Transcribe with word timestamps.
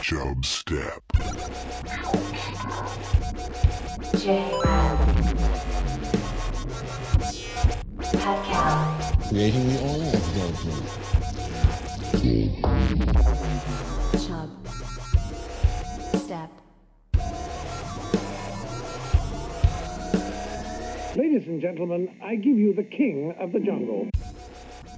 Chub 0.00 0.44
Step. 0.44 1.02
Creating 9.28 9.68
the 9.68 9.78
oil 9.82 10.12
judgment. 10.34 10.86
Chub. 14.26 14.50
Step. 16.16 16.50
Ladies 21.16 21.46
and 21.46 21.60
gentlemen, 21.60 22.08
I 22.22 22.36
give 22.36 22.56
you 22.56 22.72
the 22.74 22.84
king 22.84 23.34
of 23.38 23.52
the 23.52 23.60
jungle. 23.60 24.08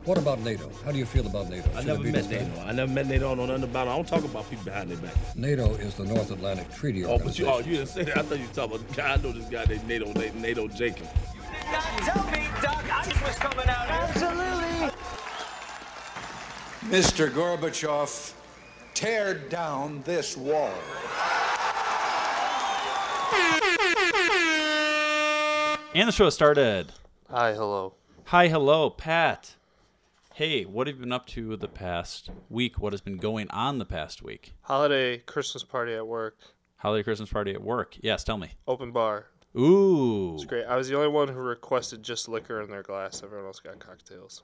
What 0.05 0.19
about 0.19 0.41
NATO? 0.41 0.71
How 0.85 0.93
do 0.93 0.99
you 0.99 1.07
feel 1.07 1.27
about 1.27 1.49
NATO? 1.49 1.67
I 1.75 1.79
Should 1.79 1.87
never 1.87 2.03
met? 2.03 2.29
NATO. 2.29 2.61
I 2.61 2.73
never 2.73 2.93
met 2.93 3.07
NATO. 3.07 3.33
I 3.33 3.35
don't 3.35 3.39
know 3.39 3.47
nothing 3.57 3.65
about 3.71 3.87
it. 3.87 3.91
I 3.91 3.97
don't 3.97 4.07
talk 4.07 4.23
about 4.25 4.49
people 4.51 4.65
behind 4.67 4.91
their 4.91 4.99
back. 4.99 5.15
NATO 5.35 5.75
is 5.77 5.95
the 5.95 6.05
North 6.05 6.31
Atlantic 6.31 6.71
Treaty 6.75 7.05
Oh, 7.07 7.19
but 7.19 7.39
you, 7.39 7.47
oh, 7.47 7.55
Organization. 7.55 7.55
oh, 7.55 7.59
you 7.71 7.77
didn't 7.79 7.89
say 7.89 8.03
that. 8.05 8.19
I 8.19 8.23
thought 8.23 8.39
you 8.39 8.47
were 8.47 8.53
talking 8.53 8.77
about. 8.77 8.97
God, 8.97 9.19
I 9.19 9.23
know 9.23 9.33
this 9.33 9.49
guy 9.49 9.65
named 9.65 9.89
NATO, 9.89 10.13
NATO, 10.13 10.39
NATO 10.39 10.69
Jacob. 10.69 11.09
You 11.35 11.41
did 11.41 11.73
not 11.73 11.83
tell 12.01 12.25
me, 12.31 12.47
Doc, 12.61 12.85
ICE 12.93 13.23
was 13.23 13.37
coming 13.37 13.67
out. 13.69 13.89
Absolutely. 13.89 14.91
Mr. 16.91 17.31
Gorbachev, 17.31 18.35
tear 18.93 19.35
down 19.35 20.03
this 20.03 20.37
wall. 20.37 20.71
And 25.95 26.09
the 26.09 26.13
show 26.13 26.29
started. 26.29 26.93
Hi, 27.31 27.53
hello. 27.55 27.95
Hi, 28.25 28.49
hello, 28.49 28.91
Pat. 28.91 29.55
Hey, 30.35 30.65
what 30.65 30.89
have 30.89 30.97
you 30.97 31.03
been 31.03 31.13
up 31.13 31.29
to 31.29 31.57
the 31.57 31.69
past 31.69 32.29
week? 32.51 32.81
What 32.81 32.93
has 32.93 33.01
been 33.01 33.19
going 33.19 33.49
on 33.51 33.79
the 33.79 33.85
past 33.85 34.21
week? 34.21 34.53
Holiday 34.63 35.19
Christmas 35.19 35.63
party 35.63 35.95
at 35.95 36.09
work. 36.09 36.37
Holiday 36.79 37.05
Christmas 37.05 37.31
party 37.31 37.53
at 37.53 37.63
work. 37.63 37.97
Yes, 38.01 38.25
tell 38.25 38.37
me. 38.37 38.51
Open 38.67 38.91
bar. 38.91 39.27
Ooh. 39.57 40.35
It's 40.35 40.45
great. 40.45 40.65
I 40.67 40.75
was 40.75 40.89
the 40.89 40.97
only 40.97 41.07
one 41.07 41.29
who 41.29 41.39
requested 41.39 42.03
just 42.03 42.29
liquor 42.29 42.61
in 42.61 42.69
their 42.69 42.83
glass. 42.83 43.23
Everyone 43.23 43.47
else 43.47 43.61
got 43.61 43.79
cocktails. 43.79 44.43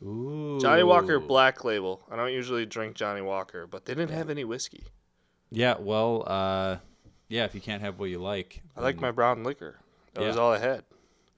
Ooh. 0.00 0.60
Johnnie 0.60 0.84
Walker 0.84 1.18
Black 1.18 1.64
Label. 1.64 2.06
I 2.08 2.14
don't 2.14 2.32
usually 2.32 2.64
drink 2.64 2.94
Johnnie 2.94 3.20
Walker, 3.20 3.66
but 3.66 3.84
they 3.84 3.96
didn't 3.96 4.16
have 4.16 4.30
any 4.30 4.44
whiskey. 4.44 4.84
Yeah, 5.50 5.74
well, 5.76 6.22
uh, 6.24 6.76
yeah, 7.28 7.46
if 7.46 7.56
you 7.56 7.60
can't 7.60 7.82
have 7.82 7.98
what 7.98 8.10
you 8.10 8.20
like. 8.20 8.62
I 8.76 8.80
like 8.80 9.00
my 9.00 9.10
brown 9.10 9.42
liquor. 9.42 9.80
That 10.14 10.22
was 10.22 10.36
all 10.36 10.52
I 10.52 10.58
had. 10.58 10.84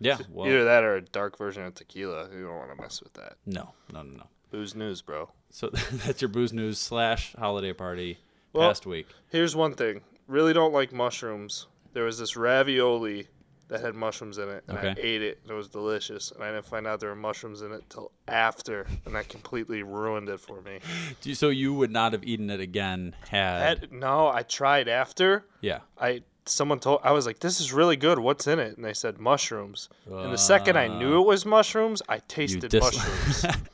Yeah, 0.04 0.18
well, 0.30 0.46
Either 0.48 0.64
that 0.64 0.84
or 0.84 0.96
a 0.96 1.00
dark 1.02 1.36
version 1.38 1.64
of 1.64 1.74
tequila. 1.74 2.28
You 2.34 2.44
don't 2.44 2.56
want 2.56 2.70
to 2.76 2.80
mess 2.82 3.02
with 3.02 3.14
that. 3.14 3.34
no, 3.46 3.74
no, 3.92 4.02
no, 4.02 4.16
no. 4.18 4.26
Booze 4.50 4.74
news, 4.74 5.02
bro. 5.02 5.30
So 5.50 5.68
that's 5.92 6.20
your 6.22 6.28
booze 6.28 6.52
news 6.52 6.78
slash 6.78 7.34
holiday 7.38 7.72
party 7.72 8.18
Well- 8.52 8.68
past 8.68 8.86
week. 8.86 9.08
Here's 9.30 9.56
one 9.56 9.74
thing. 9.74 10.02
Really 10.28 10.52
don't 10.52 10.72
like 10.72 10.92
mushrooms. 10.92 11.66
There 11.92 12.04
was 12.04 12.18
this 12.18 12.36
ravioli 12.36 13.28
that 13.68 13.80
had 13.80 13.94
mushrooms 13.94 14.36
in 14.38 14.48
it, 14.48 14.62
and 14.68 14.78
I 14.78 14.94
ate 14.98 15.22
it, 15.22 15.38
and 15.42 15.50
it 15.50 15.54
was 15.54 15.68
delicious. 15.68 16.30
And 16.32 16.42
I 16.44 16.50
didn't 16.52 16.66
find 16.66 16.86
out 16.86 17.00
there 17.00 17.08
were 17.10 17.16
mushrooms 17.16 17.62
in 17.62 17.72
it 17.72 17.82
till 17.88 18.12
after, 18.28 18.86
and 19.06 19.14
that 19.14 19.28
completely 19.28 19.82
ruined 19.82 20.28
it 20.28 20.38
for 20.38 20.60
me. 20.60 20.80
Do 21.22 21.28
you- 21.30 21.34
So 21.34 21.48
you 21.48 21.72
would 21.74 21.90
not 21.90 22.12
have 22.12 22.22
eaten 22.24 22.50
it 22.50 22.60
again 22.60 23.14
had. 23.28 23.80
Had, 23.80 23.92
no, 23.92 24.28
I 24.28 24.42
tried 24.42 24.86
after. 24.88 25.46
yeah. 25.60 25.80
I 25.98 26.22
someone 26.46 26.78
told 26.78 27.00
I 27.02 27.12
was 27.12 27.26
like, 27.26 27.38
"This 27.40 27.60
is 27.60 27.72
really 27.72 27.96
good. 27.96 28.18
What's 28.18 28.46
in 28.46 28.58
it?" 28.58 28.76
And 28.76 28.84
they 28.84 28.92
said 28.94 29.18
mushrooms. 29.18 29.88
and 30.06 30.32
the 30.32 30.38
second 30.38 30.76
I 30.78 30.88
knew 30.88 31.20
it 31.20 31.26
was 31.26 31.44
mushrooms, 31.46 32.02
I 32.08 32.18
tasted 32.18 32.70
dis- 32.70 32.82
mushrooms. 32.82 33.46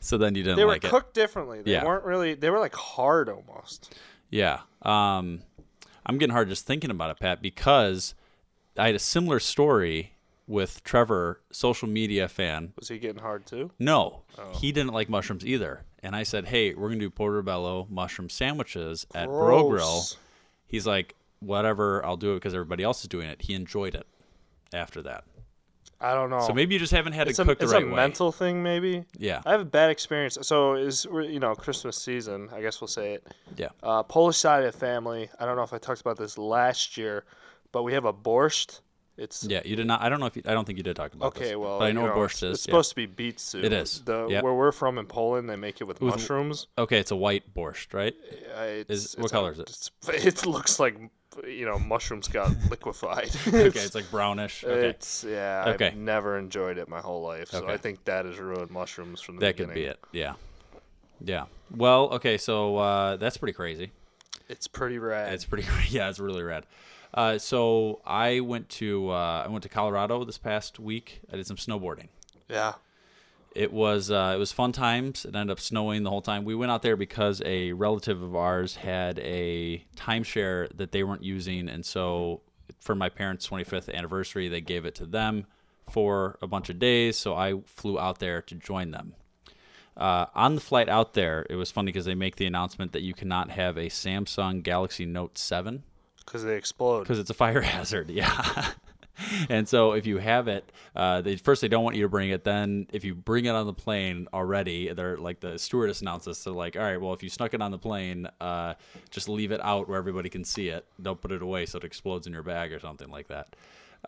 So 0.00 0.16
then 0.16 0.36
you 0.36 0.44
didn't 0.44 0.56
they 0.58 0.64
were 0.64 0.70
like 0.70 0.84
it. 0.84 0.90
cooked 0.90 1.12
differently. 1.14 1.62
They 1.62 1.72
Yeah. 1.72 1.84
weren't 1.84 2.04
really. 2.04 2.34
They 2.34 2.50
were 2.50 2.60
like 2.60 2.74
hard 2.74 3.28
almost. 3.28 3.92
Yeah. 4.30 4.60
Um, 4.82 5.42
I'm 6.06 6.18
getting 6.18 6.32
hard 6.32 6.48
just 6.48 6.66
thinking 6.66 6.90
about 6.90 7.10
it, 7.10 7.18
Pat, 7.18 7.42
because 7.42 8.14
I 8.78 8.86
had 8.86 8.94
a 8.94 9.00
similar 9.00 9.40
story 9.40 10.14
with 10.46 10.82
Trevor, 10.84 11.40
social 11.50 11.88
media 11.88 12.28
fan. 12.28 12.72
Was 12.78 12.88
he 12.88 12.98
getting 12.98 13.20
hard 13.22 13.44
too? 13.44 13.72
No, 13.78 14.22
Oh. 14.38 14.52
he 14.54 14.70
didn't 14.72 14.92
like 14.92 15.08
mushrooms 15.08 15.44
either. 15.44 15.82
And 16.02 16.14
I 16.16 16.22
said, 16.22 16.46
hey, 16.46 16.72
we're 16.74 16.88
going 16.88 17.00
to 17.00 17.06
do 17.06 17.10
portobello 17.10 17.86
mushroom 17.90 18.30
sandwiches 18.30 19.06
at 19.14 19.26
Bro 19.26 19.68
Grill. 19.70 20.04
He's 20.66 20.86
like, 20.86 21.14
whatever, 21.40 22.04
I'll 22.04 22.16
do 22.16 22.32
it 22.32 22.36
because 22.36 22.54
everybody 22.54 22.82
else 22.84 23.02
is 23.02 23.08
doing 23.08 23.28
it. 23.28 23.42
He 23.42 23.54
enjoyed 23.54 23.94
it 23.94 24.06
after 24.72 25.02
that. 25.02 25.24
I 26.02 26.14
don't 26.14 26.30
know. 26.30 26.40
So 26.40 26.54
maybe 26.54 26.72
you 26.74 26.78
just 26.78 26.92
haven't 26.92 27.12
had 27.12 27.28
it's 27.28 27.38
it 27.38 27.42
a, 27.42 27.44
cooked 27.44 27.62
it's 27.62 27.72
the 27.72 27.76
right 27.78 27.84
a 27.84 27.88
way. 27.88 27.94
mental 27.94 28.32
thing, 28.32 28.62
maybe. 28.62 29.04
Yeah. 29.18 29.42
I 29.44 29.50
have 29.52 29.60
a 29.60 29.66
bad 29.66 29.90
experience. 29.90 30.38
So 30.42 30.74
is 30.74 31.04
you 31.12 31.40
know 31.40 31.54
Christmas 31.54 31.96
season. 31.96 32.48
I 32.54 32.62
guess 32.62 32.80
we'll 32.80 32.88
say 32.88 33.14
it. 33.14 33.26
Yeah. 33.56 33.68
Uh, 33.82 34.02
Polish 34.02 34.38
side 34.38 34.64
of 34.64 34.72
the 34.72 34.78
family. 34.78 35.28
I 35.38 35.44
don't 35.44 35.56
know 35.56 35.62
if 35.62 35.74
I 35.74 35.78
talked 35.78 36.00
about 36.00 36.16
this 36.16 36.38
last 36.38 36.96
year, 36.96 37.24
but 37.70 37.82
we 37.82 37.92
have 37.92 38.06
a 38.06 38.14
borscht. 38.14 38.80
It's 39.18 39.44
Yeah, 39.44 39.60
you 39.66 39.76
did 39.76 39.86
not. 39.86 40.00
I 40.00 40.08
don't 40.08 40.20
know 40.20 40.24
if 40.26 40.36
you, 40.36 40.42
I 40.46 40.54
don't 40.54 40.64
think 40.64 40.78
you 40.78 40.82
did 40.82 40.96
talk 40.96 41.12
about 41.12 41.34
this. 41.34 41.42
okay. 41.42 41.56
Well, 41.56 41.78
but 41.80 41.84
I 41.84 41.92
know, 41.92 42.04
you 42.04 42.08
what 42.08 42.16
borscht 42.16 42.32
it's, 42.32 42.42
is. 42.44 42.50
It's 42.52 42.66
yeah. 42.66 42.70
supposed 42.70 42.88
to 42.90 42.96
be 42.96 43.04
beet 43.04 43.38
soup. 43.38 43.64
It 43.64 43.72
is. 43.74 44.00
The 44.00 44.26
Yep. 44.28 44.42
where 44.42 44.54
we're 44.54 44.72
from 44.72 44.96
in 44.96 45.04
Poland, 45.04 45.50
they 45.50 45.56
make 45.56 45.82
it 45.82 45.84
with, 45.84 46.00
With- 46.00 46.14
mushrooms. 46.14 46.68
Okay, 46.78 46.98
it's 46.98 47.10
a 47.10 47.16
white 47.16 47.52
borscht, 47.54 47.92
right? 47.92 48.14
Uh, 48.56 48.60
it's, 48.62 48.90
Is- 48.90 49.14
what 49.18 49.24
it's 49.24 49.32
color 49.32 49.52
is 49.52 49.58
it? 49.58 49.68
it's- 50.08 50.24
It 50.26 50.46
looks 50.46 50.80
like 50.80 50.96
you 51.46 51.64
know 51.66 51.78
mushrooms 51.78 52.28
got 52.28 52.50
liquefied. 52.70 53.30
okay, 53.46 53.66
it's 53.80 53.94
like 53.94 54.10
brownish. 54.10 54.64
Okay. 54.64 54.88
It's 54.88 55.24
yeah. 55.28 55.64
Okay. 55.74 55.88
I've 55.88 55.96
never 55.96 56.36
enjoyed 56.38 56.78
it 56.78 56.88
my 56.88 57.00
whole 57.00 57.22
life, 57.22 57.48
so 57.50 57.58
Okay. 57.58 57.72
I 57.72 57.76
think 57.76 58.04
that 58.04 58.24
has 58.24 58.38
ruined 58.38 58.70
mushrooms 58.70 59.20
from 59.20 59.36
the 59.36 59.40
That 59.46 59.56
could 59.56 59.72
be 59.74 59.84
it. 59.84 59.98
Yeah. 60.12 60.34
Yeah. 61.22 61.44
Well, 61.74 62.10
okay, 62.14 62.38
so 62.38 62.76
uh, 62.78 63.16
that's 63.16 63.36
pretty 63.36 63.52
crazy. 63.52 63.92
It's 64.48 64.66
pretty 64.66 64.98
rad. 64.98 65.32
It's 65.32 65.44
pretty 65.44 65.66
yeah, 65.88 66.08
it's 66.08 66.18
really 66.18 66.42
rad. 66.42 66.66
Uh, 67.12 67.38
so 67.38 68.00
I 68.06 68.40
went 68.40 68.68
to 68.70 69.10
uh, 69.10 69.42
I 69.44 69.48
went 69.48 69.62
to 69.64 69.68
Colorado 69.68 70.24
this 70.24 70.38
past 70.38 70.78
week. 70.78 71.20
I 71.32 71.36
did 71.36 71.46
some 71.46 71.56
snowboarding. 71.56 72.08
yeah. 72.48 72.74
It 73.54 73.72
was 73.72 74.10
uh, 74.10 74.32
it 74.34 74.38
was 74.38 74.52
fun 74.52 74.72
times. 74.72 75.24
It 75.24 75.34
ended 75.34 75.50
up 75.50 75.60
snowing 75.60 76.02
the 76.04 76.10
whole 76.10 76.22
time. 76.22 76.44
We 76.44 76.54
went 76.54 76.70
out 76.70 76.82
there 76.82 76.96
because 76.96 77.42
a 77.44 77.72
relative 77.72 78.22
of 78.22 78.36
ours 78.36 78.76
had 78.76 79.18
a 79.18 79.84
timeshare 79.96 80.68
that 80.76 80.92
they 80.92 81.02
weren't 81.02 81.24
using, 81.24 81.68
and 81.68 81.84
so 81.84 82.42
for 82.78 82.94
my 82.94 83.08
parents' 83.08 83.48
25th 83.48 83.92
anniversary, 83.92 84.48
they 84.48 84.60
gave 84.60 84.84
it 84.84 84.94
to 84.96 85.06
them 85.06 85.46
for 85.90 86.38
a 86.40 86.46
bunch 86.46 86.70
of 86.70 86.78
days. 86.78 87.16
So 87.16 87.34
I 87.34 87.60
flew 87.66 87.98
out 87.98 88.20
there 88.20 88.40
to 88.42 88.54
join 88.54 88.92
them. 88.92 89.14
Uh, 89.96 90.26
on 90.34 90.54
the 90.54 90.60
flight 90.60 90.88
out 90.88 91.14
there, 91.14 91.44
it 91.50 91.56
was 91.56 91.70
funny 91.72 91.86
because 91.90 92.04
they 92.06 92.14
make 92.14 92.36
the 92.36 92.46
announcement 92.46 92.92
that 92.92 93.02
you 93.02 93.12
cannot 93.12 93.50
have 93.50 93.76
a 93.76 93.86
Samsung 93.86 94.62
Galaxy 94.62 95.04
Note 95.04 95.36
7 95.36 95.82
Because 96.24 96.44
they 96.44 96.56
explode. 96.56 97.00
because 97.00 97.18
it's 97.18 97.28
a 97.28 97.34
fire 97.34 97.60
hazard. 97.74 98.08
Yeah. 98.08 98.70
and 99.48 99.68
so 99.68 99.92
if 99.92 100.06
you 100.06 100.18
have 100.18 100.48
it, 100.48 100.70
uh, 100.96 101.20
they 101.20 101.36
first 101.36 101.60
they 101.62 101.68
don't 101.68 101.84
want 101.84 101.96
you 101.96 102.02
to 102.02 102.08
bring 102.08 102.30
it. 102.30 102.44
Then 102.44 102.86
if 102.92 103.04
you 103.04 103.14
bring 103.14 103.44
it 103.44 103.50
on 103.54 103.66
the 103.66 103.72
plane 103.72 104.28
already, 104.32 104.92
they're 104.92 105.16
like 105.16 105.40
the 105.40 105.58
stewardess 105.58 106.00
announces. 106.00 106.42
They're 106.44 106.52
like, 106.52 106.76
all 106.76 106.82
right, 106.82 107.00
well 107.00 107.12
if 107.12 107.22
you 107.22 107.28
snuck 107.28 107.54
it 107.54 107.62
on 107.62 107.70
the 107.70 107.78
plane, 107.78 108.28
uh, 108.40 108.74
just 109.10 109.28
leave 109.28 109.52
it 109.52 109.60
out 109.62 109.88
where 109.88 109.98
everybody 109.98 110.28
can 110.28 110.44
see 110.44 110.68
it. 110.68 110.86
Don't 111.00 111.20
put 111.20 111.32
it 111.32 111.42
away 111.42 111.66
so 111.66 111.78
it 111.78 111.84
explodes 111.84 112.26
in 112.26 112.32
your 112.32 112.42
bag 112.42 112.72
or 112.72 112.80
something 112.80 113.10
like 113.10 113.28
that. 113.28 113.54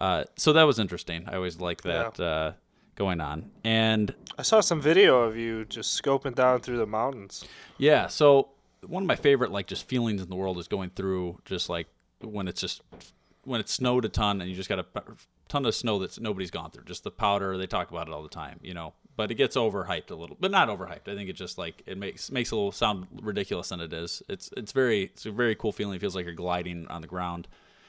Uh, 0.01 0.25
so 0.37 0.53
that 0.53 0.63
was 0.65 0.79
interesting. 0.79 1.25
I 1.29 1.37
always 1.37 1.61
like 1.61 1.83
that 1.83 2.19
uh, 2.19 2.53
going 2.95 3.21
on. 3.21 3.51
And 3.65 4.15
I 4.39 4.43
saw 4.43 4.61
some 4.61 4.81
video 4.81 5.23
of 5.23 5.37
you 5.37 5.65
just 5.67 6.01
scoping 6.03 6.35
down 6.35 6.61
through 6.61 6.79
the 6.79 6.87
mountains. 6.87 7.45
Yeah, 7.79 8.07
so 8.07 8.49
one 8.87 9.03
of 9.03 9.07
my 9.07 9.17
favorite 9.17 9.51
like 9.51 9.67
just 9.67 9.87
feelings 9.87 10.23
in 10.23 10.29
the 10.29 10.37
world 10.37 10.59
is 10.59 10.69
going 10.69 10.91
through 10.91 11.39
just 11.45 11.69
like 11.69 11.87
when 12.21 12.49
it's 12.49 12.61
just 12.61 12.83
when 13.45 13.61
it's 13.61 13.73
snowed 13.73 14.05
a 14.05 14.09
ton 14.09 14.41
and 14.41 14.49
you 14.49 14.57
just 14.57 14.69
got 14.69 14.79
a 14.79 14.87
ton 15.49 15.67
of 15.67 15.75
snow 15.75 15.99
that 15.99 16.19
nobody's 16.21 16.51
gone 16.51 16.71
through. 16.71 16.85
Just 16.85 17.05
the 17.05 17.11
powder, 17.11 17.57
they 17.57 17.67
talk 17.67 17.91
about 17.91 18.09
it 18.09 18.15
all 18.15 18.23
the 18.23 18.29
time, 18.29 18.59
you 18.63 18.75
know. 18.75 18.95
But 19.15 19.31
it 19.31 19.35
gets 19.35 19.57
overhyped 19.57 20.11
a 20.11 20.15
little, 20.15 20.37
but 20.41 20.51
not 20.51 20.69
overhyped. 20.69 21.07
I 21.07 21.15
think 21.15 21.29
it 21.29 21.35
just 21.35 21.59
like 21.59 21.83
it 21.87 21.99
makes 21.99 22.31
makes 22.31 22.51
it 22.51 22.55
a 22.55 22.57
little 22.57 22.73
sound 22.73 23.07
ridiculous 23.21 23.69
than 23.69 23.81
it 23.81 23.93
is. 23.93 24.23
It's 24.29 24.51
it's 24.57 24.73
very 24.73 25.05
it's 25.05 25.27
a 25.27 25.31
very 25.31 25.55
cool 25.55 25.73
feeling. 25.73 25.97
It 25.97 26.01
feels 26.01 26.17
like 26.17 26.25
you're 26.25 26.35
gliding 26.35 26.87
on 26.89 27.03
the 27.03 27.07
ground. 27.09 27.49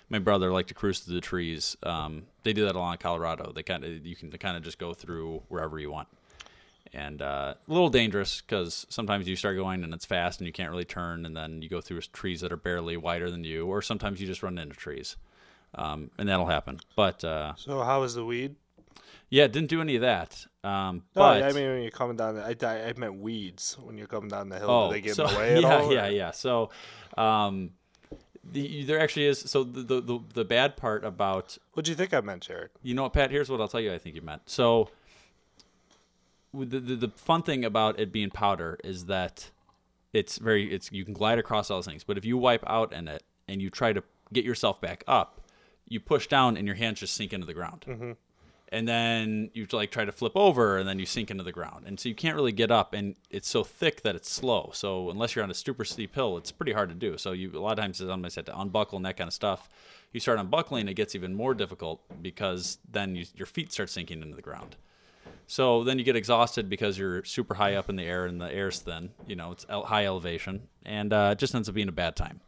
My 0.10 0.20
brother 0.20 0.52
liked 0.52 0.68
to 0.68 0.74
cruise 0.74 1.00
through 1.00 1.16
the 1.16 1.22
trees. 1.22 1.78
Um, 1.82 2.24
they 2.44 2.52
do 2.52 2.66
that 2.66 2.76
along 2.76 2.98
Colorado. 2.98 3.54
They 3.56 3.64
kind 3.64 3.86
of 3.86 4.06
you 4.06 4.16
can 4.16 4.30
kind 4.32 4.58
of 4.58 4.64
just 4.64 4.78
go 4.78 4.94
through 4.94 5.44
wherever 5.48 5.80
you 5.80 5.90
want 5.90 6.10
and 6.94 7.22
uh, 7.22 7.56
a 7.68 7.72
little 7.72 7.90
dangerous 7.90 8.42
because 8.42 8.86
sometimes 8.90 9.28
you 9.28 9.36
start 9.36 9.58
going 9.58 9.84
and 9.84 9.94
it's 9.94 10.06
fast 10.06 10.40
and 10.40 10.48
you 10.48 10.54
can't 10.54 10.70
really 10.70 10.86
turn, 10.86 11.26
and 11.26 11.36
then 11.36 11.62
you 11.62 11.70
go 11.70 11.82
through 11.82 12.02
trees 12.02 12.42
that 12.42 12.52
are 12.52 12.58
barely 12.58 12.96
wider 12.96 13.32
than 13.32 13.44
you, 13.44 13.66
or 13.66 13.82
sometimes 13.82 14.22
you 14.22 14.28
just 14.28 14.44
run 14.44 14.58
into 14.58 14.76
trees, 14.76 15.16
um, 15.76 16.12
and 16.18 16.28
that'll 16.30 16.46
happen. 16.48 16.80
But 16.96 17.24
uh, 17.24 17.54
So 17.56 17.82
how 17.82 18.02
was 18.02 18.16
the 18.16 18.26
weed? 18.26 18.56
yeah, 19.30 19.48
didn't 19.48 19.70
do 19.70 19.82
any 19.82 19.96
of 19.96 20.02
that. 20.02 20.46
Um, 20.64 21.04
No, 21.16 21.22
but 21.24 21.44
I 21.44 21.52
mean 21.54 21.68
when 21.70 21.82
you're 21.82 21.92
coming 21.92 22.16
down. 22.18 22.36
The, 22.36 22.44
I, 22.44 22.56
I 22.68 22.90
I 22.90 22.94
meant 22.94 23.16
weeds 23.16 23.78
when 23.82 23.98
you're 23.98 24.08
coming 24.08 24.30
down 24.30 24.50
the 24.50 24.60
hill. 24.60 24.70
oh, 24.70 24.88
Do 24.88 24.94
they 24.94 25.02
give 25.02 25.16
so, 25.16 25.26
them 25.28 25.36
away 25.36 25.54
at 25.56 25.62
yeah, 25.62 25.78
all? 25.78 25.94
yeah, 25.94 26.08
yeah. 26.08 26.32
So. 26.32 26.70
Um, 27.18 27.72
the, 28.46 28.84
there 28.84 29.00
actually 29.00 29.26
is 29.28 29.40
so 29.40 29.64
the, 29.64 29.82
the 29.82 30.02
the 30.02 30.20
the 30.34 30.44
bad 30.46 30.76
part 30.76 31.06
about 31.06 31.58
What 31.74 31.86
do 31.86 31.92
you 31.92 31.96
think 31.96 32.14
I 32.14 32.20
meant, 32.20 32.44
Jared? 32.44 32.72
You 32.82 32.94
know 32.94 33.04
what, 33.04 33.14
Pat? 33.14 33.32
Here's 33.32 33.50
what 33.50 33.62
I'll 33.62 33.70
tell 33.70 33.80
you. 33.80 33.94
I 33.94 33.98
think 33.98 34.16
you 34.16 34.22
meant. 34.22 34.42
So, 34.50 34.90
the, 36.54 36.80
the 36.80 36.96
the 36.96 37.08
fun 37.16 37.42
thing 37.44 37.64
about 37.66 38.00
it 38.00 38.12
being 38.12 38.30
powder 38.30 38.78
is 38.84 39.06
that 39.06 39.50
it's 40.12 40.38
very 40.40 40.72
it's 40.74 40.92
you 40.92 41.06
can 41.06 41.14
glide 41.14 41.40
across 41.40 41.72
all 41.72 41.78
those 41.78 41.88
things. 41.88 42.04
But 42.04 42.18
if 42.18 42.26
you 42.26 42.38
wipe 42.38 42.64
out 42.68 42.92
in 42.94 43.08
it 43.08 43.24
and 43.48 43.62
you 43.62 43.70
try 43.70 43.94
to 43.94 44.04
get 44.34 44.44
yourself 44.46 44.80
back 44.82 45.04
up, 45.08 45.40
you 45.88 46.00
push 46.00 46.28
down 46.28 46.58
and 46.58 46.66
your 46.68 46.76
hands 46.76 47.00
just 47.00 47.14
sink 47.16 47.34
into 47.34 47.46
the 47.46 47.54
ground. 47.54 47.86
And 48.70 48.88
then 48.88 49.52
you 49.54 49.68
like 49.72 49.92
try 49.92 50.04
to 50.04 50.12
flip 50.12 50.32
over 50.36 50.78
and 50.80 50.90
then 50.90 50.98
you 50.98 51.06
sink 51.06 51.30
into 51.30 51.44
the 51.44 51.52
ground. 51.52 51.86
And 51.86 52.00
so 52.00 52.10
you 52.10 52.16
can't 52.16 52.36
really 52.36 52.52
get 52.52 52.72
up 52.72 52.94
and 52.94 53.16
it's 53.30 53.48
so 53.48 53.64
thick 53.64 54.02
that 54.02 54.16
it's 54.16 54.32
slow. 54.32 54.72
So 54.74 55.12
unless 55.12 55.36
you're 55.36 55.44
on 55.44 55.52
a 55.52 55.54
super 55.54 55.86
steep 55.86 56.16
hill, 56.16 56.38
it's 56.38 56.52
pretty 56.52 56.72
hard 56.74 56.90
to 56.90 56.96
do. 56.96 57.18
So 57.20 57.34
you 57.34 57.52
a 57.54 57.60
lot 57.60 57.78
of 57.78 57.84
times 57.84 57.98
somebody's 57.98 58.34
had 58.36 58.48
to 58.48 58.60
unbuckle 58.60 58.96
and 58.98 59.06
that 59.06 59.16
kind 59.18 59.28
of 59.28 59.34
stuff. 59.34 59.70
You 60.12 60.20
start 60.20 60.40
unbuckling, 60.40 60.88
it 60.88 60.96
gets 60.96 61.14
even 61.14 61.36
more 61.36 61.54
difficult 61.54 62.02
because 62.22 62.80
then 62.90 63.16
you, 63.16 63.26
your 63.36 63.46
feet 63.46 63.72
start 63.72 63.92
sinking 63.92 64.24
into 64.24 64.36
the 64.36 64.42
ground. 64.42 64.76
So 65.46 65.84
then 65.84 66.00
you 66.00 66.06
get 66.06 66.16
exhausted 66.16 66.70
because 66.70 66.98
you're 66.98 67.24
super 67.26 67.56
high 67.56 67.76
up 67.76 67.90
in 67.90 67.96
the 67.96 68.06
air 68.06 68.26
and 68.26 68.40
the 68.42 68.52
air's 68.52 68.80
thin. 68.80 69.12
You 69.28 69.36
know, 69.36 69.52
it's 69.52 69.66
el- 69.70 69.84
high 69.84 70.06
elevation, 70.06 70.68
and 70.86 71.12
uh, 71.12 71.30
it 71.34 71.40
just 71.40 71.54
ends 71.54 71.68
up 71.68 71.76
being 71.76 71.90
a 71.90 71.94
bad 71.94 72.16
time. 72.16 72.40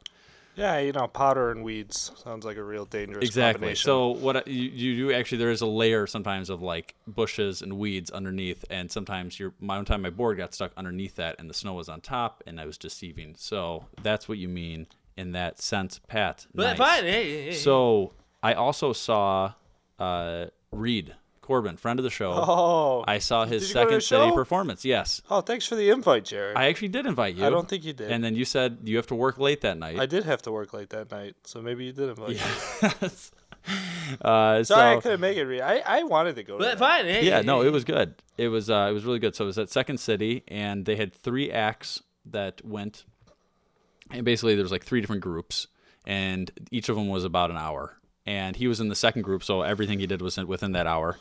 Yeah, 0.55 0.79
you 0.79 0.91
know, 0.91 1.07
powder 1.07 1.51
and 1.51 1.63
weeds 1.63 2.11
sounds 2.15 2.45
like 2.45 2.57
a 2.57 2.63
real 2.63 2.85
dangerous 2.85 3.25
Exactly. 3.25 3.53
combination. 3.59 3.85
So 3.85 4.07
what 4.09 4.47
you, 4.47 4.69
you 4.69 5.07
do 5.09 5.13
actually 5.13 5.39
there 5.39 5.51
is 5.51 5.61
a 5.61 5.65
layer 5.65 6.07
sometimes 6.07 6.49
of 6.49 6.61
like 6.61 6.95
bushes 7.07 7.61
and 7.61 7.77
weeds 7.77 8.09
underneath, 8.09 8.65
and 8.69 8.91
sometimes 8.91 9.39
your 9.39 9.53
my 9.59 9.75
one 9.77 9.85
time 9.85 10.01
my 10.01 10.09
board 10.09 10.37
got 10.37 10.53
stuck 10.53 10.71
underneath 10.77 11.15
that, 11.15 11.35
and 11.39 11.49
the 11.49 11.53
snow 11.53 11.73
was 11.73 11.89
on 11.89 12.01
top, 12.01 12.43
and 12.47 12.59
I 12.59 12.65
was 12.65 12.77
deceiving. 12.77 13.35
So 13.37 13.85
that's 14.01 14.27
what 14.29 14.37
you 14.37 14.47
mean 14.47 14.87
in 15.17 15.31
that 15.33 15.61
sense, 15.61 15.99
Pat. 16.07 16.47
But 16.53 16.77
Nice. 16.77 16.77
fine, 16.77 17.03
hey, 17.03 17.31
hey, 17.31 17.45
hey. 17.45 17.51
So 17.53 18.13
I 18.43 18.53
also 18.53 18.93
saw 18.93 19.53
uh, 19.99 20.47
Reed 20.71 21.15
Corbin, 21.45 21.77
friend 21.77 21.99
of 21.99 22.03
the 22.03 22.09
show. 22.09 22.33
Oh. 22.35 23.03
I 23.07 23.19
saw 23.19 23.45
his 23.45 23.67
Did 23.67 23.69
you 23.69 23.73
go 23.75 23.79
to 23.81 24.01
second 24.01 24.01
city 24.01 24.31
performance. 24.33 24.83
Yes. 24.83 25.21
Oh, 25.29 25.41
thanks 25.41 25.67
for 25.67 25.75
the 25.75 25.91
invite, 25.91 26.25
Jared. 26.25 26.57
I 26.57 26.65
actually 26.65 26.87
did 26.87 27.05
invite 27.05 27.35
you. 27.35 27.45
I 27.45 27.51
don't 27.51 27.69
think 27.69 27.85
you 27.85 27.93
did. 27.93 28.11
And 28.11 28.23
then 28.23 28.35
you 28.35 28.45
said 28.45 28.79
you 28.83 28.97
have 28.97 29.07
to 29.07 29.15
work 29.15 29.37
late 29.37 29.61
that 29.61 29.77
night. 29.77 29.99
I 29.99 30.07
did 30.07 30.23
have 30.25 30.41
to 30.43 30.51
work 30.51 30.73
late 30.73 30.89
that 30.89 31.11
night, 31.11 31.35
so 31.43 31.61
maybe 31.61 31.85
you 31.85 31.93
did 31.93 32.09
invite 32.09 32.29
me. 32.29 32.35
Yes. 32.35 33.31
uh, 34.21 34.63
Sorry, 34.63 34.97
I 34.97 34.99
couldn't 34.99 35.21
make 35.21 35.37
it. 35.37 35.45
Re- 35.45 35.61
I 35.61 35.99
I 35.99 36.03
wanted 36.03 36.35
to 36.35 36.43
go. 36.43 36.57
To 36.57 36.63
But 36.63 36.77
that. 36.77 36.79
fine, 36.79 37.05
hey, 37.05 37.25
yeah, 37.25 37.37
hey, 37.37 37.45
no, 37.45 37.61
hey. 37.61 37.67
it 37.67 37.71
was 37.71 37.83
good. 37.83 38.15
It 38.37 38.47
was 38.47 38.69
uh, 38.69 38.87
it 38.89 38.93
was 38.93 39.05
really 39.05 39.19
good. 39.19 39.35
So 39.35 39.45
it 39.45 39.47
was 39.47 39.59
at 39.59 39.69
Second 39.69 39.99
City, 39.99 40.43
and 40.47 40.85
they 40.85 40.95
had 40.95 41.13
three 41.13 41.51
acts 41.51 42.01
that 42.25 42.65
went, 42.65 43.05
and 44.11 44.25
basically 44.25 44.55
there 44.55 44.63
was 44.63 44.71
like 44.71 44.83
three 44.83 44.99
different 44.99 45.21
groups, 45.21 45.67
and 46.05 46.51
each 46.71 46.89
of 46.89 46.95
them 46.95 47.07
was 47.07 47.23
about 47.23 47.51
an 47.51 47.57
hour. 47.57 47.97
And 48.27 48.55
he 48.55 48.67
was 48.67 48.79
in 48.79 48.87
the 48.87 48.95
second 48.95 49.21
group, 49.21 49.43
so 49.43 49.61
everything 49.61 49.99
he 49.99 50.07
did 50.07 50.19
was 50.19 50.37
within 50.37 50.71
that 50.71 50.87
hour. 50.87 51.17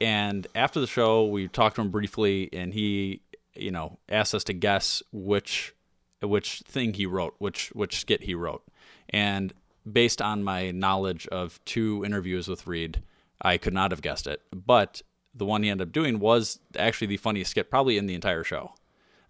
And 0.00 0.46
after 0.54 0.80
the 0.80 0.86
show, 0.86 1.26
we 1.26 1.48
talked 1.48 1.76
to 1.76 1.82
him 1.82 1.90
briefly, 1.90 2.50
and 2.52 2.72
he, 2.74 3.22
you 3.54 3.70
know, 3.70 3.98
asked 4.08 4.34
us 4.34 4.44
to 4.44 4.52
guess 4.52 5.02
which 5.12 5.74
which 6.22 6.62
thing 6.66 6.94
he 6.94 7.06
wrote, 7.06 7.34
which 7.38 7.68
which 7.68 8.00
skit 8.00 8.22
he 8.22 8.34
wrote. 8.34 8.62
And 9.10 9.52
based 9.90 10.20
on 10.20 10.42
my 10.42 10.70
knowledge 10.70 11.26
of 11.28 11.64
two 11.64 12.04
interviews 12.04 12.48
with 12.48 12.66
Reed, 12.66 13.02
I 13.40 13.58
could 13.58 13.74
not 13.74 13.90
have 13.90 14.02
guessed 14.02 14.26
it. 14.26 14.42
But 14.52 15.02
the 15.34 15.44
one 15.44 15.62
he 15.62 15.70
ended 15.70 15.88
up 15.88 15.92
doing 15.92 16.18
was 16.18 16.58
actually 16.78 17.08
the 17.08 17.16
funniest 17.18 17.50
skit 17.52 17.70
probably 17.70 17.98
in 17.98 18.06
the 18.06 18.14
entire 18.14 18.44
show. 18.44 18.72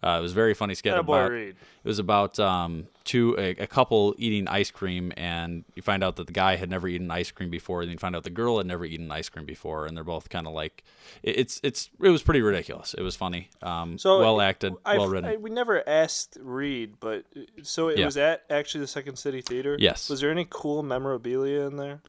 Uh, 0.07 0.19
it 0.19 0.23
was 0.23 0.33
a 0.33 0.35
very 0.35 0.55
funny 0.55 0.75
skit 0.75 0.95
Attaboy, 0.95 1.01
about 1.03 1.31
Reed. 1.33 1.57
it 1.85 1.89
was 1.89 1.99
about 1.99 2.39
um, 2.39 2.87
two 3.05 3.35
a, 3.39 3.51
a 3.51 3.67
couple 3.67 4.15
eating 4.19 4.47
ice 4.47 4.71
cream, 4.71 5.13
and 5.17 5.65
you 5.75 5.83
find 5.83 6.05
out 6.05 6.15
that 6.17 6.27
the 6.29 6.33
guy 6.33 6.57
had 6.57 6.71
never 6.71 6.87
eaten 6.87 7.11
ice 7.11 7.31
cream 7.33 7.51
before, 7.51 7.81
and 7.83 7.89
then 7.89 7.95
you 7.95 7.99
find 7.99 8.15
out 8.15 8.23
the 8.23 8.31
girl 8.31 8.59
had 8.59 8.67
never 8.67 8.85
eaten 8.85 9.11
ice 9.11 9.29
cream 9.29 9.45
before, 9.47 9.85
and 9.87 9.97
they're 9.97 10.05
both 10.05 10.29
kind 10.29 10.47
of 10.47 10.53
like 10.53 10.85
it, 11.23 11.39
it's 11.41 11.61
it's 11.65 11.91
it 12.01 12.11
was 12.11 12.23
pretty 12.23 12.43
ridiculous. 12.43 12.95
It 12.95 13.03
was 13.03 13.17
funny, 13.17 13.51
um, 13.63 13.99
So 13.99 14.21
well 14.21 14.41
acted, 14.41 14.75
well 14.85 15.09
written. 15.09 15.43
We 15.43 15.51
never 15.51 15.87
asked 15.89 16.39
Reed, 16.41 16.95
but 17.01 17.25
uh, 17.37 17.41
so 17.63 17.89
it 17.89 17.99
Yeah. 17.99 18.05
was 18.05 18.17
at 18.17 18.45
actually 18.49 18.83
the 18.83 18.87
Second 18.87 19.17
City 19.17 19.41
Theater. 19.43 19.77
Yes. 19.79 20.09
Was 20.09 20.21
there 20.21 20.31
any 20.31 20.47
cool 20.49 20.83
memorabilia 20.83 21.67
in 21.67 21.77
there? 21.77 22.01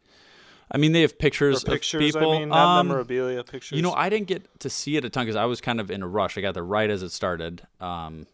I 0.72 0.78
mean, 0.78 0.92
they 0.92 1.02
have 1.02 1.18
pictures, 1.18 1.64
pictures? 1.64 1.94
of 2.16 2.20
people. 2.22 2.32
I 2.34 2.40
mean, 2.40 2.50
not 2.50 2.80
Um, 2.80 2.88
memorabilia 2.88 3.44
pictures. 3.44 3.76
You 3.78 3.82
know, 3.82 3.94
I 3.94 4.10
didn't 4.10 4.28
get 4.28 4.60
to 4.60 4.70
see 4.70 4.98
it 4.98 5.06
a 5.06 5.10
ton 5.10 5.26
because 5.26 5.36
I 5.36 5.46
was 5.46 5.62
kind 5.62 5.80
of 5.80 5.90
in 5.90 6.04
a 6.04 6.08
rush. 6.08 6.38
I 6.38 6.42
got 6.42 6.54
there 6.54 6.64
right 6.64 6.90
as 6.90 7.04
it 7.04 7.12
started. 7.12 7.66
Um, 7.80 8.28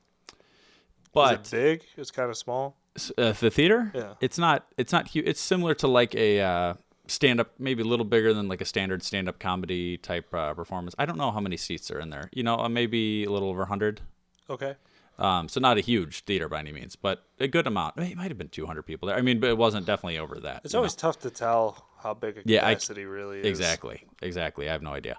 but 1.13 1.33
it 1.33 1.51
big? 1.51 1.83
It's 1.97 2.11
kind 2.11 2.29
of 2.29 2.37
small. 2.37 2.75
uh, 3.17 3.31
the 3.33 3.49
theater, 3.51 3.91
Yeah. 3.93 4.13
it's 4.21 4.37
not. 4.37 4.65
It's 4.77 4.91
not 4.91 5.09
huge. 5.09 5.27
It's 5.27 5.41
similar 5.41 5.73
to 5.75 5.87
like 5.87 6.15
a 6.15 6.41
uh, 6.41 6.73
stand-up, 7.07 7.51
maybe 7.59 7.81
a 7.83 7.85
little 7.85 8.05
bigger 8.05 8.33
than 8.33 8.47
like 8.47 8.61
a 8.61 8.65
standard 8.65 9.03
stand-up 9.03 9.37
comedy 9.39 9.97
type 9.97 10.33
uh, 10.33 10.53
performance. 10.53 10.95
I 10.97 11.05
don't 11.05 11.17
know 11.17 11.31
how 11.31 11.39
many 11.39 11.57
seats 11.57 11.91
are 11.91 11.99
in 11.99 12.09
there. 12.09 12.29
You 12.33 12.43
know, 12.43 12.57
uh, 12.57 12.69
maybe 12.69 13.25
a 13.25 13.29
little 13.31 13.49
over 13.49 13.65
hundred. 13.65 14.01
Okay. 14.49 14.75
Um, 15.19 15.47
so 15.47 15.59
not 15.59 15.77
a 15.77 15.81
huge 15.81 16.23
theater 16.23 16.49
by 16.49 16.59
any 16.59 16.71
means, 16.71 16.95
but 16.95 17.23
a 17.39 17.47
good 17.47 17.67
amount. 17.67 17.97
It 17.97 18.17
might 18.17 18.29
have 18.29 18.37
been 18.39 18.49
200 18.49 18.81
people 18.81 19.07
there. 19.07 19.15
I 19.15 19.21
mean, 19.21 19.39
but 19.39 19.51
it 19.51 19.57
wasn't 19.59 19.85
definitely 19.85 20.17
over 20.17 20.39
that. 20.39 20.61
It's 20.65 20.73
you 20.73 20.77
know? 20.77 20.81
always 20.81 20.95
tough 20.95 21.19
to 21.19 21.29
tell 21.29 21.85
how 22.03 22.13
big 22.13 22.37
a 22.37 22.41
Yeah, 22.45 22.65
I- 22.65 22.93
really 23.03 23.39
is. 23.39 23.45
Exactly. 23.45 24.03
Exactly. 24.21 24.69
I 24.69 24.71
have 24.73 24.81
no 24.81 24.93
idea. 24.93 25.17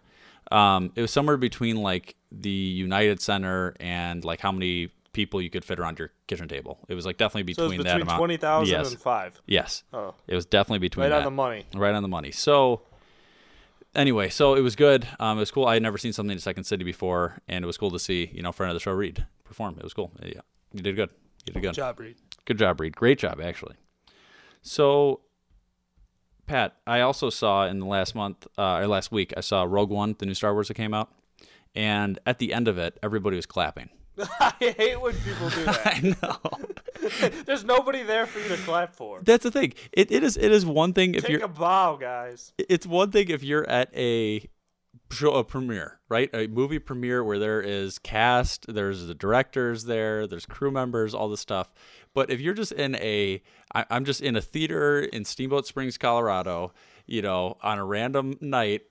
Um, 0.53 0.93
it 0.95 1.01
was 1.01 1.11
somewhere 1.11 1.37
between 1.37 1.77
like 1.77 2.15
the 2.31 2.51
United 2.51 3.21
Center 3.21 3.75
and 3.81 4.25
like 4.25 4.41
how 4.41 4.53
many 4.53 4.91
people 5.13 5.41
you 5.41 5.49
could 5.49 5.65
fit 5.65 5.81
around 5.81 5.99
your 5.99 6.11
kitchen 6.27 6.49
table. 6.49 6.79
It 6.89 6.95
was 6.95 7.07
like 7.07 7.17
definitely 7.17 7.55
So 7.55 7.63
between, 7.65 7.79
that 7.79 7.85
between 7.85 8.03
amount. 8.03 8.19
twenty 8.19 8.37
thousand 8.37 8.73
yes. 8.73 8.91
and 8.91 9.01
five. 9.01 9.41
Yes. 9.47 9.85
Oh. 9.93 10.15
It 10.27 10.35
was 10.35 10.45
definitely 10.45 10.81
between 10.81 11.05
Right 11.11 11.13
on 11.13 11.25
the 11.25 11.31
money. 11.31 11.65
Right 11.75 11.95
on 11.95 12.03
the 12.03 12.09
money. 12.09 12.31
So 12.31 12.83
anyway, 13.95 14.29
so 14.29 14.55
it 14.55 14.61
was 14.61 14.77
good. 14.77 15.07
Um, 15.19 15.39
it 15.39 15.41
was 15.41 15.51
cool. 15.51 15.67
I 15.67 15.75
had 15.75 15.83
never 15.83 15.99
seen 15.99 16.13
something 16.13 16.33
in 16.33 16.41
Second 16.41 16.65
City 16.65 16.85
before, 16.85 17.39
and 17.49 17.65
it 17.65 17.67
was 17.67 17.79
cool 17.79 17.91
to 17.93 17.99
see 17.99 18.31
you 18.35 18.43
know 18.43 18.53
friend 18.53 18.71
of 18.71 18.75
the 18.75 18.81
show 18.81 18.93
Reed 18.93 19.27
perform. 19.45 19.77
It 19.79 19.85
was 19.85 19.95
cool. 19.95 20.13
Yeah, 20.23 20.41
you 20.73 20.83
did 20.83 20.97
good. 20.97 21.11
You 21.47 21.53
did 21.55 21.63
good. 21.63 21.69
Good 21.69 21.75
job, 21.75 22.01
Reed. 22.01 22.17
Good 22.45 22.59
job, 22.59 22.81
Reed. 22.81 22.97
Great 22.97 23.19
job, 23.19 23.41
actually. 23.41 23.77
So, 24.63 25.21
Pat, 26.47 26.77
I 26.87 27.01
also 27.01 27.31
saw 27.31 27.67
in 27.67 27.81
the 27.81 27.87
last 27.87 28.15
month 28.15 28.47
uh, 28.59 28.77
or 28.77 28.87
last 28.87 29.11
week, 29.13 29.33
I 29.37 29.41
saw 29.41 29.65
Rogue 29.65 29.91
One, 29.91 30.15
the 30.19 30.27
new 30.27 30.35
Star 30.35 30.53
Wars 30.53 30.69
that 30.69 30.75
came 30.75 30.95
out, 30.95 31.11
and 31.75 32.19
at 32.27 32.39
the 32.39 32.53
end 32.53 32.69
of 32.69 32.79
it, 32.79 32.99
everybody 33.03 33.37
was 33.37 33.47
clapping. 33.47 33.89
I 34.41 34.53
hate 34.59 35.01
when 35.01 35.15
people 35.15 35.49
do 35.51 35.65
that. 35.65 35.87
I 35.87 36.15
know. 36.23 37.29
There's 37.47 37.65
nobody 37.65 38.03
there 38.03 38.27
for 38.27 38.39
you 38.39 38.49
to 38.49 38.57
clap 38.63 38.95
for. 38.95 39.21
That's 39.25 39.43
the 39.43 39.51
thing. 39.51 39.75
It, 39.93 40.13
it 40.13 40.23
is 40.23 40.37
it 40.37 40.53
is 40.53 40.65
one 40.65 40.93
thing 40.93 41.15
if 41.15 41.23
Take 41.23 41.33
you're 41.33 41.45
a 41.45 41.49
bow, 41.49 41.97
guys. 41.97 42.53
it's 42.59 42.87
one 42.87 43.11
thing 43.11 43.29
if 43.29 43.43
you're 43.43 43.69
at 43.69 43.91
a 43.97 44.49
show 45.11 45.33
a 45.35 45.45
premiere, 45.45 46.01
right? 46.09 46.31
A 46.33 46.47
movie 46.47 46.79
premiere 46.79 47.23
where 47.23 47.39
there 47.39 47.61
is 47.61 47.99
cast, 47.99 48.73
there's 48.73 49.07
the 49.07 49.15
directors 49.15 49.85
there, 49.85 50.27
there's 50.27 50.47
crew 50.47 50.71
members, 50.71 51.15
all 51.15 51.29
this 51.29 51.41
stuff. 51.41 51.71
But 52.15 52.31
if 52.31 52.41
you're 52.41 52.55
just 52.55 52.73
in 52.73 52.95
a, 52.97 53.43
I'm 53.75 54.05
just 54.05 54.21
in 54.21 54.37
a 54.37 54.41
theater 54.41 55.01
in 55.01 55.25
Steamboat 55.25 55.67
Springs, 55.67 55.99
Colorado, 55.99 56.73
you 57.07 57.23
know, 57.23 57.59
on 57.63 57.79
a 57.79 57.85
random 57.85 58.37
night, 58.41 58.83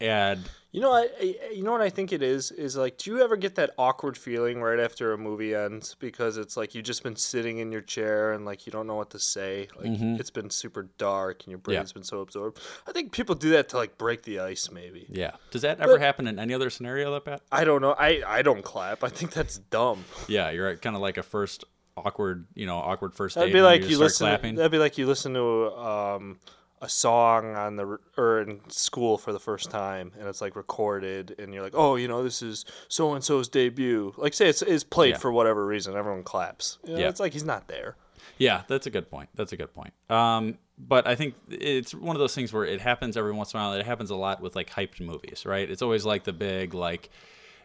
and 0.00 0.48
You 0.72 0.80
know, 0.80 0.92
I, 0.92 1.08
I 1.20 1.50
you 1.52 1.64
know 1.64 1.72
what 1.72 1.80
I 1.80 1.90
think 1.90 2.12
it 2.12 2.22
is 2.22 2.52
is 2.52 2.76
like, 2.76 2.96
do 2.96 3.10
you 3.10 3.20
ever 3.22 3.36
get 3.36 3.56
that 3.56 3.70
awkward 3.76 4.16
feeling 4.16 4.62
right 4.62 4.78
after 4.78 5.12
a 5.12 5.18
movie 5.18 5.52
ends 5.52 5.96
because 5.98 6.36
it's 6.36 6.56
like 6.56 6.76
you've 6.76 6.84
just 6.84 7.02
been 7.02 7.16
sitting 7.16 7.58
in 7.58 7.72
your 7.72 7.80
chair 7.80 8.32
and 8.32 8.44
like 8.44 8.66
you 8.66 8.70
don't 8.72 8.86
know 8.86 8.94
what 8.94 9.10
to 9.10 9.18
say, 9.18 9.66
like 9.76 9.90
it's 10.20 10.30
been 10.30 10.48
super 10.48 10.88
dark 10.96 11.42
and 11.42 11.50
your 11.50 11.58
Mm-hmm. 11.58 11.70
Yeah. 11.72 11.78
brain's 11.78 11.92
been 11.92 12.04
so 12.04 12.20
absorbed. 12.20 12.60
I 12.86 12.92
think 12.92 13.10
people 13.10 13.34
do 13.34 13.50
that 13.50 13.68
to 13.70 13.78
like 13.78 13.98
break 13.98 14.22
the 14.22 14.38
ice, 14.38 14.70
maybe. 14.70 15.06
yeah, 15.10 15.32
does 15.50 15.62
that 15.62 15.80
ever 15.80 15.94
But- 15.94 16.02
happen 16.02 16.28
in 16.28 16.38
any 16.38 16.54
other 16.54 16.70
scenario, 16.70 17.12
that 17.14 17.24
Pat? 17.24 17.42
I 17.50 17.64
don't 17.64 17.82
know. 17.82 17.96
I 17.98 18.22
I 18.26 18.42
don't 18.42 18.62
clap. 18.62 19.02
I 19.02 19.08
think 19.08 19.32
that's 19.32 19.58
dumb. 19.58 20.04
Yeah, 20.28 20.50
you're 20.50 20.76
kind 20.76 20.94
of 20.94 21.02
like 21.02 21.16
a 21.16 21.24
first 21.24 21.64
awkward, 21.96 22.46
you 22.54 22.66
know, 22.66 22.76
awkward 22.76 23.12
first 23.14 23.34
date. 23.34 23.40
That'd 23.40 23.54
be 23.54 23.60
like 23.60 23.80
just 23.80 23.90
you 23.90 23.98
listen. 23.98 24.26
clapping. 24.28 24.54
That'd 24.54 24.70
be 24.70 24.78
like 24.78 24.96
you 24.98 25.06
listen 25.08 25.34
to 25.34 25.72
um, 25.76 26.38
a 26.82 26.88
song 26.88 27.54
on 27.56 27.76
the 27.76 27.98
or 28.16 28.40
in 28.40 28.60
school 28.68 29.18
for 29.18 29.32
the 29.32 29.38
first 29.38 29.70
time, 29.70 30.12
and 30.18 30.26
it's 30.28 30.40
like 30.40 30.56
recorded, 30.56 31.34
and 31.38 31.52
you're 31.52 31.62
like, 31.62 31.74
oh, 31.76 31.96
you 31.96 32.08
know, 32.08 32.22
this 32.22 32.40
is 32.42 32.64
so 32.88 33.12
and 33.14 33.22
so's 33.22 33.48
debut. 33.48 34.14
Like, 34.16 34.32
say 34.34 34.48
it's 34.48 34.62
is 34.62 34.82
played 34.84 35.10
Yeah. 35.10 35.18
for 35.18 35.30
whatever 35.32 35.66
reason, 35.66 35.94
everyone 35.96 36.22
claps. 36.22 36.78
You 36.84 36.94
know, 36.94 36.98
Yeah. 37.00 37.08
it's 37.08 37.20
like 37.20 37.32
he's 37.32 37.44
not 37.44 37.68
there. 37.68 37.96
Yeah, 38.38 38.62
that's 38.68 38.86
a 38.86 38.90
good 38.90 39.10
point. 39.10 39.28
That's 39.34 39.52
a 39.52 39.56
good 39.58 39.74
point. 39.74 39.92
Um, 40.08 40.56
but 40.78 41.06
I 41.06 41.14
think 41.14 41.34
it's 41.50 41.94
one 41.94 42.16
of 42.16 42.20
those 42.20 42.34
things 42.34 42.52
where 42.52 42.64
it 42.64 42.80
happens 42.80 43.18
every 43.18 43.32
once 43.32 43.52
in 43.52 43.60
a 43.60 43.62
while. 43.62 43.72
It 43.74 43.84
happens 43.84 44.08
a 44.08 44.16
lot 44.16 44.40
with 44.40 44.56
like 44.56 44.70
hyped 44.70 45.00
movies, 45.00 45.44
right? 45.44 45.70
It's 45.70 45.82
always 45.82 46.06
like 46.06 46.24
the 46.24 46.32
big 46.32 46.72
like. 46.72 47.10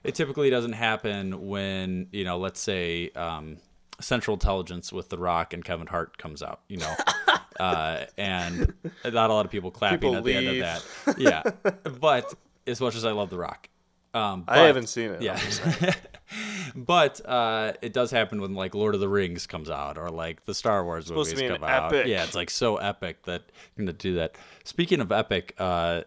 It 0.04 0.14
typically 0.16 0.50
doesn't 0.50 0.74
happen 0.74 1.48
when 1.48 2.08
you 2.12 2.26
know, 2.26 2.38
let's 2.38 2.60
say, 2.60 3.10
um, 3.16 3.58
Central 4.02 4.36
Intelligence 4.36 4.92
with 4.92 5.08
The 5.08 5.18
Rock 5.18 5.54
and 5.54 5.64
Kevin 5.64 5.88
Hart 5.88 6.18
comes 6.18 6.44
out, 6.44 6.60
you 6.68 6.76
know, 6.78 6.94
uh, 7.60 8.06
and 8.18 8.74
not 9.04 9.30
a 9.30 9.34
lot 9.34 9.46
of 9.46 9.52
people 9.52 9.72
clapping 9.72 10.00
People 10.00 10.18
at 10.18 10.24
the 10.24 10.34
end 10.34 10.48
of 10.48 10.58
that. 10.58 11.18
Yeah, 11.18 11.44
but 12.00 12.34
as 12.68 12.82
much 12.82 12.96
as 12.96 13.06
I 13.06 13.12
love 13.12 13.30
The 13.30 13.38
Rock, 13.38 13.70
um, 14.14 14.46
I 14.48 14.60
haven't 14.60 14.88
seen 14.88 15.12
it. 15.12 15.22
Yeah. 15.22 15.40
but 16.76 17.22
uh, 17.26 17.74
it 17.82 17.94
does 17.94 18.12
happen 18.12 18.42
when 18.42 18.54
like 18.54 18.74
Lord 18.74 18.96
of 18.96 19.02
the 19.02 19.10
Rings 19.10 19.46
comes 19.46 19.70
out 19.70 19.98
or 19.98 20.10
like 20.10 20.46
the 20.46 20.54
Star 20.54 20.84
Wars 20.84 21.12
movies 21.12 21.42
come 21.42 21.64
out. 21.64 21.94
epic. 21.94 22.08
Yeah, 22.08 22.24
it's 22.24 22.36
like 22.36 22.50
so 22.50 22.78
epic 22.78 23.24
that 23.24 23.44
you're 23.76 23.86
gonna 23.86 23.94
do 23.94 24.16
that. 24.16 24.36
Speaking 24.64 25.02
of 25.02 25.12
epic, 25.12 25.54
uh, 25.58 26.02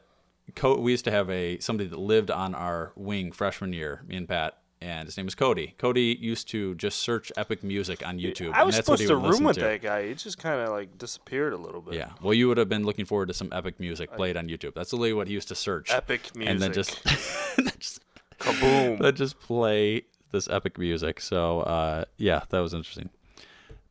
co- 0.55 0.81
we 0.81 0.93
used 0.93 1.05
to 1.05 1.11
have 1.11 1.29
a 1.31 1.59
somebody 1.61 1.89
that 1.89 1.99
lived 1.99 2.31
on 2.31 2.55
our 2.55 2.93
wing 2.97 3.33
freshman 3.33 3.73
year, 3.73 4.03
me 4.07 4.17
and 4.17 4.29
Pat, 4.29 4.59
and 4.81 5.07
his 5.07 5.17
name 5.17 5.27
is 5.27 5.35
Cody. 5.35 5.75
Cody 5.79 6.17
used 6.21 6.49
to 6.49 6.75
just 6.77 7.01
search 7.01 7.33
epic 7.37 7.63
music 7.63 8.07
on 8.07 8.19
YouTube. 8.19 8.53
I 8.53 8.63
was 8.63 8.75
and 8.75 8.79
that's 8.79 8.89
what 8.89 8.99
supposed 8.99 9.03
he 9.03 9.09
to 9.09 9.17
room 9.17 9.45
with 9.45 9.57
to. 9.57 9.63
that 9.63 9.83
guy. 9.83 10.09
He 10.09 10.15
just 10.15 10.39
kind 10.39 10.61
of 10.61 10.71
like 10.71 10.99
disappeared 10.99 11.53
a 11.53 11.57
little 11.57 11.81
bit. 11.81 11.95
Yeah. 11.95 12.11
Well, 12.21 12.35
you 12.35 12.49
would 12.49 12.59
have 12.59 12.69
been 12.69 12.85
looking 12.85 13.05
forward 13.05 13.29
to 13.29 13.35
some 13.35 13.53
epic 13.53 13.81
music 13.81 14.13
played 14.13 14.37
on 14.37 14.49
YouTube. 14.49 14.75
That's 14.75 14.93
literally 14.93 15.15
what 15.15 15.27
he 15.27 15.35
used 15.35 15.49
to 15.49 15.55
search. 15.55 15.91
Epic 15.91 16.35
music. 16.37 16.51
And 16.53 16.61
then 16.61 16.73
just, 16.73 17.05
just 17.79 18.01
Kaboom. 18.39 18.99
then 19.01 19.15
just 19.15 19.39
play 19.41 20.03
this 20.33 20.49
epic 20.49 20.79
music. 20.79 21.21
So 21.21 21.61
uh, 21.61 22.05
yeah, 22.17 22.43
that 22.51 22.61
was 22.61 22.75
interesting. 22.75 23.11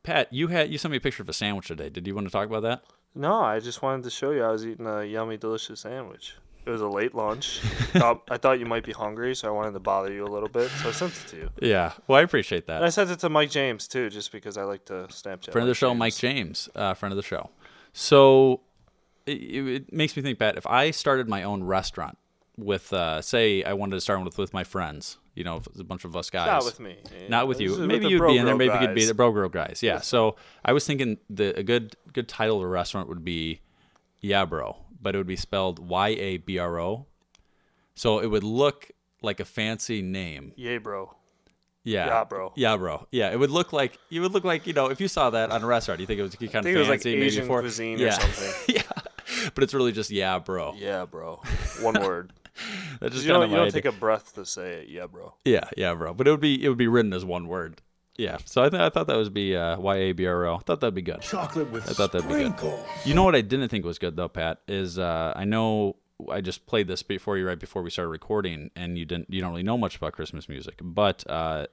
Pat, 0.03 0.31
you 0.31 0.47
had 0.47 0.71
you 0.71 0.77
sent 0.77 0.91
me 0.91 0.97
a 0.97 1.01
picture 1.01 1.21
of 1.23 1.29
a 1.29 1.33
sandwich 1.33 1.67
today. 1.67 1.89
Did 1.89 2.07
you 2.07 2.15
want 2.15 2.27
to 2.27 2.31
talk 2.31 2.47
about 2.47 2.63
that? 2.63 2.83
No, 3.13 3.33
I 3.41 3.59
just 3.59 3.81
wanted 3.81 4.03
to 4.03 4.09
show 4.09 4.31
you 4.31 4.43
I 4.43 4.51
was 4.51 4.65
eating 4.65 4.85
a 4.85 5.03
yummy, 5.03 5.37
delicious 5.37 5.81
sandwich. 5.81 6.35
It 6.67 6.71
was 6.71 6.81
a 6.81 6.87
late 6.87 7.15
lunch. 7.15 7.59
thought, 7.93 8.23
I 8.29 8.35
thought 8.35 8.59
you 8.59 8.65
might 8.65 8.83
be 8.83 8.91
hungry, 8.91 9.33
so 9.35 9.47
I 9.47 9.51
wanted 9.51 9.71
to 9.71 9.79
bother 9.79 10.11
you 10.11 10.25
a 10.25 10.27
little 10.27 10.49
bit. 10.49 10.69
So 10.69 10.89
I 10.89 10.91
sent 10.91 11.13
it 11.13 11.27
to 11.29 11.35
you. 11.37 11.49
Yeah. 11.61 11.93
Well, 12.07 12.19
I 12.19 12.23
appreciate 12.23 12.67
that. 12.67 12.77
And 12.77 12.85
I 12.85 12.89
sent 12.89 13.09
it 13.09 13.19
to 13.19 13.29
Mike 13.29 13.49
James 13.51 13.87
too, 13.87 14.09
just 14.09 14.33
because 14.33 14.57
I 14.57 14.63
like 14.63 14.83
to 14.85 15.07
Snapchat. 15.09 15.53
friend 15.53 15.63
of 15.63 15.69
the 15.69 15.75
show, 15.75 15.93
Mike 15.93 16.15
James, 16.17 16.67
uh, 16.75 16.93
friend 16.93 17.13
of 17.13 17.15
the 17.15 17.23
show. 17.23 17.51
So 17.93 18.59
it, 19.25 19.31
it 19.31 19.93
makes 19.93 20.17
me 20.17 20.21
think, 20.23 20.39
Pat, 20.39 20.57
if 20.57 20.67
I 20.67 20.91
started 20.91 21.29
my 21.29 21.43
own 21.43 21.63
restaurant 21.63 22.17
with, 22.57 22.91
uh, 22.91 23.21
say, 23.21 23.63
I 23.63 23.71
wanted 23.71 23.95
to 23.95 24.01
start 24.01 24.19
one 24.19 24.25
with 24.25 24.37
with 24.37 24.53
my 24.53 24.65
friends, 24.65 25.19
you 25.35 25.45
know, 25.45 25.61
a 25.79 25.83
bunch 25.85 26.03
of 26.03 26.17
us 26.17 26.29
guys. 26.29 26.47
Not 26.47 26.65
with 26.65 26.79
me. 26.79 26.97
Not 27.29 27.47
with 27.47 27.61
you. 27.61 27.71
is 27.71 27.77
with 27.77 27.87
Maybe 27.87 28.07
you'd 28.07 28.27
be 28.27 28.37
in 28.37 28.45
there. 28.45 28.57
Maybe 28.57 28.73
you 28.73 28.79
could 28.79 28.95
be 28.95 29.05
the 29.05 29.13
Bro 29.13 29.31
Girl 29.31 29.47
guys. 29.47 29.81
Yeah. 29.81 30.01
So 30.01 30.35
I 30.65 30.73
was 30.73 30.85
thinking 30.85 31.17
the 31.29 31.57
a 31.57 31.63
good 31.63 31.95
good 32.11 32.27
title 32.27 32.57
of 32.57 32.63
a 32.63 32.67
restaurant 32.67 33.07
would 33.07 33.23
be 33.23 33.61
Yeah 34.19 34.45
Bro, 34.45 34.77
but 35.01 35.15
it 35.15 35.17
would 35.17 35.27
be 35.27 35.35
spelled 35.35 35.79
Y 35.79 36.09
A 36.09 36.37
B 36.37 36.57
R 36.57 36.79
O. 36.79 37.05
So 37.95 38.19
it 38.19 38.27
would 38.27 38.43
look 38.43 38.91
like 39.21 39.39
a 39.39 39.45
fancy 39.45 40.01
name. 40.01 40.53
Yay, 40.55 40.77
bro. 40.77 41.15
Yeah. 41.83 42.07
Yeah, 42.07 42.23
bro. 42.25 42.53
Yeah, 42.55 42.77
bro. 42.77 43.07
Yeah, 43.11 43.31
it 43.31 43.39
would 43.39 43.49
look 43.49 43.71
like 43.71 43.97
you 44.09 44.21
would 44.21 44.33
look 44.33 44.43
like 44.43 44.67
you 44.67 44.73
know 44.73 44.87
if 44.87 44.99
you 44.99 45.07
saw 45.07 45.29
that 45.29 45.51
on 45.51 45.63
a 45.63 45.65
restaurant, 45.65 46.01
you 46.01 46.05
think 46.05 46.19
it 46.19 46.23
was 46.23 46.35
kind 46.35 46.55
of 46.55 46.63
think 46.63 46.75
it 46.75 46.79
was 46.79 46.89
like 46.89 46.99
fancy, 46.99 47.15
maybe 47.15 47.27
Asian 47.27 47.47
for- 47.47 47.61
cuisine 47.61 47.99
or 48.01 48.05
yeah. 48.05 48.17
something. 48.17 48.75
yeah, 48.75 49.49
but 49.55 49.63
it's 49.63 49.73
really 49.73 49.93
just 49.93 50.11
yeah, 50.11 50.37
bro. 50.37 50.75
Yeah, 50.77 51.05
bro. 51.05 51.41
One 51.81 51.93
word. 52.01 52.33
That's 52.99 53.13
just 53.13 53.25
you 53.25 53.31
don't, 53.31 53.49
you 53.49 53.55
don't 53.55 53.71
take 53.71 53.85
a 53.85 53.91
breath 53.91 54.33
to 54.35 54.45
say 54.45 54.81
it. 54.81 54.89
Yeah, 54.89 55.05
bro. 55.05 55.35
Yeah, 55.45 55.69
yeah, 55.77 55.93
bro. 55.93 56.13
But 56.13 56.27
it 56.27 56.31
would 56.31 56.41
be 56.41 56.63
it 56.63 56.67
would 56.69 56.77
be 56.77 56.87
written 56.87 57.13
as 57.13 57.23
one 57.23 57.47
word. 57.47 57.81
Yeah. 58.17 58.37
So 58.45 58.63
I 58.63 58.69
th- 58.69 58.81
I 58.81 58.89
thought 58.89 59.07
that 59.07 59.15
would 59.17 59.33
be 59.33 59.55
uh, 59.55 59.79
I 59.79 60.57
thought 60.65 60.79
that'd 60.81 60.93
be 60.95 61.01
good. 61.01 61.21
Chocolate 61.21 61.71
with 61.71 61.89
I 61.89 61.93
thought 61.93 62.11
that'd 62.11 62.27
be 62.27 62.49
good. 62.59 62.79
You 63.05 63.13
know 63.13 63.23
what 63.23 63.35
I 63.35 63.41
didn't 63.41 63.69
think 63.69 63.85
was 63.85 63.99
good 63.99 64.15
though, 64.15 64.27
Pat, 64.27 64.61
is 64.67 64.97
uh, 64.97 65.33
I 65.35 65.45
know 65.45 65.97
I 66.31 66.41
just 66.41 66.65
played 66.65 66.87
this 66.87 67.03
before 67.03 67.37
you 67.37 67.47
right 67.47 67.59
before 67.59 67.83
we 67.83 67.89
started 67.91 68.09
recording, 68.09 68.71
and 68.75 68.97
you 68.97 69.05
didn't 69.05 69.31
you 69.31 69.41
don't 69.41 69.51
really 69.51 69.63
know 69.63 69.77
much 69.77 69.95
about 69.95 70.13
Christmas 70.13 70.49
music, 70.49 70.79
but 70.81 71.29
uh, 71.29 71.67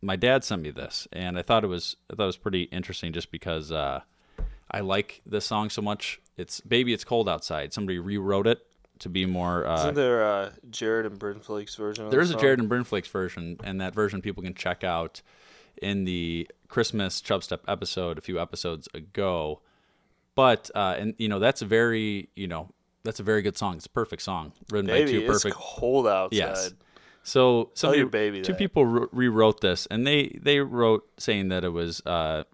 my 0.00 0.16
dad 0.16 0.44
sent 0.44 0.62
me 0.62 0.70
this, 0.70 1.08
and 1.12 1.36
I 1.38 1.42
thought 1.42 1.64
it 1.64 1.68
was 1.68 1.96
I 2.10 2.14
thought 2.14 2.24
it 2.24 2.26
was 2.26 2.36
pretty 2.36 2.62
interesting 2.64 3.12
just 3.12 3.32
because 3.32 3.72
uh, 3.72 4.00
I 4.70 4.80
like 4.80 5.20
this 5.26 5.44
song 5.44 5.68
so 5.68 5.82
much. 5.82 6.20
It's 6.36 6.60
"Baby, 6.60 6.92
It's 6.92 7.04
Cold 7.04 7.28
Outside." 7.28 7.72
Somebody 7.72 7.98
rewrote 7.98 8.46
it 8.46 8.64
to 9.00 9.08
be 9.08 9.26
more. 9.26 9.66
Uh, 9.66 9.80
Isn't 9.80 9.94
there 9.94 10.24
uh, 10.24 10.50
Jared 10.70 11.06
and 11.06 11.18
Bryn 11.18 11.40
Flake's 11.40 11.74
version? 11.74 12.04
Of 12.04 12.10
there 12.12 12.20
the 12.20 12.24
is 12.24 12.30
a? 12.30 12.36
Jared 12.38 12.60
and 12.60 12.68
Bryn 12.68 12.84
Flake's 12.84 13.08
version, 13.08 13.58
and 13.64 13.80
that 13.80 13.94
version 13.94 14.22
people 14.22 14.44
can 14.44 14.54
check 14.54 14.84
out 14.84 15.22
in 15.82 16.04
the 16.04 16.48
Christmas 16.68 17.20
Chubstep 17.20 17.60
episode 17.68 18.18
a 18.18 18.20
few 18.20 18.40
episodes 18.40 18.88
ago. 18.94 19.60
But 20.34 20.70
uh, 20.74 20.96
and 20.98 21.14
you 21.18 21.28
know 21.28 21.38
that's 21.38 21.60
a 21.62 21.66
very 21.66 22.28
you 22.34 22.46
know 22.46 22.70
that's 23.04 23.20
a 23.20 23.22
very 23.22 23.42
good 23.42 23.58
song. 23.58 23.76
It's 23.76 23.86
a 23.86 23.90
perfect 23.90 24.22
song 24.22 24.52
written 24.70 24.86
by 24.86 25.00
Baby, 25.00 25.12
two 25.12 25.18
it's 25.20 25.42
perfect. 25.42 25.56
cold 25.56 26.06
outside. 26.06 26.36
Yes. 26.36 26.72
So 27.22 27.70
somebody, 27.74 28.00
your 28.00 28.08
baby 28.08 28.42
two 28.42 28.52
that. 28.52 28.58
people 28.58 28.86
re- 28.86 29.06
rewrote 29.12 29.60
this, 29.60 29.86
and 29.86 30.06
they 30.06 30.38
they 30.40 30.60
wrote 30.60 31.08
saying 31.18 31.48
that 31.48 31.64
it 31.64 31.68
was 31.68 32.00
uh, 32.06 32.44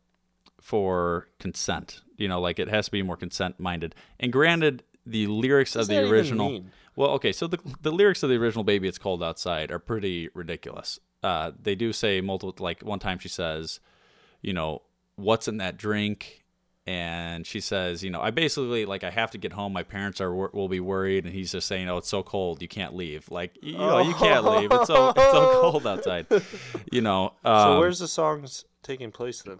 for 0.61 1.29
consent. 1.39 2.03
You 2.17 2.29
know, 2.29 2.41
like 2.41 2.59
it 2.59 2.69
has 2.69 2.87
to 2.87 2.93
be 2.93 3.03
more 3.03 3.17
consent 3.17 3.61
minded. 3.61 3.95
And 4.19 4.33
granted, 4.33 4.83
the 5.07 5.27
lyrics 5.27 5.77
of 5.77 5.87
the 5.87 6.09
original. 6.09 6.65
Well, 6.97 7.11
okay, 7.11 7.33
so 7.33 7.47
the 7.47 7.59
the 7.81 7.93
lyrics 7.93 8.23
of 8.23 8.29
the 8.29 8.37
original 8.37 8.65
"Baby 8.65 8.89
It's 8.89 8.99
Cold 8.99 9.23
Outside" 9.23 9.71
are 9.71 9.79
pretty 9.79 10.29
ridiculous. 10.35 10.99
Uh, 11.23 11.53
they 11.61 11.75
do 11.75 11.93
say 11.93 12.21
multiple. 12.21 12.63
Like 12.63 12.83
one 12.83 12.99
time, 12.99 13.19
she 13.19 13.29
says, 13.29 13.81
"You 14.43 14.53
know, 14.53 14.83
what's 15.17 15.49
in 15.49 15.57
that 15.59 15.77
drink?" 15.77 16.45
And 16.87 17.47
she 17.47 17.61
says, 17.61 18.03
"You 18.03 18.11
know, 18.11 18.21
I 18.21 18.31
basically 18.31 18.87
like 18.87 19.05
I 19.05 19.11
have 19.11 19.31
to 19.33 19.39
get 19.39 19.53
home. 19.53 19.73
My 19.73 19.83
parents 19.83 20.21
are 20.21 20.33
will 20.33 20.69
be 20.69 20.81
worried." 20.81 21.25
And 21.25 21.35
he's 21.35 21.53
just 21.53 21.67
saying, 21.67 21.89
"Oh, 21.89 21.99
it's 21.99 22.09
so 22.09 22.23
cold, 22.23 22.63
you 22.63 22.69
can't 22.69 22.95
leave. 22.95 23.31
Like, 23.31 23.59
you 23.61 23.77
know, 23.77 23.99
you 23.99 24.15
can't 24.15 24.45
leave. 24.45 24.71
It's 24.73 24.87
so 24.87 25.11
it's 25.11 25.33
so 25.33 25.61
cold 25.61 25.87
outside. 25.87 26.27
You 26.93 27.01
know." 27.03 27.35
Um, 27.45 27.63
So 27.63 27.79
where's 27.81 27.99
the 27.99 28.09
songs 28.09 28.65
taking 28.83 29.11
place 29.11 29.43
then? 29.43 29.59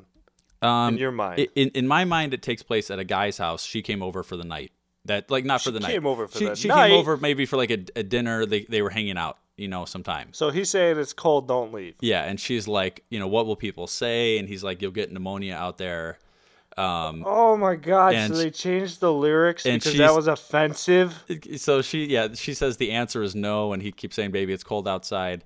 um, 0.63 0.95
in 0.95 1.01
your 1.01 1.13
mind? 1.13 1.49
In 1.55 1.69
in 1.71 1.87
my 1.87 2.05
mind, 2.05 2.35
it 2.35 2.43
takes 2.43 2.63
place 2.63 2.91
at 2.91 2.99
a 2.99 3.05
guy's 3.05 3.39
house. 3.39 3.65
She 3.65 3.83
came 3.83 4.03
over 4.03 4.23
for 4.23 4.37
the 4.37 4.45
night. 4.45 4.73
That 5.05 5.31
like 5.31 5.45
not 5.45 5.61
for 5.63 5.71
the 5.71 5.81
night. 5.81 5.93
came 5.93 6.07
over 6.07 6.29
for 6.29 6.39
she, 6.39 6.45
the 6.47 6.57
she 6.57 6.69
night? 6.69 6.87
She 6.87 6.91
came 6.91 6.99
over 6.99 7.17
maybe 7.17 7.47
for 7.47 7.57
like 7.57 7.71
a, 7.71 7.79
a 7.97 8.03
dinner. 8.03 8.47
They 8.47 8.63
they 8.65 8.81
were 8.83 8.91
hanging 8.91 9.19
out. 9.19 9.39
You 9.59 9.69
know, 9.69 9.85
sometime. 9.85 10.29
So 10.33 10.51
he's 10.51 10.71
saying 10.71 10.99
it's 10.99 11.13
cold, 11.13 11.49
don't 11.49 11.73
leave. 11.73 11.95
Yeah, 12.01 12.23
and 12.25 12.39
she's 12.41 12.67
like, 12.69 13.05
you 13.11 13.19
know, 13.19 13.27
what 13.29 13.47
will 13.47 13.57
people 13.57 13.87
say? 13.87 14.39
And 14.39 14.49
he's 14.49 14.65
like, 14.65 14.81
you'll 14.81 14.93
get 14.93 15.13
pneumonia 15.13 15.55
out 15.55 15.77
there. 15.79 16.19
Um, 16.77 17.25
Oh 17.27 17.57
my 17.57 17.75
god! 17.75 18.15
So 18.29 18.35
they 18.37 18.51
changed 18.51 19.01
the 19.01 19.13
lyrics 19.13 19.65
because 19.65 19.97
that 19.99 20.15
was 20.15 20.29
offensive. 20.29 21.25
so 21.57 21.83
she, 21.83 22.07
yeah, 22.07 22.29
she 22.35 22.55
says 22.55 22.77
the 22.77 22.93
answer 22.93 23.23
is 23.23 23.35
no, 23.35 23.73
and 23.73 23.83
he 23.83 23.91
keeps 23.91 24.15
saying, 24.15 24.31
"Baby, 24.31 24.53
it's 24.53 24.63
cold 24.65 24.87
outside." 24.87 25.43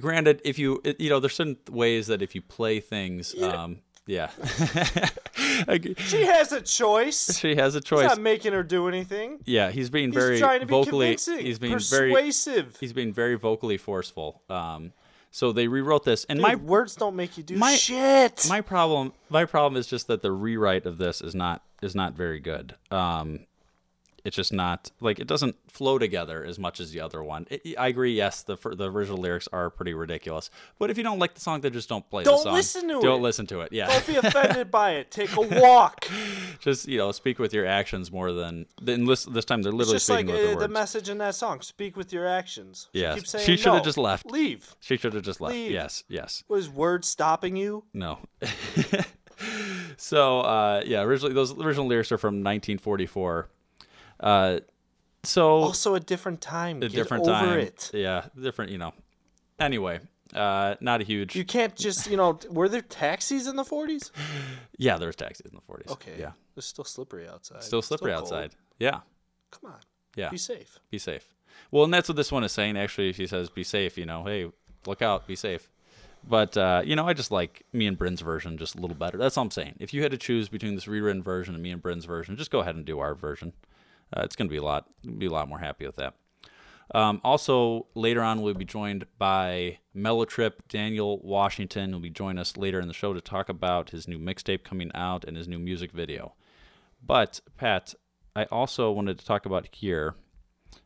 Granted, 0.00 0.40
if 0.44 0.58
you, 0.58 0.82
you 0.98 1.08
know, 1.10 1.20
there's 1.20 1.34
certain 1.36 1.58
ways 1.70 2.06
that 2.08 2.20
if 2.22 2.34
you 2.34 2.40
play 2.42 2.80
things, 2.80 3.34
um, 3.42 3.78
yeah, 4.06 4.30
She 5.96 6.22
has 6.24 6.52
a 6.52 6.60
choice. 6.60 7.38
she 7.38 7.54
has 7.56 7.74
a 7.74 7.80
choice. 7.80 8.02
He's 8.02 8.10
not 8.10 8.20
making 8.20 8.52
her 8.52 8.62
do 8.62 8.88
anything. 8.88 9.38
Yeah, 9.44 9.70
he's 9.70 9.90
being 9.90 10.12
He's 10.12 10.22
very 10.22 10.38
trying 10.38 10.60
to 10.60 10.66
be 10.66 10.70
vocally. 10.70 11.06
convincing, 11.16 11.38
He's 11.46 11.58
being 11.58 11.78
very 11.78 12.12
persuasive. 12.12 12.76
He's 12.80 12.92
being 12.92 13.12
very 13.12 13.36
vocally 13.36 13.76
forceful. 13.78 14.42
Um, 14.50 14.92
so 15.30 15.52
they 15.52 15.66
rewrote 15.66 16.04
this, 16.04 16.24
and 16.28 16.38
Dude, 16.38 16.42
my 16.46 16.54
words 16.56 16.94
don't 16.94 17.16
make 17.16 17.38
you 17.38 17.42
do 17.42 17.56
my- 17.56 17.74
shit. 17.74 18.46
my 18.48 18.60
problem 18.60 19.12
my 19.30 19.44
problem 19.46 19.78
is 19.78 19.86
just 19.86 20.06
that 20.08 20.20
the 20.22 20.30
rewrite 20.32 20.84
of 20.86 20.98
this 20.98 21.20
is 21.22 21.34
not 21.34 21.62
is 21.80 21.94
not 21.94 22.12
very 22.14 22.38
good 22.38 22.74
um 22.90 23.40
it's 24.24 24.36
just 24.36 24.52
not 24.52 24.90
like 25.00 25.18
it 25.18 25.26
doesn't 25.26 25.56
flow 25.70 25.98
together 25.98 26.44
as 26.44 26.58
much 26.58 26.78
as 26.80 26.92
the 26.92 27.00
other 27.00 27.22
one 27.22 27.46
It- 27.50 27.76
i 27.78 27.88
agree 27.88 28.14
yes 28.14 28.42
the 28.42 28.56
the 28.56 28.90
original 28.90 29.18
lyrics 29.18 29.48
are 29.52 29.68
pretty 29.70 29.94
ridiculous 29.94 30.50
but 30.78 30.90
if 30.90 30.96
you 30.96 31.02
don't 31.02 31.18
like 31.18 31.34
the 31.34 31.40
song 31.40 31.60
then 31.60 31.72
just 31.72 31.88
don't 31.88 32.08
play 32.10 32.22
the 32.24 32.30
Don't 32.30 32.42
song 32.42 32.54
listen 32.54 32.82
to 32.88 33.00
don't 33.00 33.20
it. 33.20 33.22
listen 33.22 33.46
to 33.48 33.60
it 33.62 33.72
yeah 33.72 33.86
Don't 33.88 34.06
be 34.06 34.16
offended 34.16 34.70
by 34.70 34.92
it. 34.92 35.10
Take 35.10 35.34
a 35.36 35.40
walk. 35.60 36.06
just 36.60 36.86
you 36.88 36.98
know 36.98 37.10
speak 37.12 37.38
with 37.38 37.52
your 37.52 37.66
actions 37.66 38.10
more 38.12 38.32
than 38.32 38.66
than 38.80 39.04
this, 39.06 39.24
this 39.24 39.44
time 39.44 39.62
they're 39.62 39.70
It's 39.70 39.78
literally 39.78 39.96
just 39.96 40.08
like 40.08 40.26
speaking 40.26 40.34
with 40.34 40.46
uh, 40.46 40.50
the 40.52 40.56
words 40.66 40.72
message 40.72 41.08
in 41.08 41.18
that 41.18 41.34
song. 41.34 41.60
Speak 41.60 41.96
with 41.96 42.12
your 42.12 42.26
actions. 42.26 42.88
She 42.94 43.00
Yes. 43.00 43.34
She 43.44 43.56
shoulda 43.56 43.78
no. 43.78 43.84
just 43.84 43.98
left. 43.98 44.26
Leave. 44.30 44.74
she 44.80 44.96
should 44.96 45.14
have 45.14 45.22
just 45.24 45.40
left 45.40 45.54
Leave. 45.54 45.70
yes 45.72 46.04
yes 46.08 46.44
Was 46.48 46.68
words 46.68 47.08
stopping 47.08 47.56
you? 47.56 47.84
No. 47.92 48.18
so 49.96 50.40
uh, 50.40 50.82
yeah, 50.86 51.02
originally 51.02 51.34
those 51.34 51.56
original 51.58 51.86
lyrics 51.86 52.12
are 52.12 52.18
from 52.18 52.36
1944. 52.36 53.48
Uh, 54.22 54.60
so 55.24 55.50
Also 55.60 55.94
a 55.94 56.00
different 56.00 56.40
time. 56.40 56.78
a 56.78 56.80
Get 56.88 56.92
different 56.92 57.24
over 57.24 57.32
time. 57.32 57.58
it. 57.60 57.90
Yeah, 57.92 58.26
different. 58.40 58.70
You 58.70 58.78
know. 58.78 58.92
Anyway, 59.58 60.00
uh, 60.34 60.74
not 60.80 61.00
a 61.00 61.04
huge. 61.04 61.36
You 61.36 61.44
can't 61.44 61.76
just, 61.76 62.10
you 62.10 62.16
know, 62.16 62.38
were 62.50 62.68
there 62.68 62.80
taxis 62.80 63.46
in 63.46 63.56
the 63.56 63.62
40s? 63.64 64.10
yeah, 64.78 64.96
there 64.98 65.06
was 65.06 65.16
taxis 65.16 65.46
in 65.46 65.54
the 65.54 65.72
40s. 65.72 65.92
Okay. 65.92 66.14
Yeah. 66.18 66.32
It's 66.56 66.66
still 66.66 66.84
slippery 66.84 67.28
outside. 67.28 67.62
Still 67.62 67.82
slippery 67.82 68.10
cold. 68.12 68.24
outside. 68.24 68.50
Yeah. 68.78 69.00
Come 69.50 69.70
on. 69.70 69.78
Yeah. 70.16 70.30
Be 70.30 70.38
safe. 70.38 70.78
Be 70.90 70.98
safe. 70.98 71.28
Well, 71.70 71.84
and 71.84 71.94
that's 71.94 72.08
what 72.08 72.16
this 72.16 72.32
one 72.32 72.44
is 72.44 72.52
saying. 72.52 72.76
Actually, 72.76 73.12
she 73.12 73.26
says, 73.26 73.48
"Be 73.48 73.64
safe." 73.64 73.96
You 73.96 74.04
know, 74.04 74.24
hey, 74.24 74.50
look 74.86 75.00
out, 75.00 75.26
be 75.26 75.36
safe. 75.36 75.70
But 76.28 76.56
uh, 76.56 76.82
you 76.84 76.96
know, 76.96 77.06
I 77.08 77.14
just 77.14 77.30
like 77.30 77.64
me 77.72 77.86
and 77.86 77.96
Bryn's 77.98 78.20
version 78.20 78.58
just 78.58 78.74
a 78.74 78.80
little 78.80 78.96
better. 78.96 79.16
That's 79.18 79.36
all 79.38 79.44
I'm 79.44 79.50
saying. 79.50 79.76
If 79.80 79.94
you 79.94 80.02
had 80.02 80.10
to 80.12 80.18
choose 80.18 80.48
between 80.48 80.74
this 80.74 80.86
rewritten 80.86 81.22
version 81.22 81.54
and 81.54 81.62
me 81.62 81.70
and 81.70 81.80
Bryn's 81.80 82.04
version, 82.04 82.36
just 82.36 82.50
go 82.50 82.60
ahead 82.60 82.74
and 82.74 82.84
do 82.84 82.98
our 82.98 83.14
version. 83.14 83.52
Uh, 84.14 84.22
it's 84.22 84.36
going 84.36 84.48
to 84.48 84.52
be 84.52 84.58
a 84.58 84.62
lot, 84.62 84.86
be 85.18 85.26
a 85.26 85.30
lot 85.30 85.48
more 85.48 85.58
happy 85.58 85.86
with 85.86 85.96
that. 85.96 86.14
Um, 86.94 87.20
also, 87.24 87.86
later 87.94 88.20
on, 88.20 88.42
we'll 88.42 88.54
be 88.54 88.64
joined 88.64 89.06
by 89.18 89.78
Melotrip 89.96 90.52
Daniel 90.68 91.20
Washington. 91.22 91.92
Will 91.92 92.00
be 92.00 92.10
joining 92.10 92.38
us 92.38 92.56
later 92.56 92.80
in 92.80 92.88
the 92.88 92.94
show 92.94 93.14
to 93.14 93.20
talk 93.20 93.48
about 93.48 93.90
his 93.90 94.06
new 94.06 94.18
mixtape 94.18 94.62
coming 94.62 94.90
out 94.94 95.24
and 95.24 95.36
his 95.36 95.48
new 95.48 95.58
music 95.58 95.92
video. 95.92 96.34
But 97.04 97.40
Pat, 97.56 97.94
I 98.36 98.44
also 98.44 98.90
wanted 98.92 99.18
to 99.18 99.24
talk 99.24 99.46
about 99.46 99.68
here 99.72 100.16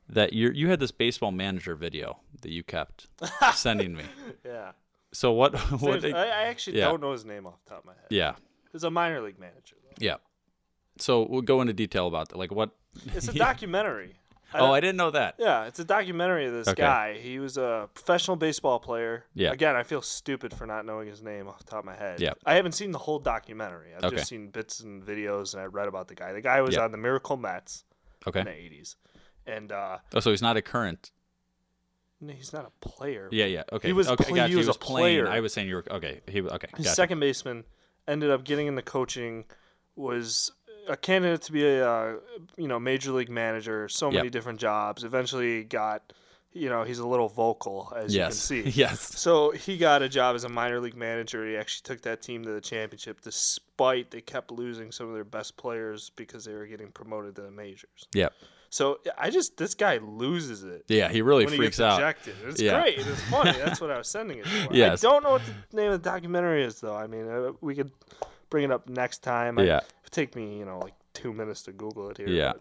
that 0.09 0.33
you 0.33 0.51
you 0.51 0.69
had 0.69 0.79
this 0.79 0.93
baseball 0.93 1.33
manager 1.33 1.75
video 1.75 2.21
that 2.43 2.51
you 2.53 2.63
kept 2.63 3.09
sending 3.55 3.95
me. 3.95 4.05
Yeah. 4.45 4.73
So 5.13 5.33
what? 5.33 5.57
what 5.81 6.05
I, 6.05 6.11
I 6.11 6.43
actually 6.45 6.79
yeah. 6.79 6.85
don't 6.85 7.01
know 7.01 7.13
his 7.13 7.25
name 7.25 7.47
off 7.47 7.65
the 7.65 7.71
top 7.71 7.81
of 7.81 7.87
my 7.87 7.93
head. 7.93 8.07
yeah, 8.11 8.35
He's 8.73 8.85
a 8.85 8.91
minor 8.91 9.21
league 9.23 9.39
manager, 9.39 9.77
though. 9.83 9.95
yeah. 9.99 10.17
So 10.99 11.27
we'll 11.29 11.43
go 11.43 11.61
into 11.61 11.73
detail 11.73 12.07
about 12.07 12.29
that. 12.31 12.39
Like 12.39 12.53
what? 12.53 12.71
It's 13.15 13.29
a 13.29 13.33
documentary. 13.49 14.15
Oh, 14.55 14.73
I 14.73 14.81
didn't 14.81 14.97
know 14.97 15.11
that. 15.11 15.35
Yeah, 15.39 15.65
it's 15.65 15.81
a 15.81 15.85
documentary 15.85 16.47
of 16.47 16.53
this 16.53 16.69
Okay. 16.69 16.81
guy. 16.83 17.15
He 17.19 17.39
was 17.39 17.59
a 17.59 17.91
professional 17.93 18.37
baseball 18.37 18.79
player. 18.79 19.25
Yeah. 19.35 19.51
Again, 19.53 19.77
I 19.77 19.83
feel 19.83 20.01
stupid 20.01 20.55
for 20.55 20.67
not 20.67 20.87
knowing 20.87 21.09
his 21.09 21.21
name 21.21 21.47
off 21.49 21.59
the 21.59 21.65
top 21.65 21.81
of 21.81 21.85
my 21.85 21.97
head. 21.97 22.21
Yeah. 22.21 22.33
I 22.47 22.55
haven't 22.55 22.73
seen 22.73 22.93
the 22.93 22.99
whole 22.99 23.19
documentary. 23.19 23.89
I've 23.95 24.05
Okay. 24.05 24.17
just 24.17 24.29
seen 24.29 24.49
bits 24.49 24.81
and 24.81 25.03
videos, 25.03 25.53
and 25.53 25.61
I 25.63 25.67
read 25.67 25.89
about 25.89 26.09
the 26.09 26.15
guy. 26.15 26.33
The 26.33 26.41
guy 26.41 26.61
was 26.63 26.75
Yeah. 26.77 26.85
on 26.85 26.93
the 26.93 26.97
Miracle 26.97 27.37
Mets 27.37 27.85
Okay. 28.27 28.41
in 28.41 28.47
the 28.47 28.53
'80s, 28.53 28.97
and 29.47 29.73
uh, 29.73 29.99
Oh, 30.15 30.21
so 30.21 30.31
he's 30.31 30.41
not 30.43 30.57
a 30.57 30.63
current. 30.63 31.11
no, 32.21 32.33
he's 32.33 32.53
not 32.53 32.65
a 32.65 32.89
player. 32.89 33.29
Yeah, 33.33 33.47
yeah. 33.47 33.65
Okay. 33.73 33.89
He 33.89 33.93
was 33.93 34.09
okay, 34.09 34.25
pl- 34.25 34.37
gotcha. 34.37 34.49
he 34.49 34.57
was 34.57 34.69
a 34.69 34.75
playing. 34.75 35.23
player. 35.25 35.29
I 35.29 35.41
was 35.41 35.53
saying 35.53 35.69
you 35.69 35.75
were 35.75 35.85
okay. 35.91 36.23
He 36.29 36.41
okay. 36.41 36.69
His 36.77 36.87
Gotcha. 36.87 36.95
second 36.95 37.21
baseman 37.21 37.65
ended 38.09 38.31
up 38.31 38.45
getting 38.45 38.69
into 38.69 38.83
coaching, 38.83 39.45
was 39.97 40.53
a 40.89 40.97
candidate 40.97 41.43
to 41.43 41.53
be 41.53 41.65
a 41.67 41.89
uh, 41.89 42.15
you 42.57 42.69
know 42.69 42.79
major 42.79 43.13
league 43.13 43.31
manager, 43.31 43.89
so 43.89 44.11
many 44.11 44.25
Yep. 44.27 44.33
different 44.33 44.61
jobs. 44.61 45.05
Eventually 45.05 45.65
got, 45.65 46.13
you 46.53 46.69
know, 46.69 46.83
he's 46.85 46.99
a 47.01 47.07
little 47.07 47.29
vocal 47.29 47.93
as 47.97 48.15
Yes. 48.15 48.51
you 48.51 48.63
can 48.63 48.73
see. 48.73 48.81
yes. 48.83 49.01
So 49.19 49.51
he 49.51 49.77
got 49.79 50.03
a 50.03 50.09
job 50.09 50.35
as 50.37 50.45
a 50.45 50.49
minor 50.49 50.81
league 50.81 50.97
manager. 50.97 51.47
He 51.47 51.57
actually 51.57 51.85
took 51.85 52.03
that 52.03 52.23
team 52.23 52.45
to 52.45 52.51
the 52.51 52.61
championship, 52.61 53.21
despite 53.23 54.11
they 54.11 54.21
kept 54.21 54.51
losing 54.51 54.93
some 54.93 55.09
of 55.09 55.15
their 55.15 55.25
best 55.25 55.57
players 55.57 56.11
because 56.17 56.45
they 56.45 56.55
were 56.55 56.67
getting 56.67 56.89
promoted 56.93 57.35
to 57.37 57.43
the 57.43 57.51
majors. 57.51 58.07
Yep. 58.15 58.33
So 58.69 58.99
I 59.17 59.31
just 59.31 59.57
this 59.57 59.75
guy 59.75 59.99
loses 59.99 60.65
it. 60.65 60.85
Yeah, 60.89 61.09
he 61.09 61.23
really 61.23 61.45
he 61.47 61.57
freaks 61.57 61.79
gets 61.79 61.81
out. 61.81 62.01
ejected. 62.01 62.35
It's 62.47 62.61
Yeah. 62.61 62.81
great. 62.81 62.99
It's 62.99 63.23
funny. 63.31 63.53
That's 63.53 63.81
what 63.81 63.91
I 63.91 63.97
was 63.99 64.09
sending 64.09 64.39
it 64.39 64.47
for. 64.47 64.75
Yes. 64.75 65.05
I 65.05 65.09
don't 65.09 65.23
know 65.23 65.31
what 65.33 65.43
the 65.71 65.77
name 65.77 65.93
of 65.93 66.03
the 66.03 66.11
documentary 66.11 66.65
is, 66.65 66.81
though. 66.81 66.95
I 66.97 67.07
mean, 67.07 67.29
uh, 67.29 67.53
we 67.61 67.75
could 67.77 67.91
bring 68.51 68.65
it 68.65 68.71
up 68.73 68.89
next 68.89 69.23
time. 69.23 69.59
I- 69.59 69.81
Yeah. 70.07 70.09
It'd 70.09 70.13
take 70.13 70.37
me, 70.37 70.59
you 70.59 70.65
know, 70.65 70.79
like 70.79 70.95
two 71.15 71.33
minutes 71.33 71.63
to 71.65 71.73
Google 71.73 72.11
it 72.11 72.17
here. 72.19 72.29
Yeah. 72.29 72.53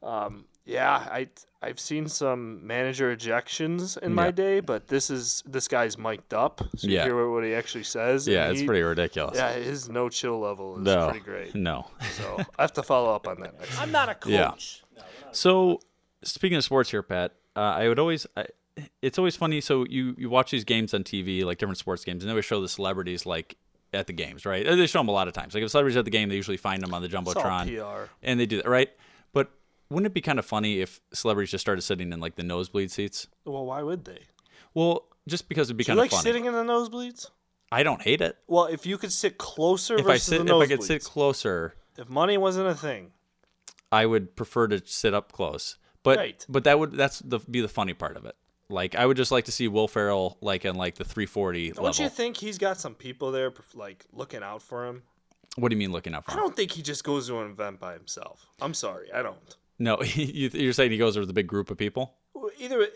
But, 0.00 0.08
um, 0.08 0.44
yeah, 0.64 0.90
I 1.10 1.28
I've 1.60 1.78
seen 1.80 2.08
some 2.08 2.64
manager 2.66 3.14
ejections 3.16 3.96
in 3.98 4.14
my 4.14 4.26
Yeah. 4.26 4.30
day, 4.32 4.60
but 4.60 4.88
this 4.88 5.10
is 5.10 5.42
this 5.46 5.68
guy's 5.68 5.96
mic'd 5.98 6.34
up, 6.34 6.60
so 6.76 6.86
you 6.88 6.94
Yeah. 6.94 7.04
hear 7.04 7.28
what 7.30 7.44
he 7.44 7.54
actually 7.54 7.84
says. 7.84 8.26
Yeah, 8.28 8.50
it's 8.50 8.60
he- 8.60 8.66
pretty 8.66 8.82
ridiculous. 8.82 9.36
Yeah, 9.36 9.52
his 9.54 9.88
no 9.88 10.08
chill 10.08 10.38
level 10.40 10.76
is 10.78 10.82
no. 10.84 11.08
pretty 11.10 11.24
great. 11.24 11.54
No. 11.70 11.86
So 12.12 12.38
I 12.58 12.62
have 12.62 12.72
to 12.74 12.82
follow 12.82 13.14
up 13.14 13.26
on 13.28 13.40
that. 13.40 13.58
Next 13.58 13.80
I'm 13.80 13.90
not 13.92 14.08
a 14.08 14.14
coach. 14.14 14.82
Yeah. 14.96 15.02
So, 15.32 15.80
speaking 16.22 16.58
of 16.58 16.64
sports 16.64 16.90
here, 16.90 17.02
Pat, 17.02 17.32
uh, 17.56 17.60
I 17.60 17.88
would 17.88 17.98
always. 17.98 18.26
I, 18.36 18.46
it's 19.02 19.18
always 19.18 19.36
funny. 19.36 19.60
So 19.60 19.84
you 19.88 20.14
you 20.16 20.30
watch 20.30 20.50
these 20.50 20.64
games 20.64 20.94
on 20.94 21.04
TV, 21.04 21.44
like 21.44 21.58
different 21.58 21.78
sports 21.78 22.04
games, 22.04 22.22
and 22.22 22.28
they 22.28 22.32
always 22.32 22.44
show 22.44 22.60
the 22.60 22.68
celebrities 22.68 23.26
like 23.26 23.56
at 23.92 24.06
the 24.06 24.12
games, 24.12 24.44
right? 24.46 24.64
They 24.64 24.86
show 24.86 25.00
them 25.00 25.08
a 25.08 25.12
lot 25.12 25.28
of 25.28 25.34
times. 25.34 25.54
Like 25.54 25.62
if 25.62 25.70
celebrities 25.70 25.96
at 25.96 26.04
the 26.04 26.10
game, 26.10 26.28
they 26.28 26.36
usually 26.36 26.56
find 26.56 26.82
them 26.82 26.94
on 26.94 27.02
the 27.02 27.08
jumbotron, 27.08 28.08
and 28.22 28.40
they 28.40 28.46
do 28.46 28.56
that, 28.58 28.68
right? 28.68 28.90
But 29.32 29.50
wouldn't 29.90 30.06
it 30.06 30.14
be 30.14 30.20
kind 30.20 30.38
of 30.38 30.44
funny 30.46 30.80
if 30.80 31.00
celebrities 31.12 31.50
just 31.50 31.62
started 31.62 31.82
sitting 31.82 32.12
in 32.12 32.20
like 32.20 32.36
the 32.36 32.42
nosebleed 32.42 32.90
seats? 32.90 33.28
Well, 33.44 33.66
why 33.66 33.82
would 33.82 34.04
they? 34.04 34.20
Well, 34.74 35.04
just 35.28 35.48
because 35.48 35.68
it'd 35.68 35.76
be 35.76 35.84
Do 35.84 35.92
you 35.92 35.96
kind 35.96 36.00
of 36.00 36.02
like 36.04 36.10
funny. 36.10 36.22
sitting 36.22 36.44
in 36.46 36.52
the 36.54 36.64
nosebleeds? 36.64 37.30
I 37.70 37.82
don't 37.82 38.02
hate 38.02 38.20
it. 38.20 38.36
Well, 38.46 38.64
if 38.66 38.84
you 38.86 38.98
could 38.98 39.12
sit 39.12 39.38
closer 39.38 39.96
If 39.96 40.06
I 40.06 40.16
sit, 40.18 40.44
the 40.46 40.56
if 40.56 40.62
I 40.62 40.66
could 40.66 40.82
sit 40.82 41.04
closer, 41.04 41.74
if 41.96 42.08
money 42.08 42.36
wasn't 42.36 42.68
a 42.68 42.74
thing, 42.74 43.12
I 43.90 44.06
would 44.06 44.36
prefer 44.36 44.68
to 44.68 44.82
sit 44.86 45.14
up 45.14 45.32
close. 45.32 45.76
But 46.02 46.18
Right. 46.18 46.46
but 46.48 46.64
that 46.64 46.78
would 46.78 46.92
that's 46.92 47.20
the 47.20 47.38
be 47.38 47.60
the 47.60 47.68
funny 47.68 47.94
part 47.94 48.16
of 48.16 48.24
it. 48.24 48.34
Like 48.72 48.94
I 48.96 49.06
would 49.06 49.16
just 49.16 49.30
like 49.30 49.44
to 49.44 49.52
see 49.52 49.68
Will 49.68 49.86
Ferrell 49.88 50.38
like 50.40 50.64
in 50.64 50.74
like 50.76 50.96
the 50.96 51.04
340 51.04 51.72
don't 51.72 51.84
level. 51.84 52.02
you 52.02 52.08
think 52.10 52.36
he's 52.38 52.58
got 52.58 52.78
some 52.80 52.94
people 52.94 53.30
there 53.30 53.52
like 53.74 54.04
looking 54.12 54.42
out 54.42 54.62
for 54.62 54.86
him? 54.86 55.02
what 55.56 55.68
do 55.68 55.74
you 55.74 55.78
mean 55.78 55.92
looking 55.92 56.14
out 56.14 56.24
for? 56.24 56.30
Him? 56.32 56.38
I 56.38 56.40
him? 56.40 56.46
don't 56.48 56.56
think 56.56 56.70
he 56.72 56.80
just 56.82 57.04
goes 57.04 57.28
to 57.28 57.38
an 57.40 57.50
event 57.50 57.78
by 57.78 57.92
himself. 57.92 58.46
I'm 58.60 58.72
sorry, 58.74 59.12
I 59.12 59.22
don't. 59.22 59.36
No, 59.78 60.02
you, 60.02 60.48
you're 60.52 60.72
saying 60.72 60.90
he 60.90 60.98
goes 60.98 61.18
with 61.18 61.28
a 61.28 61.32
big 61.34 61.46
group 61.46 61.70
of 61.70 61.76
people. 61.76 62.14
Either 62.58 62.82
uh, 62.82 62.86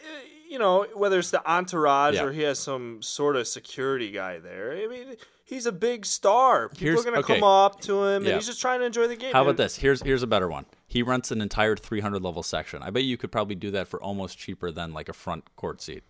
you 0.48 0.58
know 0.58 0.86
whether 0.94 1.18
it's 1.18 1.30
the 1.30 1.46
entourage 1.50 2.14
Yeah. 2.14 2.24
or 2.24 2.32
he 2.32 2.42
has 2.42 2.58
some 2.58 3.02
sort 3.02 3.36
of 3.36 3.46
security 3.46 4.10
guy 4.10 4.38
there. 4.38 4.72
I 4.72 4.86
mean, 4.86 5.16
he's 5.46 5.64
a 5.64 5.72
big 5.72 6.04
star. 6.04 6.68
People 6.68 6.84
Here's- 6.84 7.00
are 7.00 7.04
gonna 7.04 7.18
okay. 7.20 7.34
come 7.36 7.42
up 7.44 7.80
to 7.82 8.04
him, 8.04 8.24
Yeah. 8.24 8.30
and 8.32 8.36
he's 8.36 8.46
just 8.46 8.60
trying 8.60 8.80
to 8.80 8.84
enjoy 8.86 9.06
the 9.06 9.16
game. 9.16 9.32
How 9.32 9.40
about 9.40 9.50
And- 9.50 9.58
this? 9.60 9.76
Here's 9.76 10.02
here's 10.02 10.22
a 10.22 10.26
better 10.26 10.48
one. 10.48 10.66
He 10.86 11.02
rents 11.02 11.30
an 11.30 11.40
entire 11.40 11.74
300 11.76 12.22
level 12.22 12.42
section. 12.42 12.82
I 12.82 12.90
bet 12.90 13.04
you 13.04 13.16
could 13.16 13.32
probably 13.32 13.54
do 13.54 13.70
that 13.70 13.88
for 13.88 14.00
almost 14.02 14.36
cheaper 14.38 14.70
than 14.70 14.92
like 14.92 15.08
a 15.08 15.14
front 15.14 15.44
court 15.56 15.80
seat. 15.80 16.02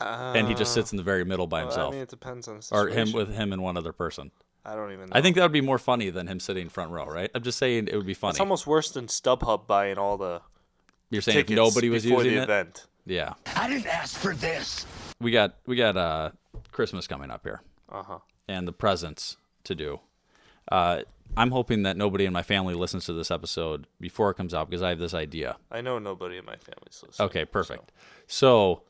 and 0.00 0.48
he 0.48 0.54
just 0.54 0.74
sits 0.74 0.90
in 0.92 0.96
the 0.96 1.04
very 1.04 1.24
middle 1.24 1.46
by 1.46 1.58
Well, 1.60 1.66
himself, 1.68 1.88
I 1.90 1.92
mean, 1.92 2.02
it 2.02 2.08
depends 2.08 2.48
on 2.48 2.58
the 2.58 2.68
or 2.72 2.88
him 2.88 3.12
with 3.12 3.32
him 3.32 3.52
and 3.52 3.62
one 3.62 3.76
other 3.76 3.92
person. 3.92 4.32
I 4.64 4.74
don't 4.74 4.92
even. 4.92 5.10
Know. 5.10 5.12
I 5.16 5.20
think 5.22 5.36
that 5.36 5.42
would 5.42 5.52
be 5.52 5.60
more 5.60 5.78
funny 5.78 6.10
than 6.10 6.26
him 6.26 6.40
sitting 6.40 6.68
front 6.68 6.90
row, 6.90 7.04
right? 7.06 7.30
I'm 7.34 7.42
just 7.42 7.58
saying 7.58 7.88
it 7.88 7.96
would 7.96 8.06
be 8.06 8.14
funny. 8.14 8.30
it's 8.30 8.40
almost 8.40 8.66
worse 8.66 8.90
than 8.90 9.06
StubHub 9.06 9.66
buying 9.66 9.98
all 9.98 10.16
the 10.16 10.40
You're 11.10 11.22
saying 11.22 11.38
if 11.38 11.50
nobody 11.50 11.90
was 11.90 12.02
before 12.02 12.24
using 12.24 12.34
the 12.36 12.40
it, 12.40 12.44
event. 12.44 12.86
yeah. 13.06 13.34
I 13.54 13.68
didn't 13.68 13.86
ask 13.86 14.18
for 14.18 14.34
this. 14.34 14.86
We 15.20 15.30
got 15.30 15.54
we 15.66 15.76
got 15.76 15.96
uh 15.96 16.30
Christmas 16.72 17.06
coming 17.06 17.30
up 17.30 17.42
here. 17.44 17.60
Uh 17.94 18.02
huh. 18.02 18.18
and 18.48 18.66
the 18.68 18.72
presents 18.72 19.36
to 19.64 19.74
do. 19.74 20.00
Uh, 20.70 21.02
I'm 21.36 21.50
hoping 21.50 21.82
that 21.84 21.96
nobody 21.96 22.24
in 22.26 22.32
my 22.32 22.42
family 22.42 22.74
listens 22.74 23.06
to 23.06 23.12
this 23.12 23.30
episode 23.30 23.86
before 24.00 24.30
it 24.30 24.34
comes 24.34 24.52
out 24.54 24.68
because 24.68 24.82
I 24.82 24.90
have 24.90 24.98
this 24.98 25.14
idea. 25.14 25.56
I 25.70 25.80
know 25.80 25.98
nobody 25.98 26.36
in 26.38 26.44
my 26.44 26.56
family's 26.56 27.02
listening. 27.06 27.26
Okay, 27.26 27.44
perfect. 27.44 27.92
So, 28.26 28.82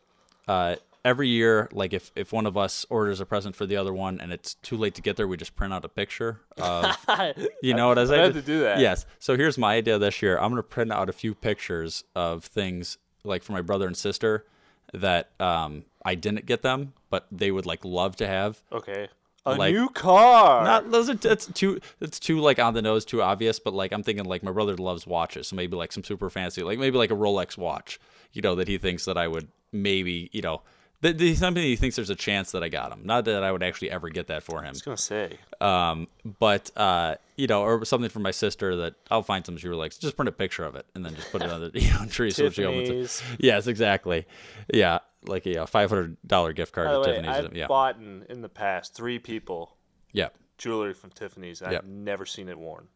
uh, 0.49 0.77
every 1.05 1.29
year, 1.29 1.69
like 1.73 1.93
if, 1.93 2.11
if 2.17 2.33
one 2.33 2.47
of 2.47 2.57
us 2.57 2.85
orders 2.90 3.21
a 3.21 3.27
present 3.27 3.55
for 3.57 3.67
the 3.67 3.77
other 3.77 3.93
one 3.93 4.21
and 4.21 4.33
it's 4.33 4.55
too 4.55 4.77
late 4.77 4.95
to 4.97 5.03
get 5.03 5.17
there, 5.17 5.29
we 5.29 5.37
just 5.37 5.55
print 5.57 5.73
out 5.73 5.85
a 5.85 5.88
picture 5.88 6.40
of, 6.59 6.97
you 7.62 7.75
know 7.75 7.88
what 7.88 7.99
I 7.99 8.03
I 8.03 8.07
say? 8.07 8.19
had 8.19 8.35
to 8.35 8.43
do 8.43 8.61
that. 8.61 8.79
Yes. 8.79 9.05
So 9.19 9.37
here's 9.37 9.57
my 9.59 9.75
idea 9.77 9.99
this 9.99 10.21
year. 10.23 10.37
I'm 10.38 10.51
going 10.51 10.57
to 10.57 10.62
print 10.62 10.93
out 10.93 11.09
a 11.09 11.12
few 11.12 11.35
pictures 11.35 12.05
of 12.14 12.45
things 12.45 12.99
like 13.23 13.43
for 13.43 13.53
my 13.53 13.62
brother 13.62 13.87
and 13.87 13.97
sister 13.97 14.45
that 14.93 15.31
um, 15.40 15.85
I 16.05 16.14
didn't 16.14 16.47
get 16.47 16.62
them, 16.62 16.93
but 17.11 17.27
they 17.33 17.51
would 17.51 17.67
like 17.67 17.85
love 17.85 18.17
to 18.17 18.27
have. 18.27 18.62
Okay. 18.73 19.09
A 19.47 19.55
Like- 19.57 19.75
new 19.75 19.88
car. 19.90 20.64
Not 20.64 20.90
those 20.90 21.11
are 21.11 21.14
that's 21.14 21.47
too 21.47 21.79
it's 22.01 22.19
too 22.19 22.40
like 22.40 22.59
on 22.59 22.73
the 22.75 22.81
nose, 22.83 23.05
too 23.05 23.21
obvious. 23.23 23.59
But 23.59 23.75
like 23.75 23.93
I'm 23.93 24.03
thinking 24.03 24.25
like 24.25 24.43
my 24.43 24.53
brother 24.53 24.77
loves 24.77 25.07
watches, 25.07 25.49
so 25.49 25.57
maybe 25.57 25.77
like 25.77 25.93
some 25.93 26.05
super 26.05 26.31
fancy, 26.31 26.62
like 26.62 26.79
maybe 26.79 26.97
like 26.97 27.11
a 27.11 27.14
Rolex 27.17 27.59
watch, 27.59 28.01
you 28.33 28.40
know, 28.43 28.55
that 28.55 28.69
he 28.69 28.79
thinks 28.79 29.05
that 29.05 29.19
I 29.19 29.29
would 29.29 29.49
maybe, 29.73 30.31
you 30.33 30.40
know, 30.40 30.62
that 31.05 31.19
that 31.19 31.37
something 31.37 31.62
he 31.62 31.77
thinks 31.77 31.97
there's 31.97 32.11
a 32.11 32.17
chance 32.17 32.53
that 32.53 32.62
I 32.62 32.69
got 32.69 32.90
him. 32.90 33.03
Not 33.05 33.27
that 33.27 33.45
I 33.45 33.53
would 33.53 33.62
actually 33.62 33.90
ever 33.90 34.09
get 34.09 34.29
that 34.29 34.43
for 34.43 34.61
him. 34.61 34.69
I 34.69 34.71
was 34.71 34.83
gonna 34.83 34.97
say. 34.97 35.38
Um, 35.61 36.09
but 36.38 36.71
uh, 36.77 37.17
you 37.37 37.47
know, 37.47 37.62
or 37.62 37.85
something 37.85 38.09
for 38.09 38.21
my 38.21 38.31
sister 38.31 38.75
that 38.77 38.95
I'll 39.11 39.23
find 39.23 39.45
some 39.45 39.57
she 39.59 39.69
likes. 39.69 39.99
Just 39.99 40.17
print 40.17 40.29
a 40.29 40.33
picture 40.33 40.64
of 40.64 40.75
it 40.77 40.87
and 40.95 41.05
then 41.05 41.14
just 41.14 41.31
put 41.31 41.43
it 41.43 41.51
on 41.51 41.61
the 41.61 41.71
you 41.81 41.93
know, 41.93 42.07
tree 42.07 42.31
so 42.31 42.49
she 42.49 42.64
opens 42.64 42.88
it. 42.88 43.23
Yes, 43.38 43.67
exactly. 43.67 44.27
Yeah, 44.73 45.01
like 45.27 45.47
a 45.47 45.67
five 45.67 45.90
hundred 45.90 46.17
dollar 46.27 46.53
gift 46.53 46.73
card 46.73 46.88
By 46.88 46.95
to 46.95 47.05
Tiffany's. 47.05 47.45
I've 47.45 47.57
yeah, 47.57 47.67
bought 47.67 47.97
in, 47.97 48.25
in 48.31 48.40
the 48.40 48.49
past 48.49 48.95
three 48.95 49.19
people 49.19 49.77
yeah. 50.12 50.29
jewelry 50.57 50.95
from 50.95 51.11
Tiffany's. 51.11 51.62
I've 51.62 51.85
never 51.85 52.25
seen 52.25 52.49
it 52.49 52.59
worn. 52.59 52.88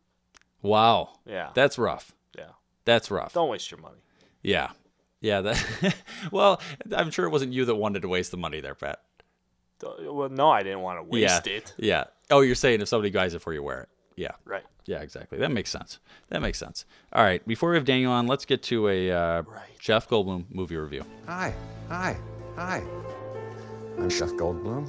Wow. 0.63 1.11
Yeah. 1.27 1.51
That's 1.55 1.79
rough. 1.79 2.13
Yeah. 2.37 2.53
That's 2.85 3.11
rough. 3.11 3.35
Don't 3.35 3.49
waste 3.49 3.71
your 3.71 3.81
money. 3.81 3.99
Yeah. 4.43 4.71
Yeah, 5.21 5.41
that 5.41 5.97
well, 6.33 6.61
I'm 6.97 7.11
sure 7.11 7.27
it 7.27 7.31
wasn't 7.31 7.53
you 7.53 7.65
that 7.65 7.75
wanted 7.75 8.03
to 8.03 8.09
waste 8.09 8.31
the 8.31 8.37
money 8.37 8.61
there, 8.61 8.75
Pat. 8.75 9.01
Well, 9.83 10.29
no, 10.29 10.51
I 10.51 10.63
didn't 10.63 10.81
want 10.81 10.99
to 10.99 11.05
waste 11.05 11.47
yeah. 11.47 11.53
it. 11.53 11.75
Yeah. 11.77 12.05
Oh, 12.31 12.41
you're 12.41 12.55
saying 12.55 12.81
if 12.81 12.89
somebody 12.89 13.11
buys 13.11 13.35
it 13.35 13.41
for 13.41 13.53
you, 13.53 13.63
wear 13.63 13.83
it. 13.83 13.89
Yeah. 14.17 14.33
Right. 14.45 14.65
Yeah, 14.87 15.03
exactly. 15.03 15.39
That 15.39 15.51
makes 15.51 15.71
sense. 15.71 15.99
That 16.31 16.41
makes 16.41 16.59
sense. 16.59 16.85
All 17.13 17.23
right, 17.23 17.47
before 17.47 17.71
we 17.71 17.77
have 17.77 17.85
Daniel 17.85 18.11
on, 18.11 18.27
let's 18.27 18.45
get 18.45 18.63
to 18.65 18.89
a 18.89 19.11
uh, 19.11 19.43
Jeff 19.79 20.09
Goldblum 20.09 20.47
movie 20.51 20.77
review. 20.77 21.05
Hi, 21.27 21.53
hi, 21.89 22.17
hi. 22.57 22.83
I'm 23.99 24.09
Jeff 24.09 24.31
Goldblum. 24.31 24.89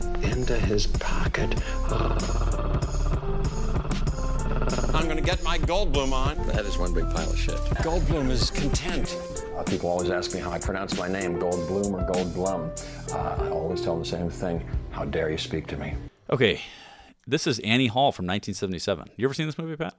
into 0.41 0.57
his 0.57 0.87
pocket. 0.87 1.53
I'm 4.95 5.07
gonna 5.07 5.21
get 5.21 5.43
my 5.43 5.59
Goldblum 5.59 6.11
on. 6.13 6.35
That 6.47 6.65
is 6.65 6.79
one 6.79 6.95
big 6.95 7.03
pile 7.11 7.29
of 7.29 7.37
shit. 7.37 7.57
Goldblum 7.85 8.31
is 8.31 8.49
content. 8.49 9.15
Uh, 9.55 9.61
people 9.61 9.87
always 9.87 10.09
ask 10.09 10.33
me 10.33 10.39
how 10.39 10.49
I 10.49 10.57
pronounce 10.57 10.97
my 10.97 11.07
name, 11.07 11.37
Goldblum 11.37 11.93
or 11.93 12.11
Goldblum. 12.11 13.13
Uh, 13.13 13.43
I 13.43 13.49
always 13.49 13.81
tell 13.81 13.93
them 13.93 14.01
the 14.01 14.09
same 14.09 14.31
thing. 14.31 14.67
How 14.89 15.05
dare 15.05 15.29
you 15.29 15.37
speak 15.37 15.67
to 15.67 15.77
me? 15.77 15.93
Okay, 16.31 16.59
this 17.27 17.45
is 17.45 17.59
Annie 17.59 17.85
Hall 17.85 18.11
from 18.11 18.25
1977. 18.25 19.11
You 19.17 19.27
ever 19.27 19.35
seen 19.35 19.45
this 19.45 19.59
movie, 19.59 19.75
Pat? 19.75 19.93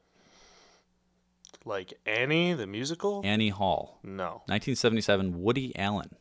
Like 1.64 1.94
Annie 2.05 2.55
the 2.55 2.66
musical? 2.66 3.20
Annie 3.24 3.50
Hall. 3.50 4.00
No. 4.02 4.42
1977, 4.46 5.40
Woody 5.40 5.72
Allen. 5.78 6.16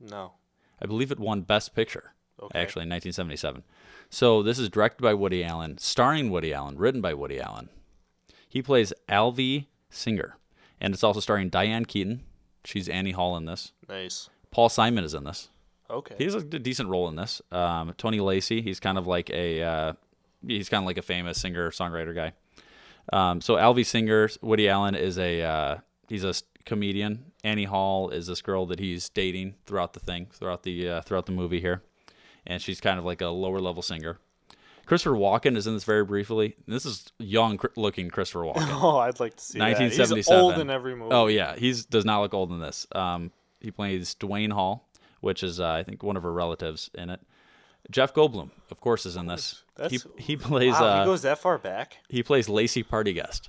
No. 0.00 0.32
I 0.80 0.86
believe 0.86 1.12
it 1.12 1.20
won 1.20 1.42
Best 1.42 1.74
Picture. 1.74 2.14
Okay. 2.42 2.58
Actually, 2.58 2.82
in 2.82 2.90
1977. 2.90 3.62
So 4.10 4.42
this 4.42 4.58
is 4.58 4.68
directed 4.68 5.02
by 5.02 5.14
Woody 5.14 5.44
Allen, 5.44 5.78
starring 5.78 6.30
Woody 6.30 6.52
Allen, 6.52 6.76
written 6.76 7.00
by 7.00 7.14
Woody 7.14 7.40
Allen. 7.40 7.68
He 8.48 8.62
plays 8.62 8.92
Alvy 9.08 9.66
Singer, 9.90 10.36
and 10.80 10.94
it's 10.94 11.04
also 11.04 11.20
starring 11.20 11.48
Diane 11.48 11.84
Keaton. 11.84 12.22
She's 12.64 12.88
Annie 12.88 13.12
Hall 13.12 13.36
in 13.36 13.44
this. 13.44 13.72
Nice. 13.88 14.28
Paul 14.50 14.68
Simon 14.68 15.04
is 15.04 15.14
in 15.14 15.24
this. 15.24 15.48
Okay. 15.90 16.14
He 16.16 16.24
has 16.24 16.34
a 16.34 16.42
decent 16.42 16.88
role 16.88 17.08
in 17.08 17.16
this. 17.16 17.42
Um, 17.52 17.92
Tony 17.98 18.20
Lacey, 18.20 18.62
he's 18.62 18.80
kind 18.80 18.96
of 18.96 19.06
like 19.06 19.30
a 19.30 19.62
uh, 19.62 19.92
he's 20.46 20.68
kind 20.68 20.82
of 20.82 20.86
like 20.86 20.98
a 20.98 21.02
famous 21.02 21.40
singer 21.40 21.70
songwriter 21.70 22.14
guy. 22.14 22.32
Um, 23.12 23.40
so 23.40 23.56
Alvy 23.56 23.84
Singer, 23.84 24.28
Woody 24.40 24.68
Allen 24.68 24.94
is 24.94 25.18
a 25.18 25.42
uh, 25.42 25.76
he's 26.08 26.24
a 26.24 26.34
comedian. 26.64 27.32
Annie 27.42 27.64
Hall 27.64 28.10
is 28.10 28.26
this 28.26 28.40
girl 28.40 28.66
that 28.66 28.78
he's 28.78 29.08
dating 29.10 29.56
throughout 29.66 29.92
the 29.92 30.00
thing, 30.00 30.28
throughout 30.32 30.62
the 30.62 30.88
uh, 30.88 31.00
throughout 31.02 31.26
the 31.26 31.32
movie 31.32 31.60
here, 31.60 31.82
and 32.46 32.60
she's 32.62 32.80
kind 32.80 32.98
of 32.98 33.04
like 33.04 33.20
a 33.20 33.28
lower 33.28 33.60
level 33.60 33.82
singer. 33.82 34.18
Christopher 34.86 35.16
Walken 35.16 35.56
is 35.56 35.66
in 35.66 35.72
this 35.74 35.84
very 35.84 36.04
briefly. 36.04 36.56
This 36.66 36.84
is 36.84 37.06
young 37.18 37.58
looking 37.76 38.10
Christopher 38.10 38.40
Walken. 38.44 38.68
Oh, 38.82 38.98
I'd 38.98 39.18
like 39.20 39.36
to 39.36 39.42
see 39.44 39.58
that. 39.72 39.78
He's 40.16 40.28
old 40.28 40.58
in 40.58 40.70
every 40.70 40.94
movie. 40.94 41.12
Oh 41.14 41.26
yeah, 41.26 41.56
he's 41.56 41.86
does 41.86 42.04
not 42.04 42.20
look 42.20 42.34
old 42.34 42.50
in 42.50 42.60
this. 42.60 42.86
Um, 42.92 43.30
he 43.60 43.70
plays 43.70 44.14
Duane 44.14 44.50
Hall, 44.50 44.86
which 45.20 45.42
is 45.42 45.58
uh, 45.60 45.70
I 45.70 45.82
think 45.84 46.02
one 46.02 46.16
of 46.16 46.22
her 46.22 46.32
relatives 46.32 46.90
in 46.94 47.08
it. 47.10 47.20
Jeff 47.90 48.14
Goldblum, 48.14 48.50
of 48.70 48.80
course, 48.80 49.04
is 49.06 49.16
in 49.16 49.26
this. 49.26 49.62
He 49.90 50.00
he 50.18 50.36
plays 50.36 50.72
Wow, 50.72 50.84
uh, 50.84 50.98
he 51.00 51.04
goes 51.06 51.22
that 51.22 51.38
far 51.38 51.58
back. 51.58 51.98
he 52.08 52.22
plays 52.22 52.48
Lacey 52.48 52.82
Party 52.82 53.12
Guest. 53.12 53.48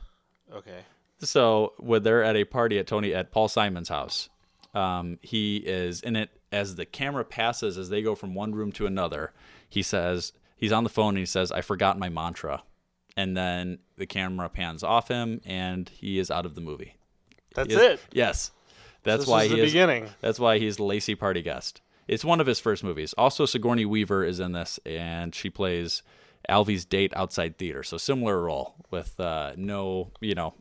Okay. 0.53 0.79
So 1.19 1.73
when 1.77 2.03
they're 2.03 2.23
at 2.23 2.35
a 2.35 2.43
party 2.45 2.77
at 2.79 2.87
Tony 2.87 3.13
at 3.13 3.31
Paul 3.31 3.47
Simon's 3.47 3.89
house, 3.89 4.29
um, 4.73 5.19
he 5.21 5.57
is 5.57 6.01
in 6.01 6.15
it 6.15 6.29
as 6.51 6.75
the 6.75 6.85
camera 6.85 7.23
passes 7.25 7.77
as 7.77 7.89
they 7.89 8.01
go 8.01 8.15
from 8.15 8.33
one 8.35 8.53
room 8.55 8.71
to 8.73 8.85
another. 8.85 9.33
He 9.67 9.81
says 9.81 10.33
he's 10.55 10.71
on 10.71 10.83
the 10.83 10.89
phone 10.89 11.09
and 11.09 11.17
he 11.19 11.25
says, 11.25 11.51
"I 11.51 11.61
forgot 11.61 11.99
my 11.99 12.09
mantra," 12.09 12.63
and 13.17 13.35
then 13.35 13.79
the 13.97 14.05
camera 14.05 14.49
pans 14.49 14.83
off 14.83 15.07
him 15.07 15.41
and 15.45 15.89
he 15.89 16.19
is 16.19 16.29
out 16.31 16.45
of 16.45 16.55
the 16.55 16.61
movie. 16.61 16.95
That's 17.55 17.73
is- 17.73 17.81
it. 17.81 17.99
Yes, 18.11 18.51
that's 19.03 19.21
this 19.23 19.29
why 19.29 19.43
is 19.43 19.51
he 19.51 19.57
the 19.57 19.63
is. 19.63 19.71
beginning. 19.71 20.09
That's 20.21 20.39
why 20.39 20.59
he's 20.59 20.79
Lacey 20.79 21.15
Party 21.15 21.41
Guest. 21.41 21.81
It's 22.07 22.23
one 22.25 22.39
of 22.39 22.47
his 22.47 22.59
first 22.59 22.83
movies. 22.83 23.13
Also, 23.17 23.45
Sigourney 23.45 23.85
Weaver 23.85 24.23
is 24.23 24.39
in 24.39 24.51
this, 24.51 24.79
and 24.85 25.33
she 25.33 25.49
plays 25.49 26.03
Alvy's 26.47 26.85
date 26.85 27.11
outside 27.15 27.57
theater. 27.57 27.81
So 27.81 27.97
similar 27.97 28.39
role 28.43 28.75
with 28.91 29.19
uh, 29.19 29.53
no, 29.57 30.11
you 30.21 30.35
know, 30.35 30.53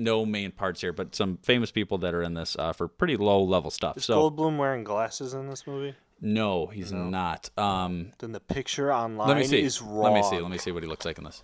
no 0.00 0.26
main 0.26 0.50
parts 0.50 0.80
here, 0.80 0.92
but 0.92 1.14
some 1.14 1.38
famous 1.42 1.70
people 1.70 1.98
that 1.98 2.14
are 2.14 2.22
in 2.22 2.34
this 2.34 2.56
uh, 2.58 2.72
for 2.72 2.88
pretty 2.88 3.16
low 3.16 3.42
level 3.42 3.70
stuff. 3.70 3.96
Is 3.98 4.04
so 4.06 4.30
Goldblum 4.30 4.56
wearing 4.56 4.82
glasses 4.84 5.34
in 5.34 5.48
this 5.48 5.66
movie? 5.66 5.94
no, 6.20 6.66
he's 6.66 6.92
not. 6.92 7.48
Um, 7.56 8.12
Then 8.18 8.32
the 8.32 8.40
picture 8.40 8.92
online 8.92 9.28
let 9.28 9.36
me 9.38 9.44
see. 9.44 9.62
is 9.62 9.80
wrong. 9.80 10.12
Let 10.12 10.14
me 10.14 10.22
see. 10.22 10.40
Let 10.40 10.50
me 10.50 10.58
see 10.58 10.70
what 10.72 10.82
he 10.82 10.88
looks 10.88 11.04
like 11.06 11.16
in 11.18 11.24
this. 11.24 11.42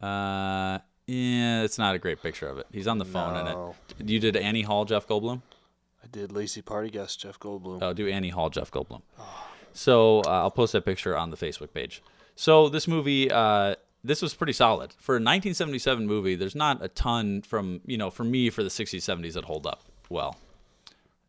Uh, 0.00 0.78
yeah, 1.06 1.62
it's 1.62 1.78
not 1.78 1.94
a 1.94 1.98
great 1.98 2.22
picture 2.22 2.48
of 2.48 2.58
it. 2.58 2.66
He's 2.72 2.86
on 2.88 2.98
the 2.98 3.04
phone 3.04 3.34
No. 3.34 3.74
in 3.98 4.06
it. 4.06 4.10
You 4.10 4.18
did 4.20 4.36
Annie 4.36 4.62
Hall, 4.62 4.84
Jeff 4.84 5.06
Goldblum. 5.06 5.42
I 6.02 6.06
did 6.10 6.32
Lacey 6.32 6.62
Party 6.62 6.90
guest 6.90 7.20
Jeff 7.20 7.38
Goldblum. 7.38 7.78
Oh, 7.82 7.92
do 7.92 8.08
Annie 8.08 8.30
Hall, 8.30 8.50
Jeff 8.50 8.70
Goldblum. 8.70 9.02
So 9.72 10.20
uh, 10.26 10.30
I'll 10.42 10.50
post 10.50 10.72
that 10.72 10.84
picture 10.84 11.16
on 11.16 11.30
the 11.30 11.36
Facebook 11.36 11.72
page. 11.72 12.02
So 12.34 12.68
this 12.68 12.88
movie, 12.88 13.30
uh, 13.30 13.76
this 14.04 14.20
was 14.22 14.34
pretty 14.34 14.52
solid 14.52 14.92
for 14.98 15.14
a 15.14 15.16
1977 15.16 16.06
movie. 16.06 16.34
There's 16.34 16.54
not 16.54 16.82
a 16.82 16.88
ton 16.88 17.42
from 17.42 17.80
you 17.86 17.96
know 17.96 18.10
for 18.10 18.24
me 18.24 18.50
for 18.50 18.62
the 18.62 18.68
60s, 18.68 18.98
70s 18.98 19.34
that 19.34 19.44
hold 19.44 19.66
up 19.66 19.82
well. 20.08 20.36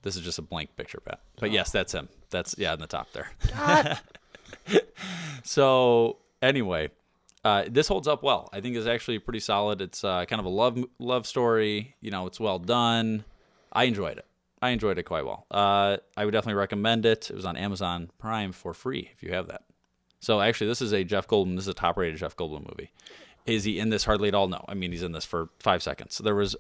This 0.02 0.16
is 0.16 0.22
just 0.22 0.38
a 0.38 0.42
blank 0.42 0.76
picture, 0.76 1.00
Pat. 1.00 1.22
But 1.40 1.52
yes, 1.52 1.72
that's 1.72 1.94
him. 1.94 2.10
That's 2.30 2.56
yeah, 2.58 2.74
in 2.74 2.80
the 2.80 2.88
top 2.88 3.08
there. 3.14 3.30
so 5.44 6.18
anyway, 6.42 6.90
uh, 7.46 7.66
this 7.70 7.88
holds 7.88 8.08
up 8.08 8.22
well. 8.22 8.50
I 8.52 8.60
think 8.60 8.76
it's 8.76 8.88
actually 8.88 9.20
pretty 9.20 9.40
solid. 9.40 9.82
It's 9.82 10.04
uh, 10.04 10.26
kind 10.26 10.40
of 10.40 10.46
a 10.46 10.50
love 10.50 10.78
love 11.00 11.26
story. 11.26 11.96
You 12.02 12.12
know, 12.12 12.28
it's 12.28 12.40
well 12.40 12.60
done. 12.60 13.24
I 13.72 13.86
enjoyed 13.86 14.18
it. 14.18 14.26
I 14.62 14.70
enjoyed 14.70 14.98
it 14.98 15.04
quite 15.04 15.26
well. 15.26 15.46
Uh, 15.52 15.98
I 16.16 16.26
would 16.26 16.32
definitely 16.32 16.60
recommend 16.60 17.06
it. 17.06 17.30
It 17.30 17.36
was 17.36 17.46
on 17.46 17.58
Amazon 17.58 18.10
Prime 18.18 18.52
for 18.52 18.74
free 18.74 19.10
if 19.14 19.22
you 19.22 19.34
have 19.34 19.48
that. 19.48 19.64
So 20.24 20.40
actually, 20.40 20.68
this 20.68 20.82
is 20.82 20.94
a 20.94 21.04
Jeff 21.04 21.28
Goldblum. 21.28 21.56
This 21.56 21.66
is 21.66 21.70
a 21.70 21.74
top-rated 21.74 22.18
Jeff 22.18 22.36
Goldblum 22.38 22.66
movie. 22.70 22.92
Is 23.46 23.66
he 23.66 23.78
in 23.78 23.90
this 23.90 24.06
hardly 24.06 24.30
at 24.30 24.34
all? 24.34 24.48
No. 24.48 24.64
I 24.70 24.74
mean, 24.74 24.92
he's 24.94 25.04
in 25.04 25.12
this 25.12 25.26
for 25.26 25.50
five 25.60 25.84
seconds. 25.84 26.18
There 26.20 26.34
was 26.36 26.56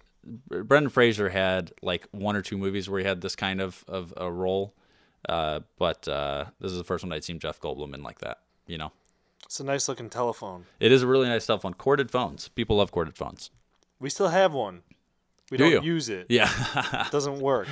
Brendan 0.49 0.89
Fraser 0.89 1.29
had 1.29 1.71
like 1.81 2.05
one 2.11 2.35
or 2.35 2.41
two 2.41 2.57
movies 2.57 2.89
where 2.89 2.99
he 2.99 3.05
had 3.05 3.21
this 3.21 3.37
kind 3.37 3.61
of 3.61 3.85
of 3.87 4.13
a 4.17 4.29
role, 4.29 4.73
uh, 5.29 5.61
but 5.79 6.05
uh, 6.09 6.45
this 6.59 6.73
is 6.73 6.77
the 6.77 6.83
first 6.83 7.05
one 7.05 7.13
I'd 7.13 7.23
seen 7.23 7.39
Jeff 7.39 7.59
Goldblum 7.61 7.93
in 7.93 8.03
like 8.03 8.19
that. 8.19 8.39
You 8.67 8.77
know, 8.77 8.91
It's 9.45 9.61
a 9.61 9.63
nice 9.63 9.87
looking 9.87 10.09
telephone. 10.09 10.65
it 10.81 10.91
is 10.91 11.01
a 11.01 11.07
really 11.07 11.27
nice 11.29 11.45
cell 11.45 11.57
phone. 11.57 11.73
Corded 11.73 12.11
phones. 12.11 12.49
People 12.49 12.75
love 12.77 12.91
corded 12.91 13.15
phones. 13.15 13.49
We 13.99 14.09
still 14.09 14.27
have 14.29 14.53
one. 14.53 14.81
We 15.51 15.57
Do 15.57 15.63
don't 15.71 15.83
you? 15.85 15.93
use 15.93 16.09
it. 16.09 16.25
Yeah. 16.29 16.49
It 17.05 17.11
doesn't 17.11 17.39
work. 17.39 17.67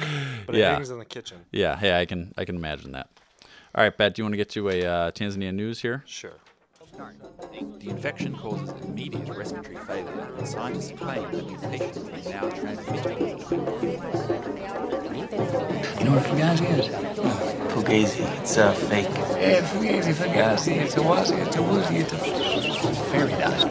But 0.46 0.56
it 0.56 0.60
Yeah. 0.60 0.74
hangs 0.76 0.90
in 0.90 1.00
the 1.00 1.06
kitchen. 1.06 1.40
Yeah, 1.52 1.78
yeah, 1.82 1.98
I 1.98 2.06
can 2.06 2.34
I 2.38 2.46
can 2.46 2.56
imagine 2.56 2.94
that. 2.94 3.10
All 3.74 3.86
right, 3.86 3.98
Pat, 3.98 4.16
do 4.16 4.20
you 4.20 4.26
want 4.26 4.34
to 4.34 4.38
get 4.38 4.50
to 4.50 4.70
a 4.70 4.86
uh, 4.86 5.12
Tanzania 5.12 5.54
news 5.54 5.80
here? 5.80 6.04
Sure. 6.06 6.34
The 7.80 7.90
infection 7.90 8.36
causes 8.36 8.70
immediate 8.84 9.30
respiratory 9.30 9.78
failure, 9.78 10.30
and 10.38 10.46
scientists 10.46 10.92
claim 11.00 11.24
that 11.32 11.48
these 11.48 11.62
patients 11.62 12.04
may 12.04 12.22
now 12.30 12.50
transmit. 12.50 13.06
You 15.98 16.04
know 16.04 16.12
what 16.12 16.24
Fugazi 16.26 16.68
is? 16.78 16.88
Fugazi. 17.72 18.42
It's 18.42 18.58
a 18.58 18.74
fake. 18.74 19.08
Yeah, 19.08 19.62
Fugazi, 19.62 20.14
Fugazi. 20.16 20.76
It's 20.76 20.98
a 20.98 21.00
wazi, 21.00 21.38
it's 21.48 21.56
a 21.56 21.64
woozy, 21.64 21.98
it's 22.00 22.12
a 22.12 22.18
fairy 23.10 23.32
dust. 23.32 23.68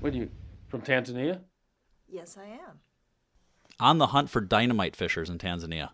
What 0.00 0.12
are 0.12 0.16
you 0.16 0.30
from 0.74 0.82
Tanzania? 0.82 1.38
Yes, 2.08 2.36
I 2.36 2.46
am. 2.46 2.80
On 3.78 3.98
the 3.98 4.08
hunt 4.08 4.28
for 4.28 4.40
dynamite 4.40 4.96
fishers 4.96 5.30
in 5.30 5.38
Tanzania. 5.38 5.90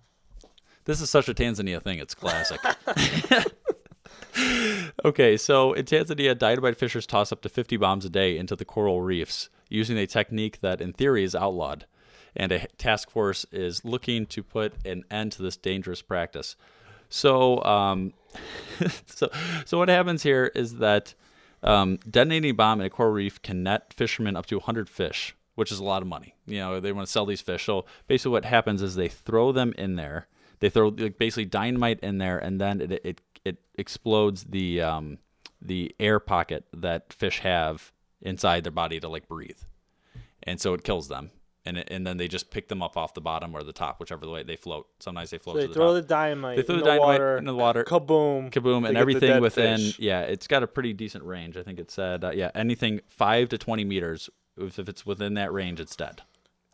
This 0.86 1.02
is 1.02 1.10
such 1.10 1.28
a 1.28 1.34
Tanzania 1.34 1.82
thing, 1.82 1.98
it's 1.98 2.14
classic. 2.14 2.58
okay, 5.04 5.36
so 5.36 5.74
in 5.74 5.84
Tanzania, 5.84 6.38
dynamite 6.38 6.78
fishers 6.78 7.06
toss 7.06 7.30
up 7.30 7.42
to 7.42 7.50
50 7.50 7.76
bombs 7.76 8.06
a 8.06 8.08
day 8.08 8.38
into 8.38 8.56
the 8.56 8.64
coral 8.64 9.02
reefs 9.02 9.50
using 9.68 9.98
a 9.98 10.06
technique 10.06 10.62
that, 10.62 10.80
in 10.80 10.94
theory, 10.94 11.24
is 11.24 11.34
outlawed. 11.34 11.84
And 12.34 12.50
a 12.50 12.66
task 12.78 13.10
force 13.10 13.44
is 13.52 13.84
looking 13.84 14.24
to 14.28 14.42
put 14.42 14.72
an 14.86 15.04
end 15.10 15.32
to 15.32 15.42
this 15.42 15.58
dangerous 15.58 16.00
practice. 16.00 16.56
So, 17.10 17.62
um, 17.64 18.14
so, 19.04 19.28
so 19.66 19.76
what 19.76 19.90
happens 19.90 20.22
here 20.22 20.50
is 20.54 20.76
that 20.76 21.12
um, 21.62 21.98
detonating 22.08 22.50
a 22.50 22.54
bomb 22.54 22.80
in 22.80 22.86
a 22.86 22.90
coral 22.90 23.12
reef 23.12 23.40
can 23.42 23.62
net 23.62 23.92
fishermen 23.92 24.36
up 24.36 24.46
to 24.46 24.56
100 24.56 24.88
fish, 24.88 25.36
which 25.54 25.70
is 25.70 25.78
a 25.78 25.84
lot 25.84 26.02
of 26.02 26.08
money. 26.08 26.34
You 26.46 26.58
know, 26.58 26.80
they 26.80 26.92
want 26.92 27.06
to 27.06 27.12
sell 27.12 27.26
these 27.26 27.40
fish. 27.40 27.64
So 27.64 27.84
basically, 28.06 28.32
what 28.32 28.44
happens 28.44 28.82
is 28.82 28.94
they 28.94 29.08
throw 29.08 29.52
them 29.52 29.74
in 29.76 29.96
there. 29.96 30.28
They 30.60 30.70
throw 30.70 30.88
like, 30.88 31.18
basically 31.18 31.46
dynamite 31.46 32.00
in 32.00 32.18
there, 32.18 32.38
and 32.38 32.60
then 32.60 32.80
it 32.80 32.92
it, 33.04 33.20
it 33.44 33.56
explodes 33.76 34.44
the 34.44 34.82
um, 34.82 35.18
the 35.60 35.94
air 35.98 36.20
pocket 36.20 36.66
that 36.72 37.12
fish 37.12 37.40
have 37.40 37.92
inside 38.20 38.64
their 38.64 38.72
body 38.72 39.00
to 39.00 39.08
like 39.08 39.26
breathe, 39.26 39.60
and 40.42 40.60
so 40.60 40.74
it 40.74 40.84
kills 40.84 41.08
them. 41.08 41.30
And, 41.66 41.76
and 41.90 42.06
then 42.06 42.16
they 42.16 42.26
just 42.26 42.50
pick 42.50 42.68
them 42.68 42.82
up 42.82 42.96
off 42.96 43.12
the 43.12 43.20
bottom 43.20 43.54
or 43.54 43.62
the 43.62 43.72
top, 43.74 44.00
whichever 44.00 44.24
the 44.24 44.32
way 44.32 44.42
they 44.42 44.56
float. 44.56 44.88
Sometimes 44.98 45.28
they 45.28 45.36
float 45.36 45.56
So 45.56 45.60
to 45.60 45.66
they 45.66 45.68
the 45.68 45.74
throw 45.74 45.86
top. 45.88 45.94
the 45.96 46.02
dynamite 46.02 46.56
They 46.56 46.62
throw 46.62 46.76
in 46.76 46.78
the 46.80 46.84
the 46.84 46.90
dynamite 46.92 47.06
water, 47.20 47.36
into 47.36 47.52
the 47.52 47.56
water. 47.58 47.84
kaboom, 47.84 48.50
kaboom, 48.50 48.88
and 48.88 48.96
everything 48.96 49.42
within. 49.42 49.76
fish. 49.76 49.98
Yeah, 49.98 50.22
it's 50.22 50.46
got 50.46 50.62
a 50.62 50.66
pretty 50.66 50.94
decent 50.94 51.22
range. 51.24 51.58
I 51.58 51.62
think 51.62 51.78
it 51.78 51.90
said, 51.90 52.24
uh, 52.24 52.30
yeah, 52.30 52.50
anything 52.54 53.02
five 53.08 53.50
to 53.50 53.58
twenty 53.58 53.84
meters. 53.84 54.30
If, 54.56 54.78
if 54.78 54.88
it's 54.88 55.04
within 55.04 55.34
that 55.34 55.52
range, 55.52 55.80
it's 55.80 55.94
dead. 55.94 56.22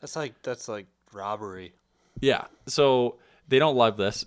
That's 0.00 0.14
like 0.14 0.40
that's 0.42 0.68
like 0.68 0.86
robbery. 1.12 1.72
Yeah. 2.20 2.44
So 2.66 3.16
they 3.48 3.58
don't 3.58 3.76
love 3.76 3.96
this. 3.96 4.24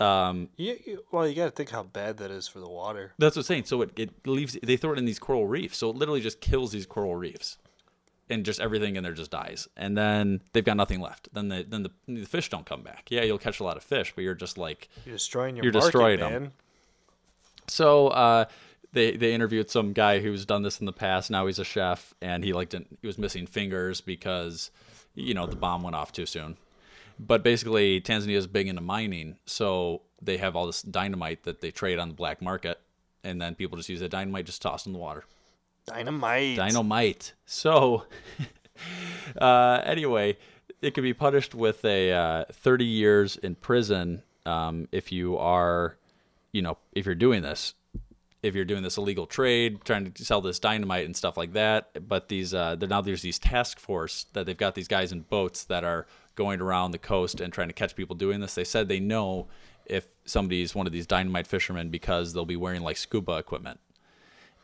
Um, 0.00 0.48
You, 0.56 0.76
you, 0.86 1.04
well, 1.12 1.28
you 1.28 1.34
got 1.36 1.44
to 1.44 1.50
think 1.50 1.70
how 1.70 1.82
bad 1.82 2.16
that 2.16 2.30
is 2.30 2.48
for 2.48 2.58
the 2.58 2.68
water. 2.68 3.12
that's 3.18 3.36
what 3.36 3.42
I'm 3.42 3.46
saying. 3.46 3.64
So 3.66 3.82
it, 3.82 3.90
it 3.98 4.26
leaves. 4.26 4.56
They 4.62 4.76
throw 4.76 4.92
it 4.92 4.98
in 4.98 5.04
these 5.04 5.18
coral 5.18 5.46
reefs. 5.46 5.76
So 5.78 5.90
it 5.90 5.96
literally 5.96 6.20
just 6.20 6.40
kills 6.40 6.72
these 6.72 6.86
coral 6.86 7.14
reefs, 7.16 7.58
and 8.30 8.44
just 8.44 8.60
everything 8.60 8.96
in 8.96 9.02
there 9.02 9.12
just 9.12 9.30
dies. 9.30 9.68
And 9.76 9.98
then 9.98 10.40
they've 10.52 10.64
got 10.64 10.76
nothing 10.76 11.00
left. 11.00 11.28
Then 11.32 11.48
the 11.48 11.66
then 11.68 11.82
the, 11.82 11.90
the 12.06 12.24
fish 12.24 12.48
don't 12.48 12.64
come 12.64 12.82
back. 12.82 13.08
Yeah, 13.10 13.22
you'll 13.22 13.38
catch 13.38 13.60
a 13.60 13.64
lot 13.64 13.76
of 13.76 13.82
fish, 13.82 14.12
but 14.14 14.22
you're 14.22 14.34
just 14.34 14.56
like 14.56 14.88
You're 15.04 15.16
destroying 15.16 15.56
your 15.56 15.64
you're 15.64 15.72
market, 15.72 15.86
destroying 15.86 16.20
man. 16.20 16.32
them. 16.32 16.52
So 17.66 18.08
uh, 18.08 18.44
they 18.92 19.16
they 19.16 19.34
interviewed 19.34 19.70
some 19.70 19.92
guy 19.92 20.20
who's 20.20 20.46
done 20.46 20.62
this 20.62 20.80
in 20.80 20.86
the 20.86 20.92
past. 20.92 21.30
Now 21.30 21.46
he's 21.46 21.58
a 21.58 21.64
chef, 21.64 22.14
and 22.22 22.44
he 22.44 22.52
like 22.52 22.70
didn't, 22.70 22.98
he 23.00 23.06
was 23.06 23.18
missing 23.18 23.46
fingers 23.46 24.00
because 24.00 24.70
you 25.14 25.34
know 25.34 25.46
the 25.46 25.56
bomb 25.56 25.82
went 25.82 25.96
off 25.96 26.12
too 26.12 26.26
soon. 26.26 26.56
But 27.18 27.42
basically, 27.42 28.00
Tanzania 28.00 28.36
is 28.36 28.46
big 28.46 28.66
into 28.66 28.80
mining, 28.80 29.36
so 29.44 30.02
they 30.22 30.38
have 30.38 30.56
all 30.56 30.64
this 30.66 30.80
dynamite 30.80 31.42
that 31.42 31.60
they 31.60 31.70
trade 31.70 31.98
on 31.98 32.08
the 32.08 32.14
black 32.14 32.40
market, 32.40 32.80
and 33.22 33.42
then 33.42 33.54
people 33.54 33.76
just 33.76 33.90
use 33.90 34.00
that 34.00 34.10
dynamite, 34.10 34.46
just 34.46 34.62
toss 34.62 34.86
in 34.86 34.92
the 34.92 34.98
water. 34.98 35.24
Dynamite. 35.90 36.56
Dynamite. 36.56 37.32
So, 37.44 38.04
uh, 39.40 39.82
anyway, 39.84 40.36
it 40.80 40.94
could 40.94 41.02
be 41.02 41.14
punished 41.14 41.54
with 41.54 41.84
a 41.84 42.12
uh, 42.12 42.44
30 42.52 42.84
years 42.84 43.36
in 43.36 43.54
prison 43.56 44.22
um, 44.46 44.88
if 44.92 45.12
you 45.12 45.36
are, 45.36 45.96
you 46.52 46.62
know, 46.62 46.78
if 46.92 47.06
you're 47.06 47.14
doing 47.14 47.42
this. 47.42 47.74
If 48.42 48.54
you're 48.54 48.64
doing 48.64 48.82
this 48.82 48.96
illegal 48.96 49.26
trade, 49.26 49.84
trying 49.84 50.10
to 50.10 50.24
sell 50.24 50.40
this 50.40 50.58
dynamite 50.58 51.04
and 51.04 51.14
stuff 51.14 51.36
like 51.36 51.52
that, 51.52 52.08
but 52.08 52.30
these 52.30 52.54
uh, 52.54 52.74
now 52.76 53.02
there's 53.02 53.20
these 53.20 53.38
task 53.38 53.78
force 53.78 54.24
that 54.32 54.46
they've 54.46 54.56
got 54.56 54.74
these 54.74 54.88
guys 54.88 55.12
in 55.12 55.20
boats 55.20 55.62
that 55.64 55.84
are 55.84 56.06
going 56.36 56.62
around 56.62 56.92
the 56.92 56.98
coast 56.98 57.38
and 57.38 57.52
trying 57.52 57.68
to 57.68 57.74
catch 57.74 57.94
people 57.94 58.16
doing 58.16 58.40
this. 58.40 58.54
They 58.54 58.64
said 58.64 58.88
they 58.88 58.98
know 58.98 59.48
if 59.84 60.06
somebody's 60.24 60.74
one 60.74 60.86
of 60.86 60.92
these 60.94 61.06
dynamite 61.06 61.46
fishermen 61.46 61.90
because 61.90 62.32
they'll 62.32 62.46
be 62.46 62.56
wearing 62.56 62.80
like 62.80 62.96
scuba 62.96 63.36
equipment, 63.36 63.78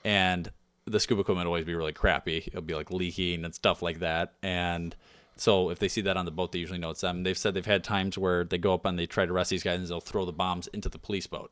and 0.03 0.51
the 0.87 1.01
scuba 1.01 1.23
equipment 1.23 1.47
always 1.47 1.65
be 1.65 1.75
really 1.75 1.93
crappy. 1.93 2.45
It'll 2.47 2.63
be 2.63 2.75
like 2.75 2.91
leaking 2.91 3.45
and 3.45 3.55
stuff 3.55 3.83
like 3.83 3.99
that. 4.01 4.35
And 4.43 4.95
so 5.37 5.71
if 5.71 5.79
they 5.79 5.89
see 5.89 6.01
that 6.03 6.17
on 6.17 6.25
the 6.25 6.31
boat, 6.31 6.53
they 6.53 6.59
usually 6.59 6.79
know 6.79 6.91
it's 6.91 7.01
them. 7.01 7.25
They've 7.25 7.37
said 7.37 7.55
they've 7.55 7.67
had 7.67 7.85
times 7.85 8.17
where 8.17 8.45
they 8.45 8.59
go 8.59 8.75
up 8.75 8.87
and 8.87 8.99
they 8.99 9.07
try 9.07 9.27
to 9.27 9.33
arrest 9.33 9.51
these 9.51 9.63
guys 9.63 9.81
and 9.81 9.89
they'll 9.89 10.01
throw 10.01 10.25
the 10.25 10.33
bombs 10.33 10.67
into 10.69 10.89
the 10.89 10.99
police 10.99 11.27
boat. 11.27 11.51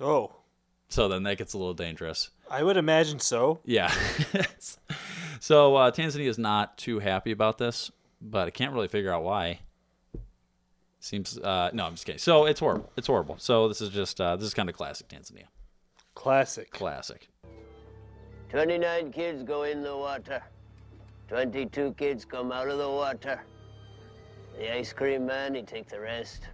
Oh, 0.00 0.32
So 0.88 1.08
then 1.08 1.22
that 1.24 1.38
gets 1.38 1.54
a 1.54 1.58
little 1.58 1.74
dangerous. 1.74 2.30
I 2.50 2.62
would 2.62 2.76
imagine 2.76 3.20
so. 3.20 3.60
Yeah. 3.64 3.92
so 5.40 5.76
uh, 5.76 5.90
Tanzania 5.90 6.26
is 6.28 6.38
not 6.38 6.76
too 6.78 6.98
happy 6.98 7.32
about 7.32 7.58
this, 7.58 7.90
but 8.20 8.46
I 8.46 8.50
can't 8.50 8.72
really 8.72 8.88
figure 8.88 9.12
out 9.12 9.22
why. 9.22 9.60
Seems 11.00 11.38
uh, 11.38 11.70
no, 11.72 11.86
I'm 11.86 11.94
just 11.94 12.04
kidding. 12.04 12.18
So 12.18 12.44
it's 12.44 12.60
horrible. 12.60 12.92
It's 12.96 13.06
horrible. 13.06 13.36
So 13.38 13.68
this 13.68 13.80
is 13.80 13.88
just 13.88 14.20
uh, 14.20 14.36
this 14.36 14.46
is 14.46 14.52
kind 14.54 14.68
of 14.68 14.76
classic 14.76 15.08
Tanzania. 15.08 15.44
Classic. 16.14 16.70
Classic. 16.70 17.29
29 18.50 19.12
kids 19.12 19.42
go 19.44 19.62
in 19.62 19.80
the 19.82 19.96
water. 19.96 20.42
22 21.28 21.94
kids 21.96 22.24
come 22.24 22.50
out 22.50 22.68
of 22.68 22.78
the 22.78 22.88
water. 22.88 23.40
The 24.58 24.74
ice 24.76 24.92
cream 24.92 25.24
man, 25.24 25.54
he 25.54 25.62
take 25.62 25.88
the 25.88 26.00
rest. 26.00 26.48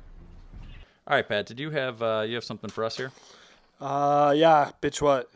All 1.07 1.17
right, 1.17 1.27
Pat. 1.27 1.47
Did 1.47 1.59
you 1.59 1.71
have 1.71 2.03
uh, 2.03 2.25
you 2.27 2.35
have 2.35 2.45
something 2.45 2.69
for 2.69 2.85
us 2.85 2.99
here? 2.99 3.13
Uh, 3.81 4.35
yeah, 4.37 4.73
bitch, 4.83 5.01
what? 5.01 5.31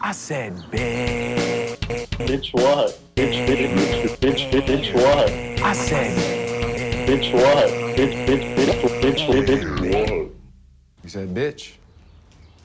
I 0.00 0.12
said, 0.12 0.54
bitch. 0.70 1.76
Bitch 1.76 2.54
what? 2.54 2.98
Bitch, 3.14 3.46
bitch, 3.46 3.76
bitch, 3.76 4.16
bitch, 4.16 4.50
bitch, 4.50 4.66
bitch 4.66 4.94
what? 4.94 5.30
I 5.62 5.72
said, 5.74 6.46
Bitch 7.06 7.32
what? 7.34 7.68
Bitch, 7.96 8.26
bitch, 8.26 8.56
bitch, 8.56 9.00
bitch, 9.00 9.28
bitch, 9.28 9.46
bitch 9.46 9.80
what? 9.80 10.32
You 11.04 11.08
said 11.08 11.34
bitch? 11.34 11.72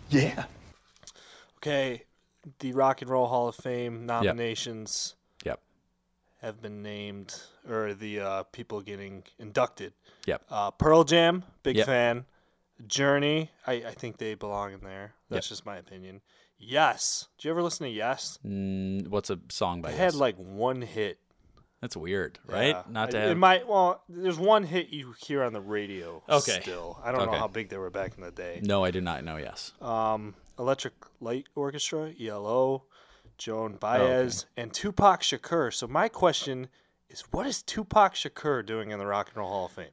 yeah. 0.09 0.45
Okay, 1.57 2.03
the 2.59 2.73
Rock 2.73 3.01
and 3.01 3.09
Roll 3.09 3.27
Hall 3.27 3.47
of 3.47 3.55
Fame 3.55 4.05
nominations 4.05 5.15
Yep. 5.45 5.59
have 6.41 6.61
been 6.61 6.81
named, 6.81 7.35
or 7.69 7.93
the 7.93 8.19
uh, 8.19 8.43
people 8.51 8.81
getting 8.81 9.23
inducted. 9.39 9.93
Yep. 10.25 10.43
Uh, 10.49 10.71
Pearl 10.71 11.03
Jam, 11.03 11.43
big 11.63 11.77
Yep. 11.77 11.85
fan. 11.85 12.25
Journey, 12.87 13.51
I, 13.67 13.73
I 13.73 13.91
think 13.91 14.17
they 14.17 14.33
belong 14.33 14.73
in 14.73 14.79
there. 14.81 15.13
That's 15.29 15.47
Yep. 15.47 15.49
just 15.49 15.65
my 15.65 15.77
opinion. 15.77 16.21
Yes. 16.57 17.27
Did 17.37 17.45
you 17.45 17.51
ever 17.51 17.61
listen 17.63 17.85
to 17.85 17.91
Yes? 17.91 18.39
Mm, 18.45 19.07
what's 19.07 19.29
a 19.29 19.39
song 19.49 19.81
by 19.81 19.91
They 19.91 19.97
Yes? 19.97 20.13
had 20.13 20.19
like 20.19 20.35
one 20.37 20.81
hit. 20.81 21.19
That's 21.79 21.97
weird, 21.97 22.37
right? 22.45 22.75
Yeah. 22.75 22.83
Not 22.89 23.11
to 23.11 23.17
I- 23.17 23.21
have. 23.21 23.31
It 23.31 23.35
might. 23.35 23.67
Well, 23.67 24.03
there's 24.07 24.37
one 24.37 24.63
hit 24.63 24.89
you 24.89 25.13
hear 25.19 25.41
on 25.43 25.53
the 25.53 25.61
radio. 25.61 26.21
Okay. 26.29 26.59
Still, 26.61 26.99
I 27.03 27.11
don't 27.11 27.25
know 27.31 27.37
how 27.37 27.47
big 27.47 27.69
they 27.69 27.77
were 27.77 27.89
back 27.89 28.13
in 28.17 28.23
the 28.23 28.29
day. 28.31 28.59
No, 28.63 28.83
I 28.83 28.91
do 28.91 29.01
not 29.01 29.23
know. 29.23 29.37
Yes. 29.37 29.73
Um, 29.81 30.35
Electric 30.61 30.93
Light 31.19 31.47
Orchestra, 31.55 32.13
ELO, 32.21 32.83
Joan 33.37 33.77
Oh, 33.81 33.87
okay. 33.87 33.97
Baez, 33.97 34.45
and 34.55 34.71
Tupac 34.71 35.21
Shakur. 35.21 35.73
So 35.73 35.87
my 35.87 36.07
question 36.07 36.67
is, 37.09 37.21
what 37.31 37.47
is 37.47 37.63
Tupac 37.63 38.13
Shakur 38.13 38.63
doing 38.63 38.91
in 38.91 38.99
the 38.99 39.07
Rock 39.07 39.29
and 39.29 39.37
Roll 39.37 39.49
Hall 39.49 39.65
of 39.65 39.71
Fame? 39.71 39.87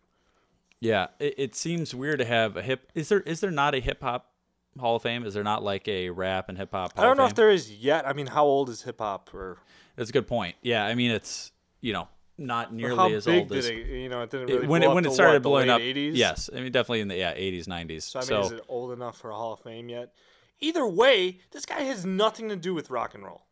Yeah, 0.79 1.09
it, 1.19 1.35
it 1.39 1.55
seems 1.57 1.95
weird 1.95 2.19
to 2.19 2.25
have 2.27 2.57
a 2.57 2.63
hip. 2.63 2.93
Is 2.95 3.09
there 3.09 3.21
is 3.21 3.41
there 3.41 3.51
not 3.51 3.75
a 3.75 3.81
hip 3.81 4.03
hop 4.03 4.31
Hall 4.79 4.97
of 4.97 5.03
Fame? 5.03 5.25
Is 5.25 5.35
there 5.35 5.43
not 5.43 5.63
like 5.65 5.89
a 5.89 6.11
rap 6.11 6.49
and 6.51 6.59
hip 6.59 6.71
hop? 6.71 6.93
I 6.97 7.03
don't 7.03 7.17
know 7.17 7.25
if 7.25 7.35
there 7.35 7.51
is 7.51 7.73
yet. 7.73 8.07
I 8.07 8.13
mean, 8.13 8.27
how 8.27 8.45
old 8.45 8.69
is 8.69 8.83
hip 8.83 8.99
hop? 9.01 9.33
Or 9.35 9.59
That's 9.97 10.11
a 10.11 10.13
good 10.13 10.29
point. 10.29 10.55
Yeah, 10.63 10.85
I 10.85 10.95
mean 10.95 11.11
it's 11.11 11.51
you 11.81 11.95
know 11.95 12.09
not 12.37 12.73
nearly 12.73 12.97
how 12.97 13.11
as 13.13 13.25
big 13.25 13.41
old 13.41 13.49
did 13.49 13.59
as 13.59 13.67
it? 13.67 13.75
You 13.87 14.09
know, 14.11 14.23
it 14.23 14.31
didn't 14.31 14.51
it- 14.51 14.55
really 14.55 14.67
when 14.69 14.83
blow 14.83 14.93
it 14.93 14.95
when 14.95 15.05
it 15.07 15.13
started 15.13 15.37
what, 15.45 15.65
blowing 15.67 15.71
up. 15.71 15.81
80s? 15.81 16.13
Yes, 16.15 16.51
I 16.55 16.61
mean 16.61 16.71
definitely 16.71 17.01
in 17.01 17.09
the 17.09 17.17
yeah 17.17 17.33
eighties 17.35 17.67
nineties. 17.67 18.05
So 18.05 18.21
I 18.21 18.25
mean, 18.27 18.41
is 18.41 18.53
it 18.53 18.65
old 18.69 18.93
enough 18.93 19.17
for 19.19 19.31
a 19.31 19.35
Hall 19.35 19.55
of 19.55 19.61
Fame 19.61 19.89
yet? 19.89 20.13
Either 20.61 20.87
way, 20.87 21.41
this 21.51 21.65
guy 21.67 21.83
has 21.83 22.05
nothing 22.05 22.49
to 22.49 22.57
do 22.57 22.75
with 22.75 22.91
rock 22.91 23.15
and 23.15 23.25
roll. 23.25 23.45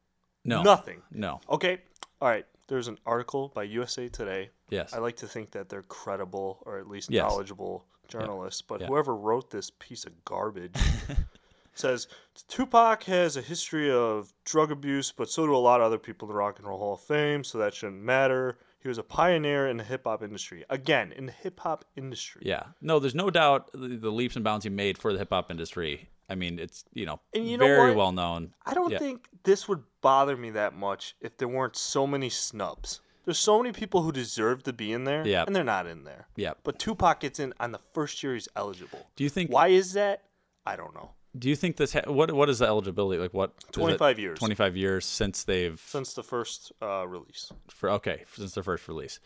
No. 0.45 0.63
nothing. 0.63 1.03
No. 1.11 1.41
Okay, 1.49 1.79
all 2.21 2.29
right. 2.29 2.47
There's 2.69 2.89
an 2.89 2.99
article 3.07 3.51
by 3.55 3.65
USA 3.65 4.09
Today. 4.09 4.51
Yes. 4.71 4.93
I 4.93 4.99
like 4.99 5.17
to 5.17 5.27
think 5.29 5.51
that 5.53 5.69
they're 5.69 5.83
credible 5.83 6.63
or 6.67 6.79
at 6.79 6.89
least 6.89 7.11
Yes. 7.11 7.23
knowledgeable 7.23 7.85
journalists, 8.09 8.63
but 8.63 8.81
Yeah. 8.81 8.87
whoever 8.89 9.15
wrote 9.15 9.51
this 9.51 9.71
piece 9.79 10.05
of 10.05 10.25
garbage 10.25 10.75
says 11.75 12.09
Tupac 12.49 13.05
has 13.05 13.37
a 13.37 13.43
history 13.43 13.91
of 13.91 14.33
drug 14.45 14.71
abuse, 14.73 15.13
but 15.13 15.29
so 15.29 15.47
do 15.47 15.55
a 15.55 15.59
lot 15.59 15.81
of 15.81 15.87
other 15.87 15.99
people 15.99 16.27
in 16.29 16.33
the 16.33 16.39
Rock 16.39 16.59
and 16.59 16.67
Roll 16.67 16.79
Hall 16.79 16.95
of 16.95 17.01
Fame, 17.01 17.45
so 17.45 17.59
that 17.59 17.75
shouldn't 17.75 18.03
matter. 18.03 18.59
He 18.81 18.89
was 18.89 18.99
a 18.99 19.03
pioneer 19.03 19.67
in 19.69 19.77
the 19.77 19.85
hip 19.85 20.03
hop 20.05 20.23
industry. 20.23 20.65
Again, 20.71 21.13
in 21.13 21.27
the 21.27 21.33
hip 21.33 21.61
hop 21.61 21.85
industry. 21.97 22.43
Yeah, 22.45 22.63
no, 22.81 22.99
there's 22.99 23.15
no 23.17 23.31
doubt 23.31 23.71
the, 23.73 23.97
the 23.97 24.11
leaps 24.11 24.37
and 24.37 24.45
bounds 24.45 24.65
he 24.65 24.71
made 24.71 24.97
for 24.99 25.13
the 25.13 25.19
hip 25.19 25.31
hop 25.31 25.51
industry. 25.51 26.09
I 26.29 26.35
mean, 26.35 26.59
it's 26.59 26.85
you 26.93 27.07
know, 27.07 27.21
And 27.35 27.49
you 27.49 27.57
know 27.57 27.67
very 27.67 27.91
what? 27.91 27.97
well 27.97 28.13
known. 28.13 28.53
I 28.65 28.75
don't 28.75 28.91
Yeah. 28.91 28.99
think 28.99 29.29
this 29.45 29.69
would 29.69 29.83
bother 30.01 30.37
me 30.37 30.51
that 30.51 30.75
much 30.75 31.15
if 31.21 31.37
there 31.37 31.49
weren't 31.49 31.77
so 31.77 32.07
many 32.07 32.29
snubs. 32.31 33.01
There's 33.25 33.39
so 33.39 33.61
many 33.61 33.73
people 33.73 34.03
who 34.03 34.13
deserve 34.13 34.63
to 34.65 34.73
be 34.73 34.93
in 34.93 35.05
there, 35.05 35.27
Yeah. 35.27 35.45
and 35.47 35.55
they're 35.55 35.65
not 35.65 35.87
in 35.87 36.05
there. 36.05 36.29
Yeah. 36.37 36.55
But 36.63 36.79
Tupac 36.79 37.21
gets 37.21 37.41
in 37.41 37.53
on 37.59 37.73
the 37.73 37.81
first 37.93 38.23
year 38.23 38.35
he's 38.35 38.49
eligible. 38.55 39.07
Do 39.17 39.25
you 39.25 39.31
think? 39.31 39.51
Why 39.51 39.69
is 39.69 39.95
that? 39.95 40.25
I 40.65 40.77
don't 40.77 40.95
know. 40.95 41.11
Do 41.37 41.49
you 41.49 41.57
think 41.57 41.77
this? 41.77 41.93
Ha- 41.93 42.11
what 42.11 42.33
what 42.33 42.49
is 42.49 42.61
the 42.61 42.67
eligibility 42.67 43.21
like? 43.21 43.35
what? 43.35 43.53
25 43.73 44.19
years. 44.19 44.39
25 44.39 44.77
years 44.77 45.05
since 45.05 45.45
they've 45.45 45.79
Since 45.87 46.15
the 46.15 46.23
first 46.23 46.73
uh, 46.81 47.07
release. 47.07 47.53
for 47.69 47.91
okay 47.91 48.25
since 48.35 48.55
their 48.55 48.63
first 48.65 48.89
release. 48.89 49.21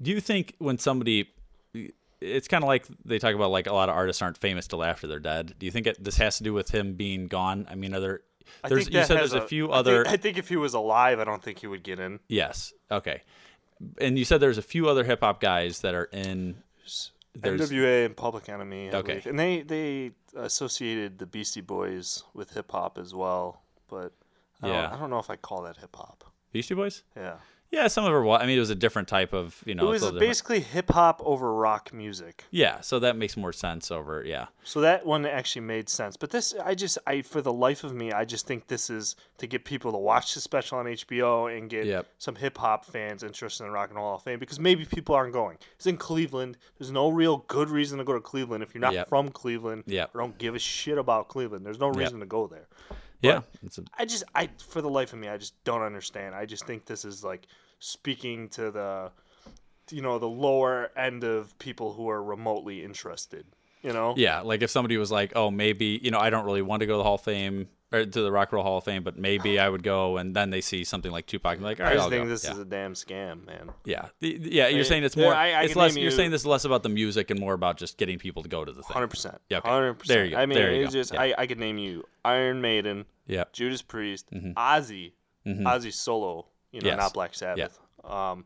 Do 0.00 0.10
you 0.12 0.20
think 0.20 0.54
when 0.58 0.78
somebody, 0.78 1.34
it's 2.20 2.48
kind 2.48 2.64
of 2.64 2.68
like 2.68 2.86
they 3.04 3.18
talk 3.18 3.34
about 3.34 3.50
like 3.50 3.66
a 3.66 3.72
lot 3.72 3.88
of 3.88 3.94
artists 3.94 4.22
aren't 4.22 4.38
famous 4.38 4.66
till 4.66 4.82
after 4.82 5.06
they're 5.06 5.18
dead. 5.20 5.54
Do 5.58 5.66
you 5.66 5.72
think 5.72 5.86
it, 5.86 6.02
this 6.02 6.16
has 6.16 6.38
to 6.38 6.44
do 6.44 6.52
with 6.52 6.70
him 6.70 6.94
being 6.94 7.26
gone? 7.28 7.66
I 7.70 7.74
mean, 7.74 7.94
are 7.94 8.00
there? 8.00 8.20
There's, 8.66 8.84
think 8.84 8.94
you 8.96 9.04
said 9.04 9.18
there's 9.18 9.34
a, 9.34 9.40
few 9.42 9.66
I 9.66 9.68
think- 9.68 9.78
other. 9.78 10.08
I 10.08 10.16
think 10.16 10.38
if 10.38 10.48
he 10.48 10.56
was 10.56 10.74
alive, 10.74 11.20
I 11.20 11.24
don't 11.24 11.42
think 11.42 11.58
he 11.58 11.66
would 11.66 11.82
get 11.82 12.00
in. 12.00 12.18
yes. 12.28 12.72
Okay. 12.90 13.22
And 14.00 14.18
you 14.18 14.24
said 14.24 14.40
there's 14.40 14.58
a 14.58 14.62
few 14.62 14.88
other 14.88 15.04
hip 15.04 15.20
hop 15.20 15.40
guys 15.40 15.80
that 15.82 15.94
are 15.94 16.04
in. 16.12 16.56
There's, 17.34 17.70
NWA 17.70 18.06
and 18.06 18.16
Public 18.16 18.48
Enemy. 18.48 18.90
I 18.90 18.96
Okay. 18.96 19.06
believe. 19.12 19.26
And 19.26 19.38
they 19.38 19.62
they 19.62 20.10
associated 20.34 21.18
the 21.18 21.26
Beastie 21.26 21.60
Boys 21.60 22.24
with 22.34 22.50
hip 22.54 22.72
hop 22.72 22.98
as 22.98 23.14
well, 23.14 23.62
but 23.88 24.12
I 24.62 24.68
Yeah. 24.68 24.82
don't, 24.82 24.92
I 24.94 24.98
don't 24.98 25.10
know 25.10 25.18
if 25.20 25.30
I 25.30 25.36
call 25.36 25.62
that 25.62 25.76
hip 25.76 25.94
hop. 25.94 26.24
Beastie 26.50 26.74
Boys. 26.74 27.04
Yeah. 27.16 27.36
Yeah, 27.70 27.86
some 27.88 28.04
of 28.06 28.10
her. 28.12 28.26
I 28.30 28.46
mean, 28.46 28.56
it 28.56 28.60
was 28.60 28.70
a 28.70 28.74
different 28.74 29.08
type 29.08 29.34
of 29.34 29.62
you 29.66 29.74
know. 29.74 29.86
it 29.86 29.90
was 29.90 30.00
a 30.02 30.06
little 30.06 30.18
different. 30.20 30.30
basically 30.30 30.60
hip 30.60 30.90
hop 30.90 31.20
over 31.22 31.52
rock 31.54 31.92
music. 31.92 32.44
Yeah, 32.50 32.80
so 32.80 32.98
that 33.00 33.14
makes 33.16 33.36
more 33.36 33.52
sense 33.52 33.90
over. 33.90 34.24
Yeah. 34.24 34.46
So 34.64 34.80
that 34.80 35.04
one 35.04 35.26
actually 35.26 35.62
made 35.62 35.90
sense. 35.90 36.16
But 36.16 36.30
this, 36.30 36.54
I 36.64 36.74
just, 36.74 36.96
I 37.06 37.20
for 37.20 37.42
the 37.42 37.52
life 37.52 37.84
of 37.84 37.94
me, 37.94 38.10
I 38.10 38.24
just 38.24 38.46
think 38.46 38.68
this 38.68 38.88
is 38.88 39.16
to 39.36 39.46
get 39.46 39.66
people 39.66 39.92
to 39.92 39.98
watch 39.98 40.32
the 40.34 40.40
special 40.40 40.78
on 40.78 40.86
HBO 40.86 41.54
and 41.56 41.68
get 41.68 41.84
Yep. 41.84 42.06
some 42.18 42.36
hip 42.36 42.56
hop 42.56 42.86
fans 42.86 43.22
interested 43.22 43.64
in 43.64 43.70
Rock 43.70 43.90
and 43.90 43.96
Roll 43.98 44.06
Hall 44.08 44.16
of 44.16 44.22
Fame 44.22 44.38
because 44.38 44.58
maybe 44.58 44.86
people 44.86 45.14
aren't 45.14 45.34
going. 45.34 45.58
It's 45.76 45.86
in 45.86 45.98
Cleveland. 45.98 46.56
There's 46.78 46.90
no 46.90 47.10
real 47.10 47.44
good 47.48 47.68
reason 47.68 47.98
to 47.98 48.04
go 48.04 48.14
to 48.14 48.20
Cleveland 48.20 48.62
if 48.62 48.74
you're 48.74 48.80
not 48.80 48.94
Yep. 48.94 49.08
from 49.10 49.28
Cleveland 49.28 49.84
Yep. 49.86 50.14
or 50.14 50.20
don't 50.22 50.38
give 50.38 50.54
a 50.54 50.58
shit 50.58 50.96
about 50.96 51.28
Cleveland. 51.28 51.66
There's 51.66 51.78
no 51.80 51.88
Yep. 51.88 51.96
reason 51.96 52.20
to 52.20 52.26
go 52.26 52.46
there. 52.46 52.66
Yeah. 53.20 53.40
A, 53.64 53.82
I 53.98 54.04
just, 54.04 54.24
I 54.34 54.48
for 54.58 54.80
the 54.80 54.90
life 54.90 55.12
of 55.12 55.18
me, 55.18 55.28
I 55.28 55.36
just 55.36 55.62
don't 55.64 55.82
understand. 55.82 56.34
I 56.34 56.46
just 56.46 56.66
think 56.66 56.84
this 56.84 57.04
is 57.04 57.24
like 57.24 57.46
speaking 57.78 58.48
to 58.50 58.70
the, 58.70 59.10
you 59.90 60.02
know, 60.02 60.18
the 60.18 60.28
lower 60.28 60.90
end 60.96 61.24
of 61.24 61.58
people 61.58 61.92
who 61.92 62.08
are 62.08 62.22
remotely 62.22 62.84
interested. 62.84 63.46
You 63.82 63.92
know. 63.92 64.14
Yeah, 64.16 64.40
like 64.40 64.62
if 64.62 64.70
somebody 64.70 64.96
was 64.96 65.12
like, 65.12 65.32
"Oh, 65.36 65.52
maybe 65.52 66.00
you 66.02 66.10
know, 66.10 66.18
I 66.18 66.30
don't 66.30 66.44
really 66.44 66.62
want 66.62 66.80
to 66.80 66.86
go 66.86 66.94
to 66.94 66.98
the 66.98 67.04
Hall 67.04 67.14
of 67.14 67.20
Fame 67.20 67.68
or 67.90 68.04
to 68.04 68.20
the 68.22 68.30
Rock 68.30 68.48
and 68.50 68.56
Roll 68.56 68.64
Hall 68.64 68.78
of 68.78 68.84
Fame, 68.84 69.02
but 69.02 69.16
maybe 69.18 69.58
I 69.58 69.68
would 69.68 69.82
go," 69.82 70.16
and 70.18 70.34
then 70.36 70.50
they 70.50 70.60
see 70.60 70.84
something 70.84 71.10
like 71.10 71.26
Tupac, 71.26 71.54
and 71.56 71.62
like, 71.64 71.80
"All 71.80 71.86
I 71.86 71.90
right, 71.90 71.94
just 71.94 72.04
I'll 72.04 72.10
think 72.10 72.24
go." 72.24 72.28
this 72.30 72.44
yeah. 72.44 72.52
is 72.52 72.58
a 72.58 72.64
damn 72.64 72.94
scam, 72.94 73.46
man. 73.46 73.70
yeah, 73.84 74.08
yeah. 74.20 74.68
You're 74.68 74.80
I- 74.80 74.82
saying 74.82 75.04
it's 75.04 75.16
more. 75.16 75.34
I- 75.34 75.52
I 75.52 75.62
it's 75.62 75.76
less. 75.76 75.94
You're 75.96 76.04
you- 76.06 76.10
saying 76.10 76.30
this 76.30 76.42
is 76.42 76.46
less 76.46 76.64
about 76.64 76.82
the 76.82 76.88
music 76.90 77.30
and 77.30 77.40
more 77.40 77.54
about 77.54 77.78
just 77.78 77.96
getting 77.98 78.18
people 78.18 78.42
to 78.42 78.48
go 78.48 78.64
to 78.64 78.72
the 78.72 78.82
thing. 78.82 78.92
Hundred 78.94 79.08
percent. 79.08 79.40
Yeah, 79.48 79.58
okay. 79.58 79.68
Hundred 79.70 79.94
percent. 79.94 80.16
There 80.16 80.24
you 80.26 80.30
go. 80.32 80.36
I 80.38 80.46
mean, 80.46 80.58
it's 80.58 80.92
just 80.92 81.14
yeah. 81.14 81.20
I, 81.22 81.34
I 81.38 81.46
could 81.46 81.58
name 81.58 81.78
you 81.78 82.04
Iron 82.24 82.60
Maiden, 82.60 83.06
Yeah. 83.26 83.44
Judas 83.52 83.80
Priest, 83.82 84.30
Mhm. 84.32 84.54
Ozzy, 84.54 85.12
Mhm. 85.46 85.62
Ozzy 85.62 85.92
solo. 85.92 86.46
You 86.72 86.82
know, 86.82 86.88
Yes. 86.88 86.98
not 86.98 87.14
Black 87.14 87.34
Sabbath. 87.34 87.78
Um, 88.04 88.44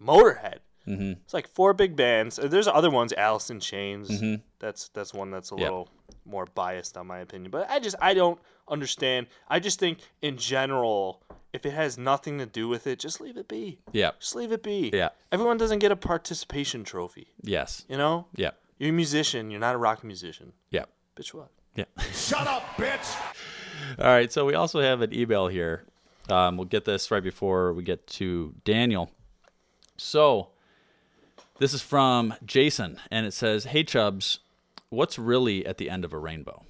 Motorhead. 0.00 0.58
Mhm. 0.86 1.18
It's 1.24 1.34
like 1.34 1.46
four 1.46 1.74
big 1.74 1.94
bands. 1.94 2.38
Uh, 2.38 2.48
There's 2.48 2.66
other 2.66 2.90
ones, 2.90 3.12
Alice 3.12 3.50
in 3.50 3.60
Chains. 3.60 4.08
Mhm. 4.10 4.40
That's 4.58 4.88
that's 4.88 5.12
one 5.12 5.30
that's 5.30 5.50
a 5.50 5.54
little 5.54 5.88
more 6.24 6.46
biased 6.46 6.96
on 6.96 7.06
my 7.06 7.18
opinion. 7.18 7.50
But 7.50 7.68
I 7.70 7.78
just 7.80 7.96
I 8.00 8.14
don't 8.14 8.38
understand. 8.70 9.26
I 9.48 9.60
just 9.60 9.78
think 9.78 9.98
in 10.22 10.36
general, 10.36 11.22
if 11.52 11.66
it 11.66 11.72
has 11.72 11.98
nothing 11.98 12.38
to 12.38 12.46
do 12.46 12.68
with 12.68 12.86
it, 12.86 12.98
just 12.98 13.20
leave 13.20 13.36
it 13.36 13.48
be. 13.48 13.78
Yeah. 13.92 14.12
Just 14.18 14.36
leave 14.36 14.52
it 14.52 14.62
be. 14.62 14.90
Yeah. 14.92 15.10
Everyone 15.32 15.58
doesn't 15.58 15.80
get 15.80 15.92
a 15.92 15.96
participation 15.96 16.84
trophy. 16.84 17.28
Yes. 17.42 17.84
You 17.88 17.96
know? 17.96 18.26
Yeah. 18.34 18.50
You're 18.78 18.90
a 18.90 18.92
musician. 18.92 19.50
You're 19.50 19.60
not 19.60 19.74
a 19.74 19.78
rock 19.78 20.04
musician. 20.04 20.52
Yeah. 20.70 20.84
Bitch, 21.16 21.34
what? 21.34 21.50
Yeah. 21.74 21.84
Shut 22.12 22.46
up, 22.46 22.62
bitch! 22.76 23.16
All 23.98 24.06
right, 24.06 24.32
so 24.32 24.44
we 24.44 24.54
also 24.54 24.80
have 24.80 25.00
an 25.02 25.14
email 25.14 25.48
here. 25.48 25.84
Um, 26.28 26.56
we'll 26.56 26.66
get 26.66 26.84
this 26.84 27.10
right 27.10 27.22
before 27.22 27.72
we 27.72 27.82
get 27.82 28.06
to 28.08 28.54
Daniel. 28.64 29.10
So, 29.96 30.48
this 31.58 31.74
is 31.74 31.82
from 31.82 32.34
Jason, 32.44 32.98
and 33.10 33.26
it 33.26 33.32
says, 33.32 33.64
Hey, 33.64 33.84
Chubbs, 33.84 34.40
what's 34.88 35.18
really 35.18 35.66
at 35.66 35.78
the 35.78 35.90
end 35.90 36.04
of 36.04 36.12
a 36.12 36.18
rainbow? 36.18 36.64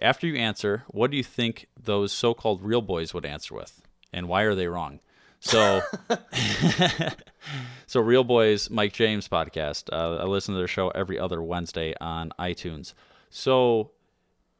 After 0.00 0.26
you 0.26 0.36
answer, 0.36 0.84
what 0.88 1.10
do 1.10 1.16
you 1.16 1.22
think 1.22 1.66
those 1.80 2.12
so 2.12 2.32
called 2.34 2.62
real 2.62 2.80
boys 2.80 3.12
would 3.12 3.26
answer 3.26 3.54
with? 3.54 3.82
And 4.12 4.28
why 4.28 4.42
are 4.42 4.54
they 4.54 4.66
wrong? 4.66 5.00
So, 5.40 5.80
so 7.86 8.00
Real 8.00 8.24
Boys, 8.24 8.68
Mike 8.70 8.92
James 8.92 9.28
podcast. 9.28 9.88
Uh, 9.92 10.16
I 10.16 10.24
listen 10.24 10.54
to 10.54 10.58
their 10.58 10.68
show 10.68 10.88
every 10.90 11.18
other 11.18 11.42
Wednesday 11.42 11.94
on 12.00 12.32
iTunes. 12.38 12.92
So, 13.30 13.90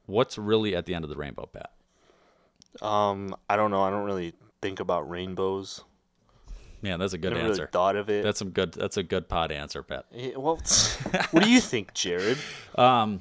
what's 0.07 0.39
really 0.39 0.75
at 0.75 0.87
the 0.87 0.95
end 0.95 1.05
of 1.05 1.11
the 1.11 1.17
rainbow, 1.17 1.47
Pat? 1.47 1.71
Um, 2.81 3.35
I 3.49 3.57
don't 3.57 3.71
know. 3.71 3.83
I 3.83 3.91
don't 3.91 4.05
really 4.05 4.33
think 4.63 4.81
about 4.81 5.09
rainbows. 5.11 5.85
Man, 6.83 6.99
that's 6.99 7.13
a 7.13 7.19
good 7.19 7.31
Never 7.33 7.41
really 7.41 7.51
answer. 7.51 7.69
thought 7.71 7.97
of 7.97 8.09
it. 8.09 8.25
That's 8.25 8.39
some 8.39 8.51
good. 8.51 8.73
That's 8.73 8.97
a 8.97 9.03
good 9.03 9.29
pod 9.29 9.53
answer, 9.53 9.83
Pat. 9.83 10.07
Eh, 10.15 10.33
Well, 10.37 10.57
what 11.31 11.43
do 11.45 11.51
you 11.51 11.61
think, 11.61 11.93
Jared? 11.95 12.39
Um, 12.77 13.21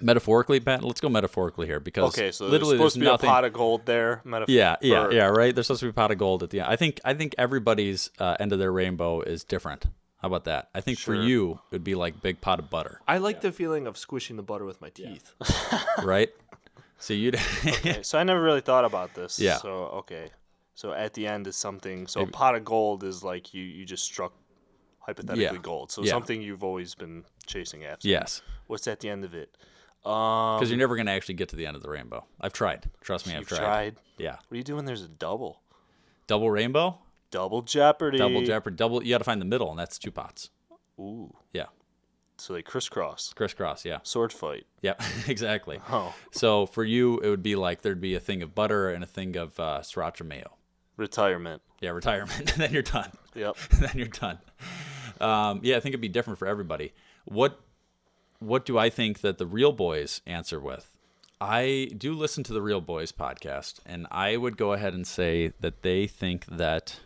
metaphorically, 0.00 0.60
Pat. 0.60 0.82
Let's 0.84 1.00
go 1.00 1.08
metaphorically 1.08 1.66
here 1.66 1.80
because 1.80 2.14
Okay, 2.16 2.30
so 2.32 2.44
there's 2.44 2.52
literally 2.52 2.76
supposed 2.76 2.94
to 2.94 3.00
be 3.00 3.06
there's 3.06 3.14
a 3.22 3.26
pot 3.26 3.44
of 3.44 3.52
gold 3.52 3.86
there. 3.86 4.20
Metaphor- 4.24 4.52
yeah, 4.54 4.76
yeah, 4.80 5.04
or- 5.06 5.12
yeah. 5.12 5.26
Right. 5.26 5.54
There's 5.54 5.66
supposed 5.66 5.80
to 5.80 5.86
be 5.86 5.90
a 5.90 5.92
pot 5.92 6.10
of 6.10 6.18
gold 6.18 6.42
at 6.42 6.50
the 6.50 6.60
end. 6.60 6.68
I 6.70 6.76
think. 6.76 7.00
I 7.04 7.14
think 7.14 7.34
everybody's 7.38 8.10
uh, 8.18 8.36
end 8.40 8.52
of 8.52 8.58
their 8.58 8.72
rainbow 8.72 9.20
is 9.22 9.44
different. 9.44 9.86
How 10.20 10.26
about 10.26 10.44
that? 10.46 10.68
I 10.74 10.80
think 10.80 10.98
for 10.98 11.14
you 11.14 11.60
it 11.70 11.76
would 11.76 11.84
be 11.84 11.94
like 11.94 12.20
big 12.20 12.40
pot 12.40 12.58
of 12.58 12.68
butter, 12.68 13.00
I 13.06 13.18
like 13.18 13.40
the 13.40 13.52
feeling 13.52 13.86
of 13.86 13.96
squishing 13.96 14.36
the 14.36 14.42
butter 14.42 14.64
with 14.64 14.80
my 14.80 14.88
teeth. 14.90 15.32
right? 16.02 16.30
So 16.98 17.14
you'd. 17.14 17.36
okay, 17.66 18.02
so 18.02 18.18
I 18.18 18.24
never 18.24 18.42
really 18.42 18.60
thought 18.60 18.84
about 18.84 19.14
this. 19.14 19.38
Yeah. 19.38 19.58
So 19.58 19.70
okay, 20.02 20.30
so 20.74 20.92
at 20.92 21.14
the 21.14 21.26
end 21.28 21.46
is 21.46 21.54
something. 21.54 22.08
So 22.08 22.20
Maybe- 22.20 22.30
a 22.30 22.32
pot 22.32 22.56
of 22.56 22.64
gold 22.64 23.04
is 23.04 23.22
like 23.22 23.54
you 23.54 23.62
you 23.62 23.84
just 23.84 24.02
struck 24.04 24.32
hypothetically 24.98 25.44
Yeah. 25.44 25.62
gold. 25.62 25.90
So 25.92 26.02
Yeah. 26.02 26.10
something 26.10 26.42
you've 26.42 26.64
always 26.64 26.94
been 26.96 27.24
chasing 27.46 27.84
after. 27.84 28.08
Yes. 28.08 28.42
What's 28.66 28.86
at 28.88 29.00
the 29.00 29.08
end 29.08 29.24
of 29.24 29.34
it? 29.34 29.56
Um, 30.04 30.58
Because 30.58 30.70
you're 30.70 30.78
never 30.78 30.96
going 30.96 31.06
to 31.06 31.12
actually 31.12 31.34
get 31.34 31.48
to 31.50 31.56
the 31.56 31.66
end 31.66 31.76
of 31.76 31.82
the 31.82 31.90
rainbow. 31.90 32.24
I've 32.40 32.52
tried. 32.52 32.88
Trust 33.00 33.26
me, 33.26 33.34
I've 33.34 33.46
tried. 33.46 33.58
tried. 33.58 33.96
Yeah. 34.16 34.32
What 34.32 34.52
are 34.52 34.56
you 34.56 34.62
doing? 34.62 34.84
There's 34.84 35.02
a 35.02 35.08
double. 35.08 35.62
Double 36.26 36.50
rainbow. 36.50 36.98
Double 37.30 37.62
Jeopardy. 37.62 38.18
Double 38.18 38.42
jeopardy. 38.42 38.76
Double. 38.76 39.02
You 39.02 39.10
got 39.14 39.18
to 39.18 39.24
find 39.24 39.40
the 39.40 39.46
middle, 39.46 39.70
and 39.70 39.78
that's 39.78 39.98
two 39.98 40.10
pots. 40.10 40.50
Ooh. 40.98 41.34
Yeah. 41.52 41.66
So 42.38 42.52
they 42.52 42.62
crisscross. 42.62 43.32
Crisscross. 43.34 43.84
Yeah. 43.84 43.98
Sword 44.02 44.32
fight. 44.32 44.66
Yep. 44.82 45.02
exactly. 45.28 45.80
Oh. 45.90 46.14
So 46.30 46.66
for 46.66 46.84
you, 46.84 47.18
it 47.20 47.28
would 47.28 47.42
be 47.42 47.56
like 47.56 47.82
there'd 47.82 48.00
be 48.00 48.14
a 48.14 48.20
thing 48.20 48.42
of 48.42 48.54
butter 48.54 48.90
and 48.90 49.02
a 49.02 49.06
thing 49.06 49.36
of 49.36 49.58
uh, 49.58 49.80
sriracha 49.80 50.24
mayo. 50.24 50.56
Retirement. 50.96 51.62
Yeah, 51.80 51.90
retirement. 51.90 52.54
then 52.56 52.72
you're 52.72 52.82
done. 52.82 53.10
Yep. 53.34 53.56
then 53.80 53.90
you're 53.94 54.06
done. 54.06 54.38
Um, 55.20 55.60
yeah, 55.62 55.76
I 55.76 55.80
think 55.80 55.92
it'd 55.92 56.00
be 56.00 56.08
different 56.08 56.38
for 56.38 56.46
everybody. 56.46 56.92
What 57.24 57.60
What 58.40 58.64
do 58.64 58.78
I 58.78 58.88
think 58.88 59.20
that 59.20 59.38
the 59.38 59.46
real 59.46 59.72
boys 59.72 60.20
answer 60.26 60.60
with? 60.60 60.96
I 61.40 61.90
do 61.96 62.14
listen 62.14 62.42
to 62.44 62.52
the 62.52 62.62
Real 62.62 62.80
Boys 62.80 63.12
podcast, 63.12 63.78
and 63.86 64.06
I 64.10 64.36
would 64.36 64.56
go 64.56 64.72
ahead 64.72 64.92
and 64.92 65.06
say 65.06 65.52
that 65.60 65.82
they 65.82 66.06
think 66.06 66.46
that. 66.46 66.98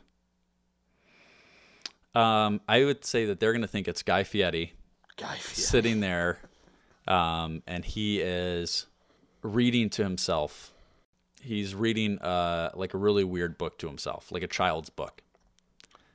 Um, 2.14 2.60
I 2.68 2.84
would 2.84 3.04
say 3.04 3.26
that 3.26 3.40
they're 3.40 3.52
going 3.52 3.62
to 3.62 3.68
think 3.68 3.88
it's 3.88 4.02
Guy 4.02 4.24
Fieri, 4.24 4.72
Guy 5.16 5.36
Fieri. 5.36 5.38
sitting 5.38 6.00
there, 6.00 6.38
um, 7.06 7.62
and 7.66 7.84
he 7.84 8.20
is 8.20 8.86
reading 9.42 9.90
to 9.90 10.02
himself. 10.02 10.72
He's 11.42 11.74
reading 11.74 12.18
uh, 12.18 12.70
like 12.74 12.94
a 12.94 12.98
really 12.98 13.24
weird 13.24 13.58
book 13.58 13.78
to 13.78 13.86
himself, 13.86 14.30
like 14.30 14.42
a 14.42 14.48
child's 14.48 14.90
book 14.90 15.21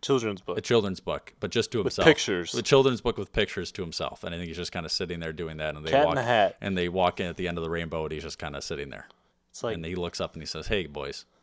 Children's 0.02 0.42
book. 0.42 0.58
a 0.58 0.62
children's 0.62 1.00
book, 1.00 1.34
but 1.40 1.50
just 1.52 1.72
to 1.72 1.80
With 1.80 1.86
himself. 1.86 2.06
pictures. 2.06 2.54
A 2.54 2.62
children's 2.62 3.02
book 3.02 3.18
with 3.18 3.34
pictures 3.34 3.72
to 3.74 3.82
himself, 3.82 4.24
and 4.24 4.34
I 4.34 4.38
think 4.38 4.48
he's 4.48 4.58
just 4.58 4.72
kind 4.72 4.86
of 4.86 4.92
sitting 4.92 5.20
there 5.20 5.34
doing 5.34 5.58
that. 5.58 5.76
And 5.76 5.86
they 5.86 5.92
Cat 5.92 6.02
in 6.02 6.06
walk 6.08 6.16
the 6.16 6.24
Hat. 6.24 6.56
and 6.62 6.78
they 6.78 6.88
walk 6.90 7.20
in 7.20 7.26
at 7.28 7.36
the 7.38 7.48
end 7.48 7.58
of 7.58 7.64
the 7.64 7.70
rainbow, 7.70 8.04
and 8.04 8.12
he's 8.12 8.24
just 8.24 8.38
kind 8.40 8.56
of 8.56 8.64
sitting 8.64 8.90
there. 8.90 9.08
It's 9.50 9.64
like 9.64 9.76
and 9.76 9.84
he 9.86 9.96
looks 9.96 10.22
up 10.22 10.34
and 10.34 10.42
he 10.42 10.46
says, 10.46 10.68
"Hey, 10.68 10.86
boys." 10.86 11.26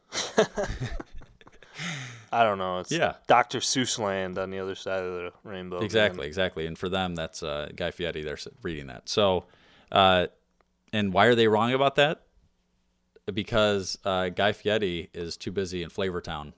I 2.32 2.42
don't 2.42 2.58
know. 2.58 2.80
It's 2.80 2.90
Yeah. 2.90 3.14
Dr. 3.26 3.58
Seuss 3.60 3.98
land 3.98 4.38
on 4.38 4.50
the 4.50 4.58
other 4.58 4.74
side 4.74 5.02
of 5.02 5.12
the 5.12 5.32
rainbow. 5.44 5.76
man. 5.76 5.84
Exactly, 5.84 6.26
exactly. 6.26 6.66
And 6.66 6.76
for 6.76 6.88
them, 6.88 7.14
that's 7.14 7.42
uh, 7.42 7.68
Guy 7.74 7.90
Fieri. 7.92 8.22
They're 8.22 8.38
reading 8.62 8.88
that. 8.88 9.08
So, 9.08 9.44
uh, 9.92 10.26
and 10.92 11.12
why 11.12 11.26
are 11.26 11.34
they 11.34 11.46
wrong 11.48 11.72
about 11.72 11.94
that? 11.96 12.22
Because 13.32 13.98
uh, 14.04 14.28
Guy 14.30 14.52
Fieri 14.52 15.10
is 15.14 15.36
too 15.36 15.50
busy 15.52 15.82
in 15.82 15.90
Flavortown 15.90 16.52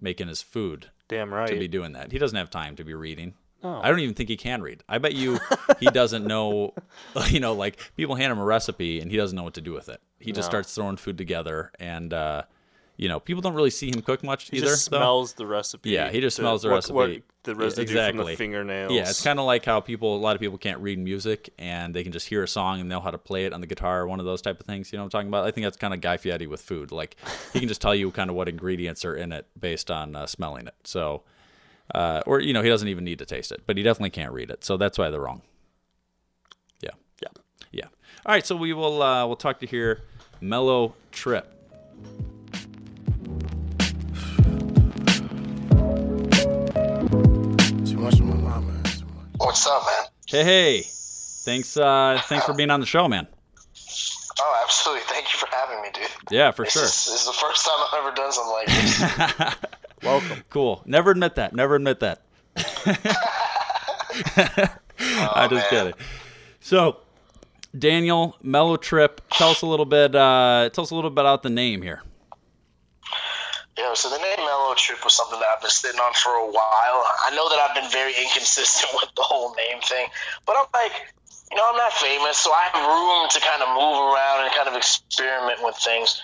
making 0.00 0.28
his 0.28 0.42
food. 0.42 0.90
Damn 1.08 1.32
right. 1.32 1.48
To 1.48 1.58
be 1.58 1.68
doing 1.68 1.92
that, 1.92 2.12
he 2.12 2.18
doesn't 2.18 2.36
have 2.36 2.50
time 2.50 2.76
to 2.76 2.84
be 2.84 2.94
reading. 2.94 3.34
No. 3.62 3.80
I 3.82 3.88
don't 3.88 3.98
even 3.98 4.14
think 4.14 4.28
he 4.28 4.36
can 4.36 4.62
read. 4.62 4.84
I 4.88 4.98
bet 4.98 5.14
you 5.14 5.38
he 5.80 5.86
doesn't 5.86 6.26
know. 6.26 6.74
You 7.28 7.40
know, 7.40 7.52
like 7.52 7.78
people 7.96 8.14
hand 8.14 8.30
him 8.30 8.38
a 8.38 8.44
recipe 8.44 9.00
and 9.00 9.10
he 9.10 9.16
doesn't 9.16 9.34
know 9.34 9.42
what 9.42 9.54
to 9.54 9.60
do 9.60 9.72
with 9.72 9.88
it. 9.88 10.00
He 10.20 10.30
just 10.30 10.46
starts 10.46 10.72
throwing 10.74 10.96
food 10.96 11.18
together, 11.18 11.72
and 11.80 12.12
uh, 12.12 12.42
you 12.98 13.08
know, 13.08 13.18
people 13.20 13.40
don't 13.40 13.54
really 13.54 13.70
see 13.70 13.88
him 13.88 14.02
cook 14.02 14.22
much 14.22 14.50
He 14.50 14.58
either. 14.58 14.66
just 14.66 14.90
though. 14.90 14.98
smells 14.98 15.32
the 15.34 15.46
recipe. 15.46 15.88
Yeah, 15.90 16.10
he 16.10 16.20
just 16.20 16.36
the- 16.36 16.42
smells 16.42 16.62
the 16.62 16.68
what- 16.68 16.74
recipe. 16.74 16.94
what- 16.94 17.22
the 17.44 17.54
residue 17.54 17.80
exactly. 17.82 18.18
from 18.18 18.26
the 18.32 18.36
fingernails. 18.36 18.92
Yeah, 18.92 19.08
it's 19.08 19.22
kind 19.22 19.38
of 19.38 19.46
like 19.46 19.64
how 19.64 19.80
people, 19.80 20.14
a 20.14 20.18
lot 20.18 20.34
of 20.34 20.40
people 20.40 20.58
can't 20.58 20.80
read 20.80 20.98
music 20.98 21.48
and 21.58 21.94
they 21.94 22.02
can 22.02 22.12
just 22.12 22.28
hear 22.28 22.42
a 22.42 22.48
song 22.48 22.80
and 22.80 22.90
know 22.90 23.00
how 23.00 23.10
to 23.10 23.16
play 23.16 23.46
it 23.46 23.54
on 23.54 23.62
the 23.62 23.66
guitar, 23.66 24.02
or 24.02 24.06
one 24.06 24.20
of 24.20 24.26
those 24.26 24.42
type 24.42 24.60
of 24.60 24.66
things. 24.66 24.92
You 24.92 24.98
know 24.98 25.04
what 25.04 25.06
I'm 25.06 25.10
talking 25.20 25.28
about? 25.28 25.46
I 25.46 25.50
think 25.50 25.64
that's 25.64 25.78
kind 25.78 25.94
of 25.94 26.02
Guy 26.02 26.18
Fieri 26.18 26.46
with 26.46 26.60
food. 26.60 26.92
Like 26.92 27.16
he 27.54 27.60
can 27.60 27.68
just 27.68 27.80
tell 27.80 27.94
you 27.94 28.10
kind 28.10 28.28
of 28.28 28.36
what 28.36 28.48
ingredients 28.50 29.02
are 29.06 29.14
in 29.14 29.32
it 29.32 29.46
based 29.58 29.90
on 29.90 30.14
uh, 30.14 30.26
smelling 30.26 30.66
it. 30.66 30.74
So, 30.84 31.22
uh, 31.94 32.20
or 32.26 32.40
you 32.40 32.52
know, 32.52 32.60
he 32.62 32.68
doesn't 32.68 32.88
even 32.88 33.04
need 33.04 33.18
to 33.20 33.24
taste 33.24 33.50
it, 33.50 33.62
but 33.66 33.78
he 33.78 33.82
definitely 33.82 34.10
can't 34.10 34.32
read 34.32 34.50
it. 34.50 34.62
So 34.62 34.76
that's 34.76 34.98
why 34.98 35.08
they're 35.08 35.20
wrong. 35.20 35.40
Yeah. 36.82 36.90
Yeah. 37.22 37.28
Yeah. 37.72 37.84
All 38.26 38.34
right, 38.34 38.44
so 38.44 38.56
we 38.56 38.74
will 38.74 39.00
uh, 39.00 39.26
we'll 39.26 39.36
talk 39.36 39.60
to 39.60 39.66
here. 39.66 40.02
Mellow 40.42 40.94
Trip. 41.12 41.54
Much 47.98 48.20
my 48.20 48.34
mama. 48.36 48.82
What's 49.38 49.66
up, 49.66 49.82
man? 49.86 50.04
Hey, 50.26 50.44
hey. 50.44 50.82
Thanks 51.44 51.76
uh 51.76 52.20
thanks 52.26 52.44
for 52.44 52.54
being 52.54 52.70
on 52.70 52.80
the 52.80 52.86
show, 52.86 53.08
man. 53.08 53.26
Oh, 54.40 54.60
absolutely. 54.62 55.02
Thank 55.06 55.32
you 55.32 55.38
for 55.38 55.48
having 55.50 55.82
me, 55.82 55.88
dude. 55.92 56.06
Yeah, 56.30 56.52
for 56.52 56.64
This 56.64 56.74
sure. 56.74 56.84
Is, 56.84 56.90
this 56.90 57.08
is 57.20 57.26
the 57.26 57.32
first 57.32 57.66
time 57.66 57.74
I've 57.80 58.04
ever 58.04 58.14
done 58.14 58.30
something 58.32 58.52
like 58.52 58.66
this. 58.66 59.54
Welcome. 60.02 60.44
Cool. 60.50 60.82
Never 60.86 61.10
admit 61.10 61.34
that. 61.36 61.54
Never 61.54 61.74
admit 61.74 62.00
that. 62.00 62.20
I 64.98 65.46
just 65.48 65.70
get 65.70 65.88
it. 65.88 65.94
So, 66.60 66.98
Daniel 67.76 68.36
Mellow 68.42 68.76
Trip, 68.76 69.20
tell 69.32 69.50
us 69.50 69.62
a 69.62 69.66
little 69.66 69.86
bit. 69.86 70.14
Uh, 70.14 70.70
tell 70.72 70.84
us 70.84 70.90
a 70.90 70.94
little 70.94 71.10
bit 71.10 71.22
about 71.22 71.42
the 71.42 71.50
name 71.50 71.82
here. 71.82 72.02
Yeah, 73.78 73.94
so 73.94 74.10
the 74.10 74.18
name 74.18 74.42
Mellow 74.42 74.74
Trip 74.74 74.98
was 75.06 75.14
something 75.14 75.38
that 75.38 75.46
I've 75.54 75.62
been 75.62 75.70
sitting 75.70 76.02
on 76.02 76.10
for 76.18 76.34
a 76.34 76.50
while. 76.50 76.98
I 77.22 77.30
know 77.30 77.46
that 77.46 77.62
I've 77.62 77.78
been 77.78 77.86
very 77.94 78.10
inconsistent 78.10 78.90
with 78.98 79.14
the 79.14 79.22
whole 79.22 79.54
name 79.54 79.78
thing, 79.86 80.10
but 80.50 80.58
I'm 80.58 80.66
like, 80.74 80.90
you 81.50 81.56
know, 81.56 81.62
I'm 81.62 81.78
not 81.78 81.94
famous, 81.94 82.42
so 82.42 82.50
I 82.50 82.74
have 82.74 82.82
room 82.82 83.30
to 83.30 83.38
kind 83.38 83.62
of 83.62 83.70
move 83.78 83.96
around 84.02 84.42
and 84.42 84.50
kind 84.50 84.66
of 84.66 84.74
experiment 84.74 85.62
with 85.62 85.78
things. 85.78 86.18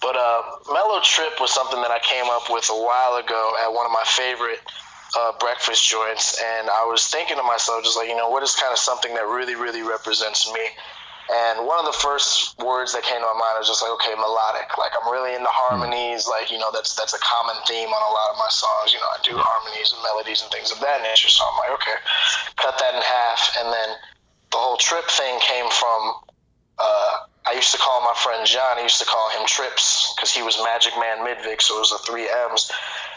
But 0.00 0.16
uh, 0.16 0.72
Mellow 0.72 1.04
Trip 1.04 1.36
was 1.44 1.52
something 1.52 1.76
that 1.84 1.92
I 1.92 2.00
came 2.00 2.24
up 2.24 2.48
with 2.48 2.72
a 2.72 2.78
while 2.80 3.20
ago 3.20 3.52
at 3.60 3.68
one 3.68 3.84
of 3.84 3.92
my 3.92 4.04
favorite 4.08 4.64
uh, 5.12 5.36
breakfast 5.38 5.84
joints, 5.84 6.40
and 6.40 6.72
I 6.72 6.88
was 6.88 7.04
thinking 7.06 7.36
to 7.36 7.44
myself, 7.44 7.84
just 7.84 8.00
like, 8.00 8.08
you 8.08 8.16
know, 8.16 8.32
what 8.32 8.42
is 8.42 8.56
kind 8.56 8.72
of 8.72 8.78
something 8.78 9.12
that 9.12 9.28
really, 9.28 9.54
really 9.54 9.84
represents 9.84 10.48
me? 10.48 10.64
And 11.32 11.64
one 11.64 11.80
of 11.80 11.88
the 11.88 11.96
first 11.96 12.52
words 12.60 12.92
that 12.92 13.00
came 13.02 13.16
to 13.16 13.24
my 13.24 13.38
mind 13.40 13.56
was 13.56 13.68
just 13.68 13.80
like, 13.80 13.92
okay, 13.96 14.12
melodic. 14.12 14.76
Like 14.76 14.92
I'm 14.92 15.08
really 15.08 15.32
into 15.32 15.48
harmonies. 15.48 16.28
Like 16.28 16.52
you 16.52 16.60
know, 16.60 16.68
that's 16.68 16.92
that's 16.92 17.16
a 17.16 17.22
common 17.24 17.56
theme 17.64 17.88
on 17.88 18.02
a 18.04 18.12
lot 18.12 18.28
of 18.28 18.36
my 18.36 18.52
songs. 18.52 18.92
You 18.92 19.00
know, 19.00 19.08
I 19.08 19.18
do 19.24 19.32
harmonies 19.40 19.96
and 19.96 20.04
melodies 20.04 20.44
and 20.44 20.52
things 20.52 20.68
of 20.68 20.84
that 20.84 21.00
nature. 21.00 21.32
So 21.32 21.48
I'm 21.48 21.56
like, 21.64 21.72
okay, 21.80 21.96
cut 22.60 22.76
that 22.76 22.92
in 22.92 23.00
half. 23.00 23.40
And 23.56 23.72
then 23.72 23.88
the 24.52 24.60
whole 24.60 24.76
trip 24.76 25.08
thing 25.08 25.40
came 25.40 25.68
from. 25.72 26.00
Uh, 26.76 27.24
I 27.46 27.52
used 27.52 27.72
to 27.72 27.78
call 27.78 28.00
my 28.00 28.14
friend 28.16 28.44
John. 28.46 28.78
I 28.78 28.82
used 28.82 29.00
to 29.00 29.08
call 29.08 29.30
him 29.30 29.46
Trips 29.46 30.12
because 30.16 30.32
he 30.32 30.42
was 30.42 30.56
Magic 30.64 30.92
Man 30.96 31.24
Midvic, 31.24 31.60
so 31.60 31.76
it 31.76 31.80
was 31.80 31.92
the 31.92 32.00
three 32.04 32.28
M's. 32.28 32.72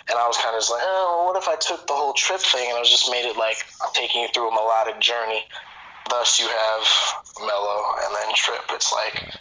and 0.09 0.19
I 0.19 0.27
was 0.27 0.37
kind 0.37 0.55
of 0.55 0.59
just 0.59 0.71
like, 0.71 0.83
oh, 0.83 1.15
well, 1.15 1.25
what 1.27 1.35
if 1.41 1.47
I 1.47 1.55
took 1.55 1.87
the 1.87 1.95
whole 1.95 2.13
trip 2.13 2.39
thing 2.39 2.67
and 2.67 2.75
I 2.75 2.79
was 2.79 2.89
just 2.89 3.09
made 3.09 3.27
it 3.27 3.37
like 3.37 3.57
I'm 3.83 3.91
taking 3.93 4.21
you 4.21 4.27
through 4.33 4.49
a 4.49 4.51
melodic 4.51 4.99
journey. 4.99 5.43
Thus, 6.09 6.39
you 6.39 6.47
have 6.47 6.83
mellow 7.39 7.79
and 8.05 8.15
then 8.15 8.35
trip. 8.35 8.63
It's 8.71 8.91
like 8.93 9.35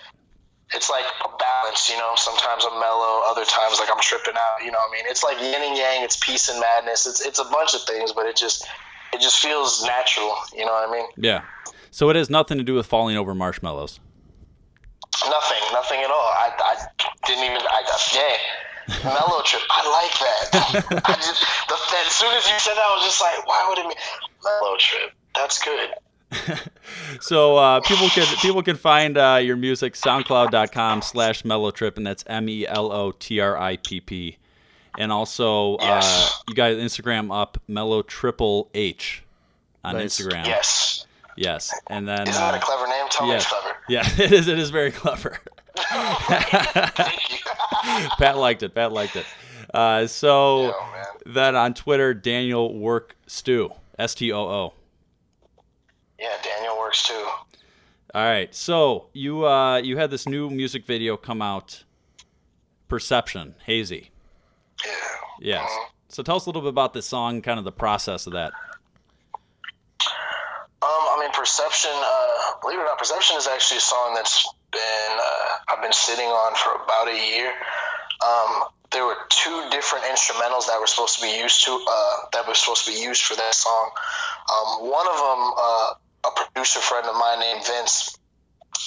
it's 0.75 0.91
like 0.91 1.05
a 1.25 1.29
balance, 1.39 1.89
you 1.91 1.97
know. 1.97 2.15
Sometimes 2.17 2.65
I'm 2.67 2.81
mellow, 2.81 3.23
other 3.27 3.45
times 3.45 3.79
like 3.79 3.89
I'm 3.93 4.01
tripping 4.01 4.35
out. 4.35 4.65
You 4.65 4.73
know, 4.73 4.79
what 4.79 4.91
I 4.91 4.97
mean, 4.97 5.05
it's 5.09 5.23
like 5.23 5.39
yin 5.41 5.63
and 5.63 5.77
yang. 5.77 6.03
It's 6.03 6.17
peace 6.17 6.49
and 6.49 6.61
madness. 6.61 7.07
It's 7.07 7.25
it's 7.25 7.39
a 7.39 7.45
bunch 7.45 7.75
of 7.75 7.83
things, 7.83 8.13
but 8.13 8.27
it 8.27 8.37
just 8.37 8.67
it 9.13 9.21
just 9.21 9.39
feels 9.39 9.85
natural. 9.85 10.35
You 10.55 10.67
know 10.67 10.73
what 10.73 10.89
I 10.89 10.93
mean? 10.93 11.07
Yeah. 11.17 11.43
So 11.91 12.11
it 12.11 12.17
has 12.17 12.29
nothing 12.29 12.59
to 12.59 12.65
do 12.65 12.75
with 12.75 12.87
falling 12.87 13.17
over 13.17 13.35
marshmallows. 13.35 14.01
Nothing, 15.25 15.63
nothing 15.73 16.01
at 16.01 16.11
all. 16.11 16.29
I, 16.37 16.53
I 16.59 17.07
didn't 17.27 17.45
even. 17.45 17.63
I 17.63 17.83
yeah, 18.13 19.05
mellow 19.05 19.43
trip. 19.43 19.63
I 19.71 19.81
like 19.89 20.15
that. 20.21 21.03
I 21.09 21.13
just 21.15 21.41
the, 21.69 21.75
as 22.07 22.13
soon 22.13 22.33
as 22.35 22.47
you 22.47 22.59
said 22.59 22.75
that, 22.75 22.85
I 22.85 22.95
was 22.97 23.05
just 23.05 23.21
like, 23.21 23.47
why 23.47 23.67
would 23.69 23.79
it 23.79 23.89
be 23.89 23.97
mellow 24.45 24.77
trip? 24.77 25.13
That's 25.35 25.63
good. 25.63 25.91
So 27.21 27.57
uh, 27.57 27.81
people 27.81 28.09
can 28.09 28.27
people 28.43 28.63
can 28.63 28.77
find 28.77 29.17
uh, 29.17 29.39
your 29.43 29.57
music 29.57 29.95
soundcloud.com 29.95 31.03
slash 31.03 31.43
mellotrip 31.43 31.97
and 31.97 32.07
that's 32.07 32.25
M 32.27 32.49
E 32.49 32.67
L 32.67 32.93
O 32.93 33.13
T 33.13 33.41
R 33.41 33.57
I 33.57 33.77
P 33.77 34.01
P. 34.01 34.37
And 34.99 35.13
also 35.13 35.77
uh, 35.77 36.29
you 36.49 36.55
got 36.55 36.73
Instagram 36.73 37.35
up 37.35 37.59
mellow 37.69 38.03
triple 38.03 38.71
H 38.75 39.23
on 39.85 39.95
Nice. 39.95 40.19
Instagram. 40.21 40.47
Yes. 40.47 41.07
Yes. 41.37 41.73
And 41.89 42.07
then 42.09 42.29
Isn't 42.29 42.41
that 42.41 42.55
uh, 42.55 42.59
a 42.59 42.61
clever 42.61 42.87
name? 42.87 43.07
Tell 43.11 43.27
yes. 43.29 43.47
clever. 43.47 43.77
Yeah, 43.89 44.03
it 44.19 44.33
is 44.33 44.49
it 44.49 44.59
is 44.59 44.71
very 44.71 44.91
clever. 44.91 45.39
Pat 48.19 48.37
liked 48.37 48.63
it. 48.63 48.75
Pat 48.75 48.93
liked 48.93 49.17
it. 49.17 49.27
Uh, 49.73 50.07
so 50.07 50.75
then 51.25 51.55
on 51.57 51.75
Twitter, 51.75 52.15
Daniel 52.15 52.75
Work 52.79 53.17
Stew. 53.27 53.71
S 53.99 54.15
T 54.15 54.33
O 54.33 54.39
O. 54.41 54.73
Yeah, 56.19 56.37
Daniel 56.43 56.79
works 56.79 57.07
too. 57.07 57.27
All 58.15 58.25
right. 58.25 58.55
So 58.55 59.07
you 59.13 59.47
uh, 59.47 59.79
you 59.79 59.97
had 59.97 60.11
this 60.11 60.27
new 60.27 60.49
music 60.51 60.87
video 60.87 61.17
come 61.17 61.43
out, 61.43 61.85
Perception, 62.89 63.55
Hazy. 63.65 64.11
Yeah. 64.85 64.93
Yes. 65.41 65.79
So 66.09 66.23
tell 66.23 66.37
us 66.37 66.47
a 66.47 66.49
little 66.49 66.63
bit 66.63 66.71
about 66.71 66.95
this 66.95 67.07
song, 67.07 67.43
kind 67.43 67.59
of 67.59 67.65
the 67.65 67.73
process 67.73 68.27
of 68.27 68.33
that. 68.33 68.53
Um, 70.83 71.03
I 71.13 71.17
mean, 71.21 71.31
Perception. 71.33 71.91
Uh, 71.93 72.59
believe 72.63 72.79
it 72.79 72.83
or 72.83 72.85
not, 72.85 72.99
Perception 72.99 73.37
is 73.37 73.47
actually 73.47 73.79
a 73.79 73.81
song 73.81 74.15
that's 74.15 74.49
been 74.73 74.81
uh, 74.81 75.75
I've 75.75 75.83
been 75.83 75.93
sitting 75.93 76.27
on 76.27 76.55
for 76.55 76.83
about 76.83 77.09
a 77.09 77.17
year. 77.17 77.53
Um, 78.25 78.65
there 78.93 79.05
were 79.05 79.17
two 79.29 79.69
different 79.71 80.05
instrumentals 80.05 80.67
that 80.69 80.79
were 80.81 80.87
supposed 80.87 81.17
to 81.17 81.23
be 81.23 81.37
used 81.37 81.65
to 81.65 81.73
uh, 81.73 82.17
that 82.33 82.47
were 82.47 82.55
supposed 82.55 82.87
to 82.87 82.93
be 82.93 82.99
used 82.99 83.23
for 83.23 83.35
that 83.37 83.55
song. 83.55 83.91
Um, 84.49 84.89
one 84.89 85.07
of 85.07 85.17
them, 85.17 85.53
uh, 85.59 85.91
producer 86.37 86.81
friend 86.81 87.07
of 87.07 87.17
mine 87.17 87.41
named 87.41 87.67
Vince, 87.67 88.17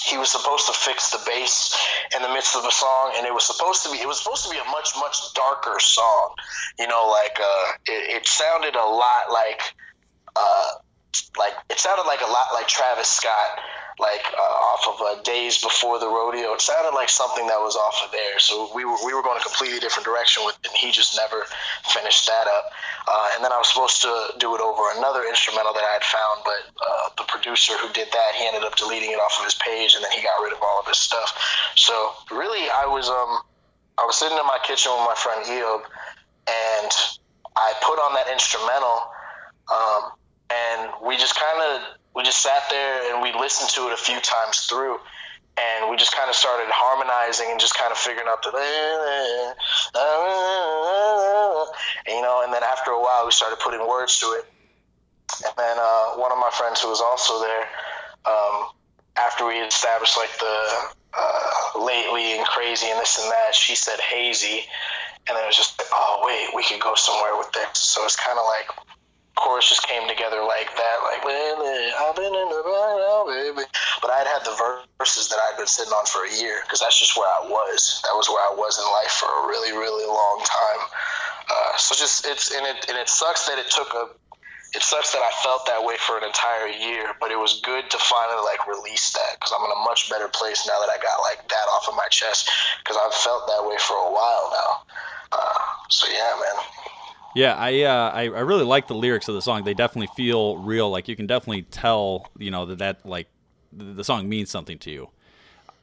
he 0.06 0.16
was 0.16 0.30
supposed 0.30 0.66
to 0.66 0.72
fix 0.72 1.10
the 1.10 1.18
bass 1.26 1.76
in 2.16 2.22
the 2.22 2.28
midst 2.28 2.56
of 2.56 2.64
a 2.64 2.70
song, 2.70 3.14
and 3.16 3.26
it 3.26 3.34
was 3.34 3.44
supposed 3.44 3.82
to 3.84 3.90
be 3.90 3.98
it 3.98 4.06
was 4.06 4.18
supposed 4.18 4.44
to 4.44 4.50
be 4.50 4.58
a 4.58 4.64
much 4.70 4.94
much 4.98 5.18
darker 5.34 5.78
song. 5.80 6.34
You 6.78 6.88
know, 6.88 7.08
like 7.10 7.38
uh, 7.40 7.72
it, 7.86 8.22
it 8.22 8.26
sounded 8.26 8.76
a 8.76 8.86
lot 8.86 9.32
like 9.32 9.62
uh, 10.36 10.70
like 11.38 11.54
it 11.68 11.78
sounded 11.78 12.06
like 12.06 12.20
a 12.20 12.30
lot 12.30 12.54
like 12.54 12.68
Travis 12.68 13.08
Scott, 13.08 13.58
like 14.00 14.24
uh, 14.32 14.66
off 14.72 14.88
of 14.88 14.96
uh, 15.04 15.22
Days 15.22 15.60
Before 15.60 16.00
the 16.00 16.08
Rodeo. 16.08 16.56
It 16.56 16.60
sounded 16.60 16.96
like 16.96 17.08
something 17.08 17.46
that 17.46 17.60
was 17.60 17.76
off 17.76 18.00
of 18.04 18.10
there. 18.10 18.40
So 18.40 18.72
we 18.74 18.84
were 18.84 18.96
we 19.04 19.12
were 19.12 19.22
going 19.22 19.38
a 19.38 19.44
completely 19.44 19.78
different 19.78 20.08
direction 20.08 20.42
with 20.44 20.56
it. 20.64 20.72
And 20.72 20.76
he 20.76 20.90
just 20.90 21.16
never 21.16 21.44
finished 21.92 22.26
that 22.26 22.46
up. 22.48 22.72
Uh, 23.06 23.36
and 23.36 23.44
then 23.44 23.52
I 23.52 23.58
was 23.60 23.68
supposed 23.68 24.00
to 24.02 24.12
do 24.40 24.56
it 24.56 24.60
over 24.60 24.82
another 24.96 25.28
instrumental 25.28 25.72
that 25.76 25.84
I 25.84 25.92
had 26.00 26.04
found, 26.04 26.40
but 26.44 26.60
uh, 26.80 27.06
the 27.20 27.24
producer 27.28 27.76
who 27.76 27.92
did 27.92 28.08
that, 28.12 28.30
he 28.36 28.46
ended 28.46 28.64
up 28.64 28.76
deleting 28.76 29.12
it 29.12 29.20
off 29.20 29.36
of 29.38 29.44
his 29.44 29.54
page, 29.54 29.94
and 29.94 30.04
then 30.04 30.12
he 30.12 30.22
got 30.22 30.40
rid 30.40 30.52
of 30.52 30.60
all 30.62 30.80
of 30.80 30.86
his 30.86 30.98
stuff. 30.98 31.36
So 31.76 31.92
really, 32.32 32.70
I 32.70 32.86
was 32.86 33.08
um 33.08 33.44
I 34.00 34.08
was 34.08 34.16
sitting 34.16 34.36
in 34.36 34.46
my 34.48 34.58
kitchen 34.64 34.92
with 34.96 35.04
my 35.04 35.18
friend 35.18 35.44
Eob, 35.44 35.84
and 36.48 36.92
I 37.56 37.74
put 37.84 38.00
on 38.00 38.14
that 38.16 38.32
instrumental. 38.32 39.12
Um, 39.70 40.02
and 40.50 40.90
we 41.06 41.16
just 41.16 41.38
kind 41.38 41.62
of 41.62 41.99
we 42.14 42.22
just 42.22 42.42
sat 42.42 42.62
there 42.70 43.12
and 43.12 43.22
we 43.22 43.32
listened 43.32 43.70
to 43.70 43.86
it 43.88 43.92
a 43.92 43.96
few 43.96 44.20
times 44.20 44.66
through 44.66 44.98
and 45.58 45.90
we 45.90 45.96
just 45.96 46.14
kind 46.14 46.28
of 46.28 46.36
started 46.36 46.66
harmonizing 46.70 47.48
and 47.50 47.60
just 47.60 47.74
kind 47.74 47.90
of 47.92 47.98
figuring 47.98 48.26
out 48.28 48.42
the 48.42 48.50
you 52.06 52.22
know 52.22 52.42
and 52.44 52.52
then 52.52 52.62
after 52.62 52.90
a 52.90 53.00
while 53.00 53.24
we 53.24 53.32
started 53.32 53.58
putting 53.58 53.86
words 53.86 54.18
to 54.20 54.26
it. 54.38 54.44
And 55.44 55.54
then 55.56 55.76
uh, 55.78 56.18
one 56.18 56.32
of 56.32 56.38
my 56.38 56.50
friends 56.50 56.82
who 56.82 56.88
was 56.88 57.00
also 57.00 57.40
there 57.40 57.66
um, 58.26 58.68
after 59.16 59.46
we 59.46 59.54
established 59.60 60.16
like 60.16 60.36
the 60.38 60.58
uh, 61.14 61.84
lately 61.84 62.38
and 62.38 62.46
crazy 62.46 62.86
and 62.90 62.98
this 63.00 63.18
and 63.18 63.30
that 63.30 63.54
she 63.54 63.74
said 63.74 63.98
hazy 64.00 64.64
and 65.26 65.36
then 65.36 65.42
it 65.42 65.46
was 65.46 65.56
just 65.56 65.78
like 65.78 65.88
oh 65.92 66.22
wait 66.26 66.54
we 66.54 66.62
could 66.64 66.80
go 66.80 66.94
somewhere 66.94 67.36
with 67.36 67.50
this. 67.52 67.78
So 67.78 68.04
it's 68.04 68.16
kind 68.16 68.38
of 68.38 68.44
like 68.46 68.68
chorus 69.36 69.68
just 69.68 69.86
came 69.86 70.08
together 70.08 70.42
like 70.42 70.68
that, 70.76 70.96
like 71.04 71.22
I've 71.24 72.16
been 72.16 72.34
in 72.34 72.48
the 72.48 72.62
bar, 72.64 73.26
baby. 73.26 73.64
But 74.02 74.10
I'd 74.10 74.26
had 74.26 74.44
the 74.44 74.56
verses 74.98 75.28
that 75.28 75.38
I'd 75.38 75.56
been 75.56 75.66
sitting 75.66 75.92
on 75.92 76.06
for 76.06 76.24
a 76.24 76.32
year 76.32 76.60
because 76.64 76.80
that's 76.80 76.98
just 76.98 77.16
where 77.16 77.28
I 77.28 77.46
was. 77.48 78.00
That 78.04 78.14
was 78.16 78.28
where 78.28 78.42
I 78.42 78.54
was 78.54 78.78
in 78.78 78.84
life 78.84 79.12
for 79.12 79.28
a 79.28 79.46
really, 79.46 79.72
really 79.72 80.06
long 80.06 80.42
time. 80.44 80.82
Uh, 81.50 81.76
so 81.76 81.94
just 81.94 82.26
it's 82.26 82.54
and 82.54 82.66
it 82.66 82.88
and 82.88 82.96
it 82.98 83.08
sucks 83.08 83.48
that 83.48 83.58
it 83.58 83.70
took 83.70 83.92
a. 83.94 84.08
It 84.70 84.82
sucks 84.82 85.10
that 85.12 85.18
I 85.18 85.34
felt 85.42 85.66
that 85.66 85.82
way 85.82 85.96
for 85.98 86.16
an 86.16 86.22
entire 86.22 86.70
year, 86.70 87.10
but 87.18 87.32
it 87.32 87.38
was 87.38 87.58
good 87.66 87.90
to 87.90 87.98
finally 87.98 88.38
like 88.46 88.70
release 88.70 89.10
that 89.18 89.34
because 89.34 89.50
I'm 89.50 89.66
in 89.66 89.72
a 89.74 89.82
much 89.82 90.08
better 90.08 90.28
place 90.28 90.62
now 90.62 90.78
that 90.78 90.86
I 90.86 90.96
got 91.02 91.18
like 91.26 91.42
that 91.48 91.66
off 91.74 91.88
of 91.90 91.96
my 91.98 92.06
chest 92.06 92.48
because 92.78 92.94
I've 92.94 93.14
felt 93.14 93.50
that 93.50 93.66
way 93.66 93.74
for 93.82 93.98
a 93.98 94.10
while 94.14 94.46
now. 94.54 94.72
Uh, 95.32 95.58
so 95.90 96.06
yeah, 96.06 96.38
man. 96.38 96.79
Yeah, 97.34 97.54
I, 97.54 97.82
uh, 97.82 98.10
I 98.12 98.22
I 98.22 98.40
really 98.40 98.64
like 98.64 98.88
the 98.88 98.94
lyrics 98.94 99.28
of 99.28 99.34
the 99.34 99.42
song. 99.42 99.64
They 99.64 99.74
definitely 99.74 100.08
feel 100.16 100.56
real. 100.58 100.90
Like 100.90 101.08
you 101.08 101.16
can 101.16 101.26
definitely 101.26 101.62
tell, 101.62 102.28
you 102.38 102.50
know, 102.50 102.66
that 102.66 102.78
that 102.78 103.06
like 103.06 103.28
the, 103.72 103.84
the 103.84 104.04
song 104.04 104.28
means 104.28 104.50
something 104.50 104.78
to 104.78 104.90
you. 104.90 105.08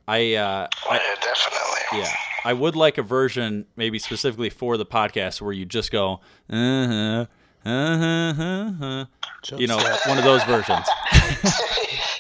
I, 0.10 0.36
uh, 0.36 0.68
I 0.90 0.96
yeah, 0.96 1.16
definitely. 1.22 2.00
yeah, 2.00 2.14
I 2.46 2.54
would 2.54 2.76
like 2.76 2.98
a 2.98 3.04
version 3.04 3.66
maybe 3.76 4.00
specifically 4.00 4.50
for 4.50 4.78
the 4.78 4.86
podcast 4.86 5.42
where 5.42 5.54
you 5.54 5.66
just 5.66 5.92
go, 5.92 6.22
uh 6.50 6.88
huh, 6.88 7.26
uh 7.66 7.98
huh, 7.98 8.34
uh 8.40 8.72
huh. 8.72 9.06
You 9.58 9.68
know, 9.68 9.78
one 10.08 10.18
of 10.18 10.24
those 10.24 10.44
versions. 10.44 10.88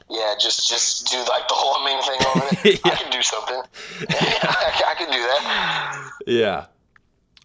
yeah, 0.09 0.33
just 0.39 0.69
just 0.69 1.11
do 1.11 1.17
like 1.29 1.47
the 1.47 1.53
whole 1.53 1.73
humming 1.75 2.01
thing 2.03 2.19
over 2.27 2.55
there. 2.63 2.79
I 2.93 2.95
can 2.95 3.11
do 3.11 3.21
something. 3.21 3.61
I, 4.09 4.83
I 4.87 4.95
can 4.95 5.11
do 5.11 5.19
that. 5.19 6.11
Yeah. 6.27 6.65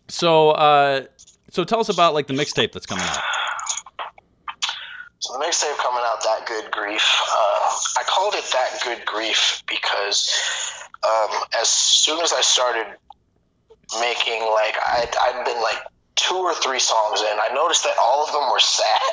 So, 0.09 0.51
uh, 0.51 1.05
so 1.53 1.65
tell 1.65 1.81
us 1.81 1.91
about 1.91 2.15
like 2.15 2.27
the 2.27 2.33
mixtape 2.33 2.73
that's 2.73 2.87
coming 2.87 3.05
out. 3.05 3.21
So 5.19 5.35
the 5.35 5.45
mixtape 5.45 5.77
coming 5.77 6.03
out, 6.03 6.23
that 6.25 6.47
good 6.47 6.71
grief. 6.71 7.05
Uh, 7.31 7.71
I 8.01 8.03
called 8.09 8.33
it 8.35 8.45
that 8.53 8.81
good 8.83 9.05
grief 9.05 9.63
because 9.69 10.33
um, 11.05 11.45
as 11.61 11.69
soon 11.69 12.21
as 12.21 12.33
I 12.33 12.41
started 12.41 12.87
making 14.01 14.41
like 14.49 14.77
I'd, 14.81 15.13
I'd 15.21 15.45
been 15.45 15.61
like 15.61 15.77
two 16.17 16.37
or 16.37 16.55
three 16.55 16.81
songs 16.81 17.21
in, 17.21 17.37
I 17.39 17.53
noticed 17.53 17.85
that 17.85 17.97
all 18.01 18.25
of 18.25 18.33
them 18.33 18.49
were 18.51 18.59
sad. 18.59 19.13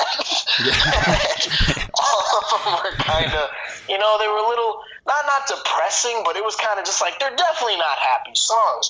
all 2.00 2.24
of 2.40 2.46
them 2.56 2.74
were 2.80 2.96
kind 3.04 3.34
of, 3.36 3.50
you 3.90 3.98
know, 4.00 4.16
they 4.18 4.28
were 4.28 4.40
a 4.40 4.48
little 4.48 4.80
not 5.06 5.26
not 5.28 5.44
depressing, 5.46 6.24
but 6.24 6.38
it 6.38 6.44
was 6.44 6.56
kind 6.56 6.80
of 6.80 6.86
just 6.86 7.02
like 7.02 7.20
they're 7.20 7.36
definitely 7.36 7.76
not 7.76 8.00
happy 8.00 8.32
songs. 8.34 8.88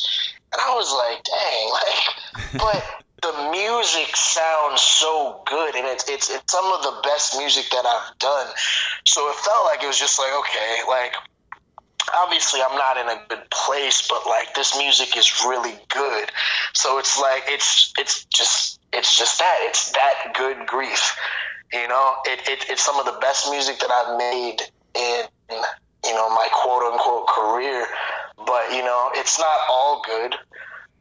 And 0.54 0.62
I 0.62 0.70
was 0.76 0.94
like, 0.94 1.24
dang, 1.26 1.70
like, 1.74 2.62
but 2.62 3.00
the 3.22 3.50
music 3.52 4.16
sounds 4.16 4.82
so 4.82 5.42
good, 5.46 5.76
and 5.76 5.86
it's 5.88 6.10
it's 6.10 6.30
it's 6.30 6.52
some 6.52 6.66
of 6.66 6.84
the 6.84 7.02
best 7.04 7.38
music 7.38 7.70
that 7.72 7.86
I've 7.86 8.18
done. 8.20 8.48
So 9.06 9.30
it 9.30 9.36
felt 9.36 9.66
like 9.66 9.84
it 9.84 9.88
was 9.88 10.00
just 10.00 10.20
like, 10.20 10.32
okay, 10.40 10.78
like 10.88 11.14
obviously 12.14 12.62
I'm 12.62 12.78
not 12.78 12.98
in 12.98 13.08
a 13.08 13.22
good 13.28 13.50
place, 13.50 14.08
but 14.08 14.26
like 14.28 14.56
this 14.56 14.78
music 14.78 15.16
is 15.18 15.44
really 15.46 15.78
good. 15.90 16.32
So 16.74 17.00
it's 17.00 17.20
like 17.20 17.44
it's 17.48 17.94
it's 17.98 18.26
just 18.26 18.80
it's 18.94 19.18
just 19.18 19.40
that 19.40 19.58
it's 19.64 19.92
that 19.92 20.34
good 20.36 20.66
grief. 20.68 21.16
You 21.74 21.88
know, 21.88 22.16
it, 22.26 22.48
it 22.48 22.66
it's 22.70 22.84
some 22.84 23.00
of 23.00 23.06
the 23.06 23.18
best 23.22 23.50
music 23.50 23.80
that 23.80 23.92
I've 23.92 24.18
made 24.18 24.62
in 24.96 25.26
you 26.06 26.14
know 26.14 26.30
my 26.30 26.48
quote 26.52 26.84
unquote 26.92 27.28
career. 27.28 27.86
But 28.38 28.72
you 28.72 28.82
know, 28.82 29.12
it's 29.14 29.38
not 29.40 29.58
all 29.70 30.02
good. 30.06 30.36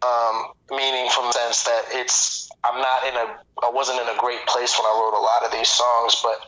Um, 0.00 0.52
meaning 0.70 1.10
from 1.10 1.26
the 1.26 1.32
sense 1.32 1.64
that 1.64 1.82
it's 1.90 2.48
I'm 2.62 2.80
not 2.80 3.02
in 3.08 3.14
a 3.14 3.66
I 3.66 3.70
wasn't 3.70 4.00
in 4.00 4.08
a 4.08 4.18
great 4.18 4.46
place 4.46 4.78
when 4.78 4.86
I 4.86 4.94
wrote 4.94 5.18
a 5.18 5.22
lot 5.22 5.44
of 5.44 5.50
these 5.50 5.68
songs, 5.68 6.20
but 6.22 6.38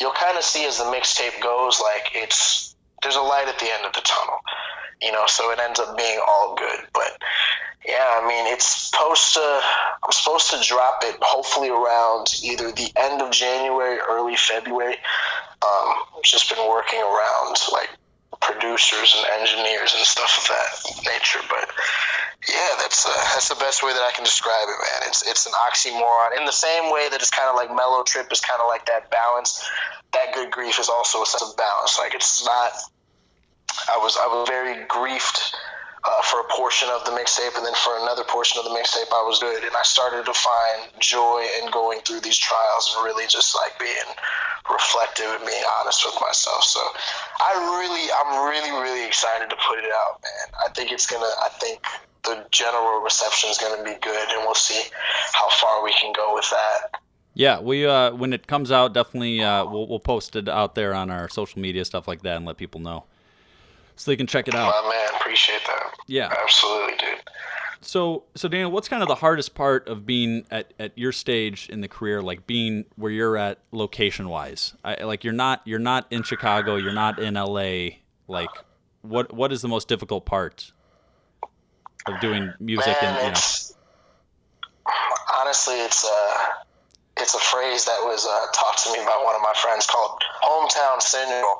you'll 0.00 0.12
kind 0.12 0.38
of 0.38 0.44
see 0.44 0.64
as 0.64 0.78
the 0.78 0.84
mixtape 0.84 1.42
goes, 1.42 1.80
like 1.80 2.12
it's 2.14 2.74
there's 3.02 3.16
a 3.16 3.20
light 3.20 3.48
at 3.48 3.58
the 3.58 3.70
end 3.70 3.84
of 3.84 3.92
the 3.92 4.00
tunnel. 4.00 4.38
you 5.02 5.12
know, 5.12 5.24
so 5.26 5.50
it 5.50 5.58
ends 5.60 5.78
up 5.80 5.96
being 5.96 6.18
all 6.26 6.54
good. 6.56 6.80
But 6.92 7.18
yeah, 7.86 8.20
I 8.22 8.26
mean, 8.26 8.52
it's 8.52 8.90
supposed 8.90 9.34
to. 9.34 9.60
I'm 10.04 10.12
supposed 10.12 10.50
to 10.50 10.62
drop 10.66 11.02
it 11.04 11.16
hopefully 11.20 11.68
around 11.68 12.28
either 12.42 12.72
the 12.72 12.90
end 12.96 13.20
of 13.20 13.30
January, 13.30 13.98
early 14.08 14.36
February. 14.36 14.94
Um, 15.62 15.94
I've 16.16 16.22
just 16.22 16.48
been 16.54 16.66
working 16.68 17.00
around 17.00 17.56
like 17.72 17.90
producers 18.40 19.14
and 19.16 19.40
engineers 19.40 19.94
and 19.96 20.04
stuff 20.04 20.38
of 20.38 20.48
that 20.48 21.04
nature. 21.12 21.40
But 21.48 21.70
yeah, 22.48 22.76
that's 22.78 23.06
uh, 23.06 23.14
that's 23.32 23.48
the 23.48 23.56
best 23.56 23.82
way 23.82 23.92
that 23.92 24.02
I 24.02 24.12
can 24.12 24.24
describe 24.24 24.68
it, 24.68 24.76
man. 24.76 25.08
It's 25.08 25.26
it's 25.26 25.46
an 25.46 25.52
oxymoron 25.52 26.38
in 26.38 26.44
the 26.44 26.52
same 26.52 26.92
way 26.92 27.08
that 27.08 27.20
it's 27.20 27.30
kind 27.30 27.48
of 27.48 27.56
like 27.56 27.74
Mellow 27.74 28.02
Trip 28.02 28.30
is 28.32 28.40
kind 28.40 28.60
of 28.60 28.68
like 28.68 28.86
that 28.86 29.10
balance. 29.10 29.64
That 30.12 30.34
good 30.34 30.50
grief 30.50 30.78
is 30.78 30.88
also 30.88 31.22
a 31.22 31.26
sense 31.26 31.42
of 31.42 31.56
balance. 31.56 31.98
Like 31.98 32.14
it's 32.14 32.44
not. 32.44 32.72
I 33.88 33.96
was 33.96 34.16
I 34.20 34.26
was 34.26 34.48
very 34.48 34.84
griefed 34.86 35.54
uh, 36.04 36.22
for 36.22 36.40
a 36.40 36.44
portion 36.50 36.88
of 36.90 37.04
the 37.04 37.12
mixtape, 37.12 37.56
and 37.56 37.64
then 37.64 37.74
for 37.74 37.96
another 38.02 38.24
portion 38.24 38.58
of 38.58 38.64
the 38.64 38.76
mixtape, 38.76 39.08
I 39.08 39.24
was 39.24 39.38
good, 39.40 39.64
and 39.64 39.74
I 39.74 39.82
started 39.82 40.26
to 40.26 40.34
find 40.34 40.92
joy 41.00 41.46
in 41.62 41.70
going 41.70 42.00
through 42.00 42.20
these 42.20 42.36
trials 42.36 42.94
and 42.94 43.04
really 43.04 43.26
just 43.26 43.56
like 43.56 43.78
being 43.78 44.10
reflective 44.70 45.26
and 45.26 45.44
being 45.46 45.62
honest 45.80 46.04
with 46.04 46.16
myself. 46.20 46.64
So 46.64 46.80
I 47.40 47.52
really, 47.78 48.08
I'm 48.12 48.48
really, 48.48 48.70
really 48.82 49.06
excited 49.06 49.50
to 49.50 49.56
put 49.56 49.78
it 49.78 49.90
out, 49.92 50.22
man. 50.22 50.60
I 50.64 50.72
think 50.72 50.92
it's 50.92 51.06
gonna. 51.06 51.24
I 51.42 51.48
think 51.60 51.84
the 52.24 52.44
general 52.50 53.00
reception 53.00 53.50
is 53.50 53.58
gonna 53.58 53.82
be 53.84 53.96
good, 54.00 54.28
and 54.30 54.40
we'll 54.44 54.54
see 54.54 54.80
how 55.32 55.48
far 55.50 55.84
we 55.84 55.92
can 55.92 56.12
go 56.12 56.34
with 56.34 56.48
that. 56.50 57.00
Yeah, 57.34 57.60
we 57.60 57.84
uh, 57.86 58.14
when 58.14 58.32
it 58.32 58.46
comes 58.46 58.70
out, 58.70 58.94
definitely 58.94 59.42
uh, 59.42 59.64
we'll 59.66 59.86
we'll 59.88 60.00
post 60.00 60.36
it 60.36 60.48
out 60.48 60.74
there 60.74 60.94
on 60.94 61.10
our 61.10 61.28
social 61.28 61.60
media 61.60 61.84
stuff 61.84 62.08
like 62.08 62.22
that 62.22 62.36
and 62.36 62.46
let 62.46 62.56
people 62.56 62.80
know 62.80 63.04
so 63.96 64.10
they 64.10 64.16
can 64.16 64.26
check 64.26 64.48
it 64.48 64.54
out. 64.54 64.72
My 64.82 64.90
man, 64.90 65.08
appreciate 65.20 65.62
that. 65.66 65.94
Yeah, 66.06 66.32
absolutely, 66.42 66.96
dude. 66.98 67.20
So, 67.86 68.24
so 68.34 68.48
Daniel, 68.48 68.70
what's 68.70 68.88
kind 68.88 69.02
of 69.02 69.08
the 69.08 69.16
hardest 69.16 69.54
part 69.54 69.88
of 69.88 70.06
being 70.06 70.46
at, 70.50 70.72
at 70.78 70.96
your 70.96 71.12
stage 71.12 71.68
in 71.68 71.80
the 71.80 71.88
career, 71.88 72.22
like 72.22 72.46
being 72.46 72.86
where 72.96 73.12
you're 73.12 73.36
at 73.36 73.58
location 73.72 74.28
wise? 74.28 74.74
I, 74.84 75.04
like 75.04 75.24
you're 75.24 75.32
not 75.32 75.62
you're 75.64 75.78
not 75.78 76.06
in 76.10 76.22
Chicago, 76.22 76.76
you're 76.76 76.92
not 76.92 77.18
in 77.18 77.34
LA. 77.34 77.98
Like, 78.26 78.50
what 79.02 79.32
what 79.32 79.52
is 79.52 79.62
the 79.62 79.68
most 79.68 79.88
difficult 79.88 80.24
part 80.24 80.72
of 82.06 82.20
doing 82.20 82.52
music? 82.58 82.96
Man, 83.02 83.16
and 83.26 83.36
you 83.36 83.74
know, 83.74 84.94
honestly, 85.40 85.74
it's 85.74 86.04
a 86.04 86.38
it's 87.18 87.34
a 87.34 87.38
phrase 87.38 87.84
that 87.84 88.00
was 88.02 88.26
uh, 88.26 88.46
taught 88.52 88.78
to 88.78 88.92
me 88.92 89.04
by 89.04 89.20
one 89.24 89.34
of 89.34 89.42
my 89.42 89.52
friends 89.56 89.86
called 89.86 90.22
hometown 90.42 91.00
syndrome. 91.00 91.58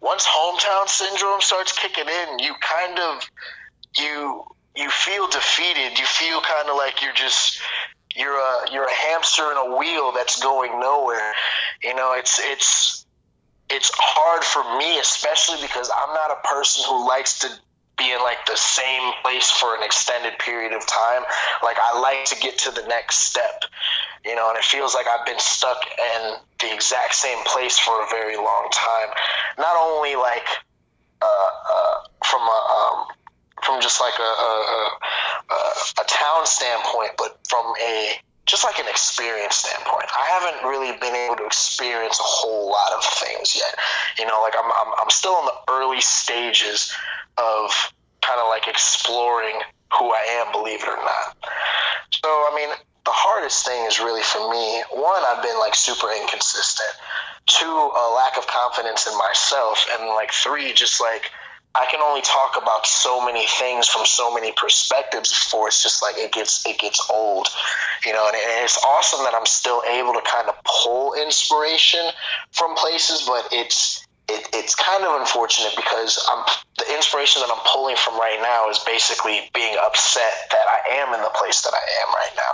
Once 0.00 0.26
hometown 0.26 0.88
syndrome 0.88 1.40
starts 1.40 1.76
kicking 1.76 2.06
in, 2.08 2.38
you 2.38 2.54
kind 2.60 2.98
of 2.98 3.30
you 3.98 4.44
you 4.76 4.90
feel 4.90 5.26
defeated. 5.28 5.98
You 5.98 6.04
feel 6.04 6.40
kind 6.40 6.68
of 6.68 6.76
like 6.76 7.02
you're 7.02 7.14
just 7.14 7.60
you're 8.14 8.36
a 8.36 8.72
you're 8.72 8.84
a 8.84 8.94
hamster 8.94 9.50
in 9.50 9.56
a 9.58 9.76
wheel 9.76 10.12
that's 10.12 10.42
going 10.42 10.78
nowhere. 10.80 11.32
You 11.82 11.94
know, 11.94 12.14
it's 12.16 12.40
it's 12.42 13.06
it's 13.68 13.90
hard 13.94 14.44
for 14.44 14.78
me, 14.78 14.98
especially 14.98 15.60
because 15.62 15.90
I'm 15.94 16.14
not 16.14 16.30
a 16.30 16.46
person 16.46 16.84
who 16.88 17.06
likes 17.06 17.40
to 17.40 17.48
be 17.98 18.12
in 18.12 18.20
like 18.20 18.44
the 18.46 18.56
same 18.56 19.12
place 19.22 19.50
for 19.50 19.74
an 19.74 19.82
extended 19.82 20.38
period 20.38 20.72
of 20.72 20.86
time. 20.86 21.22
Like 21.62 21.76
I 21.80 21.98
like 21.98 22.26
to 22.26 22.36
get 22.40 22.58
to 22.58 22.70
the 22.70 22.86
next 22.86 23.20
step, 23.20 23.64
you 24.24 24.34
know, 24.36 24.50
and 24.50 24.58
it 24.58 24.64
feels 24.64 24.94
like 24.94 25.06
I've 25.06 25.24
been 25.24 25.40
stuck 25.40 25.80
in 26.14 26.34
the 26.60 26.74
exact 26.74 27.14
same 27.14 27.42
place 27.44 27.78
for 27.78 28.02
a 28.02 28.06
very 28.08 28.36
long 28.36 28.68
time. 28.72 29.08
Not 29.58 29.76
only 29.76 30.14
like 30.16 30.46
uh, 31.22 31.26
uh, 31.26 31.94
from 32.24 32.42
a 32.42 32.44
um, 32.44 32.85
from 33.76 33.82
just 33.82 34.00
like 34.00 34.16
a, 34.18 34.22
a, 34.22 34.52
a, 35.50 36.00
a 36.00 36.04
town 36.08 36.46
standpoint, 36.46 37.12
but 37.18 37.38
from 37.48 37.74
a 37.82 38.12
just 38.46 38.64
like 38.64 38.78
an 38.78 38.86
experience 38.88 39.56
standpoint. 39.56 40.06
I 40.14 40.24
haven't 40.38 40.68
really 40.68 40.96
been 41.00 41.14
able 41.14 41.36
to 41.36 41.46
experience 41.46 42.18
a 42.20 42.22
whole 42.22 42.70
lot 42.70 42.92
of 42.92 43.02
things 43.04 43.56
yet. 43.56 43.74
You 44.18 44.24
know, 44.24 44.40
like 44.40 44.54
I'm, 44.56 44.70
I'm, 44.70 44.94
I'm 45.02 45.10
still 45.10 45.36
in 45.40 45.46
the 45.46 45.72
early 45.72 46.00
stages 46.00 46.94
of 47.36 47.92
kind 48.22 48.38
of 48.38 48.48
like 48.48 48.68
exploring 48.68 49.60
who 49.98 50.12
I 50.12 50.40
am, 50.40 50.52
believe 50.52 50.80
it 50.80 50.88
or 50.88 50.96
not. 50.96 51.36
So, 52.22 52.28
I 52.30 52.52
mean, 52.54 52.70
the 53.04 53.10
hardest 53.10 53.66
thing 53.66 53.84
is 53.86 53.98
really 53.98 54.22
for 54.22 54.48
me 54.48 54.82
one, 54.94 55.22
I've 55.26 55.42
been 55.42 55.58
like 55.58 55.74
super 55.74 56.06
inconsistent, 56.14 56.94
two, 57.46 57.66
a 57.66 58.14
lack 58.14 58.38
of 58.38 58.46
confidence 58.46 59.08
in 59.08 59.18
myself, 59.18 59.86
and 59.90 60.06
like 60.06 60.30
three, 60.30 60.72
just 60.72 61.00
like 61.00 61.32
I 61.76 61.86
can 61.90 62.00
only 62.00 62.22
talk 62.22 62.56
about 62.60 62.86
so 62.86 63.24
many 63.24 63.46
things 63.46 63.86
from 63.86 64.06
so 64.06 64.32
many 64.32 64.52
perspectives 64.56 65.28
before 65.28 65.68
it's 65.68 65.82
just 65.82 66.02
like 66.02 66.16
it 66.16 66.32
gets 66.32 66.64
it 66.64 66.78
gets 66.78 67.04
old, 67.10 67.48
you 68.04 68.12
know. 68.12 68.26
And, 68.26 68.36
and 68.36 68.64
it's 68.64 68.82
awesome 68.82 69.24
that 69.24 69.34
I'm 69.34 69.44
still 69.44 69.82
able 69.84 70.14
to 70.14 70.22
kind 70.24 70.48
of 70.48 70.56
pull 70.64 71.14
inspiration 71.14 72.00
from 72.52 72.74
places, 72.76 73.24
but 73.26 73.48
it's 73.52 74.06
it, 74.28 74.48
it's 74.54 74.74
kind 74.74 75.04
of 75.04 75.20
unfortunate 75.20 75.76
because 75.76 76.18
I'm 76.28 76.44
the 76.78 76.94
inspiration 76.94 77.42
that 77.42 77.50
I'm 77.52 77.62
pulling 77.66 77.96
from 77.96 78.18
right 78.18 78.38
now 78.40 78.70
is 78.70 78.78
basically 78.80 79.50
being 79.54 79.76
upset 79.76 80.32
that 80.50 80.66
I 80.66 80.96
am 81.04 81.14
in 81.14 81.20
the 81.20 81.32
place 81.34 81.60
that 81.62 81.74
I 81.74 81.84
am 82.02 82.08
right 82.14 82.34
now. 82.36 82.52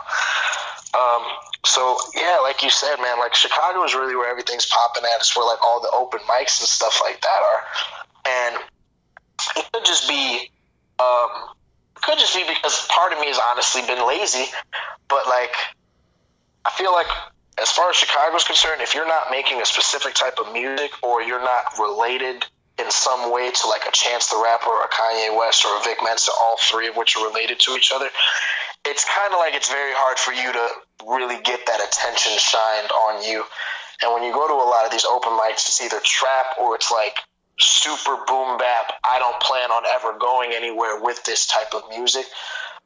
Um, 0.98 1.22
so 1.64 1.96
yeah, 2.14 2.38
like 2.42 2.62
you 2.62 2.70
said, 2.70 2.96
man, 2.96 3.18
like 3.18 3.34
Chicago 3.34 3.84
is 3.84 3.94
really 3.94 4.16
where 4.16 4.28
everything's 4.28 4.66
popping 4.66 5.04
at. 5.04 5.20
It's 5.20 5.36
where 5.36 5.46
like 5.46 5.62
all 5.62 5.80
the 5.80 5.90
open 5.94 6.20
mics 6.26 6.60
and 6.60 6.68
stuff 6.68 7.00
like 7.00 7.20
that 7.22 7.40
are, 7.40 7.62
and 8.26 8.56
it 9.56 9.66
could 9.72 9.84
just 9.84 10.08
be 10.08 10.50
um, 10.98 11.28
could 11.94 12.18
just 12.18 12.34
be 12.34 12.44
because 12.46 12.86
part 12.88 13.12
of 13.12 13.20
me 13.20 13.26
has 13.26 13.38
honestly 13.50 13.82
been 13.82 14.06
lazy 14.06 14.46
but 15.08 15.26
like 15.26 15.54
i 16.64 16.70
feel 16.70 16.92
like 16.92 17.06
as 17.60 17.70
far 17.70 17.90
as 17.90 17.96
chicago's 17.96 18.44
concerned 18.44 18.82
if 18.82 18.94
you're 18.94 19.06
not 19.06 19.30
making 19.30 19.60
a 19.60 19.66
specific 19.66 20.14
type 20.14 20.38
of 20.38 20.52
music 20.52 20.90
or 21.02 21.22
you're 21.22 21.42
not 21.42 21.78
related 21.78 22.44
in 22.78 22.90
some 22.90 23.32
way 23.32 23.50
to 23.50 23.68
like 23.68 23.86
a 23.86 23.92
chance 23.92 24.30
the 24.30 24.40
rapper 24.42 24.70
or 24.70 24.84
a 24.84 24.88
kanye 24.88 25.36
west 25.36 25.64
or 25.64 25.78
a 25.78 25.82
vic 25.84 25.98
mensa 26.02 26.32
all 26.40 26.56
three 26.58 26.88
of 26.88 26.96
which 26.96 27.16
are 27.16 27.26
related 27.26 27.58
to 27.60 27.72
each 27.72 27.92
other 27.94 28.08
it's 28.84 29.04
kind 29.04 29.32
of 29.32 29.38
like 29.38 29.54
it's 29.54 29.70
very 29.70 29.92
hard 29.94 30.18
for 30.18 30.32
you 30.32 30.52
to 30.52 30.68
really 31.06 31.40
get 31.42 31.66
that 31.66 31.80
attention 31.80 32.32
shined 32.38 32.90
on 32.90 33.22
you. 33.22 33.44
And 34.02 34.12
when 34.12 34.24
you 34.24 34.32
go 34.32 34.46
to 34.48 34.54
a 34.54 34.66
lot 34.68 34.84
of 34.84 34.90
these 34.90 35.04
open 35.04 35.32
mics 35.32 35.70
it's 35.70 35.80
either 35.82 36.00
trap 36.02 36.58
or 36.60 36.74
it's 36.74 36.90
like 36.90 37.16
super 37.58 38.16
boom 38.26 38.58
bap. 38.58 38.92
I 39.04 39.18
don't 39.18 39.40
plan 39.40 39.70
on 39.70 39.84
ever 39.86 40.18
going 40.18 40.52
anywhere 40.54 41.00
with 41.00 41.24
this 41.24 41.46
type 41.46 41.74
of 41.74 41.82
music. 41.90 42.26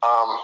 Um, 0.02 0.38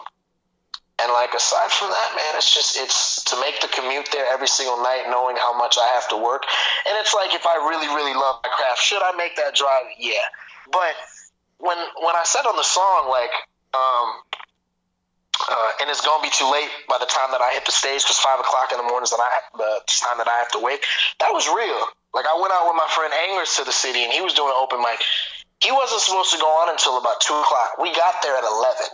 and 1.03 1.11
like 1.13 1.35
aside 1.35 1.71
from 1.71 1.91
that, 1.91 2.11
man, 2.15 2.33
it's 2.37 2.55
just 2.55 2.79
it's 2.79 3.25
to 3.25 3.41
make 3.41 3.61
the 3.61 3.69
commute 3.69 4.09
there 4.13 4.27
every 4.31 4.47
single 4.47 4.83
night, 4.83 5.11
knowing 5.11 5.37
how 5.37 5.57
much 5.57 5.77
I 5.79 5.89
have 5.95 6.09
to 6.11 6.17
work. 6.17 6.45
And 6.87 6.95
it's 7.01 7.15
like 7.15 7.35
if 7.35 7.47
I 7.47 7.57
really, 7.67 7.89
really 7.89 8.15
love 8.15 8.39
my 8.45 8.51
craft, 8.51 8.81
should 8.81 9.03
I 9.03 9.13
make 9.17 9.35
that 9.37 9.55
drive? 9.55 9.91
Yeah. 9.99 10.23
But 10.71 10.95
when 11.59 11.77
when 11.77 12.15
I 12.15 12.23
said 12.25 12.47
on 12.47 12.57
the 12.57 12.63
song 12.63 13.09
like, 13.11 13.35
um, 13.75 14.09
uh, 15.49 15.71
and 15.81 15.91
it's 15.91 16.05
gonna 16.07 16.23
be 16.23 16.31
too 16.31 16.47
late 16.51 16.71
by 16.89 16.99
the 17.01 17.07
time 17.07 17.33
that 17.33 17.41
I 17.41 17.51
hit 17.53 17.67
the 17.67 17.73
stage 17.73 18.03
because 18.03 18.19
five 18.19 18.39
o'clock 18.39 18.71
in 18.71 18.79
the 18.79 18.87
morning 18.87 19.05
is 19.05 19.11
that 19.11 19.19
the 19.57 19.81
time 19.89 20.19
that 20.19 20.29
I 20.29 20.39
have 20.39 20.53
to 20.53 20.61
wake. 20.61 20.85
That 21.19 21.33
was 21.33 21.49
real. 21.49 21.83
Like 22.15 22.27
I 22.29 22.37
went 22.37 22.53
out 22.53 22.69
with 22.69 22.77
my 22.77 22.89
friend 22.93 23.13
Angers 23.29 23.57
to 23.57 23.65
the 23.65 23.73
city, 23.73 24.05
and 24.05 24.13
he 24.13 24.21
was 24.21 24.35
doing 24.35 24.53
an 24.53 24.61
open 24.61 24.81
mic. 24.81 25.01
He 25.65 25.73
wasn't 25.73 26.03
supposed 26.03 26.33
to 26.33 26.39
go 26.39 26.49
on 26.61 26.69
until 26.69 26.99
about 26.99 27.21
two 27.21 27.35
o'clock. 27.35 27.81
We 27.81 27.95
got 27.95 28.21
there 28.23 28.37
at 28.37 28.45
eleven. 28.45 28.89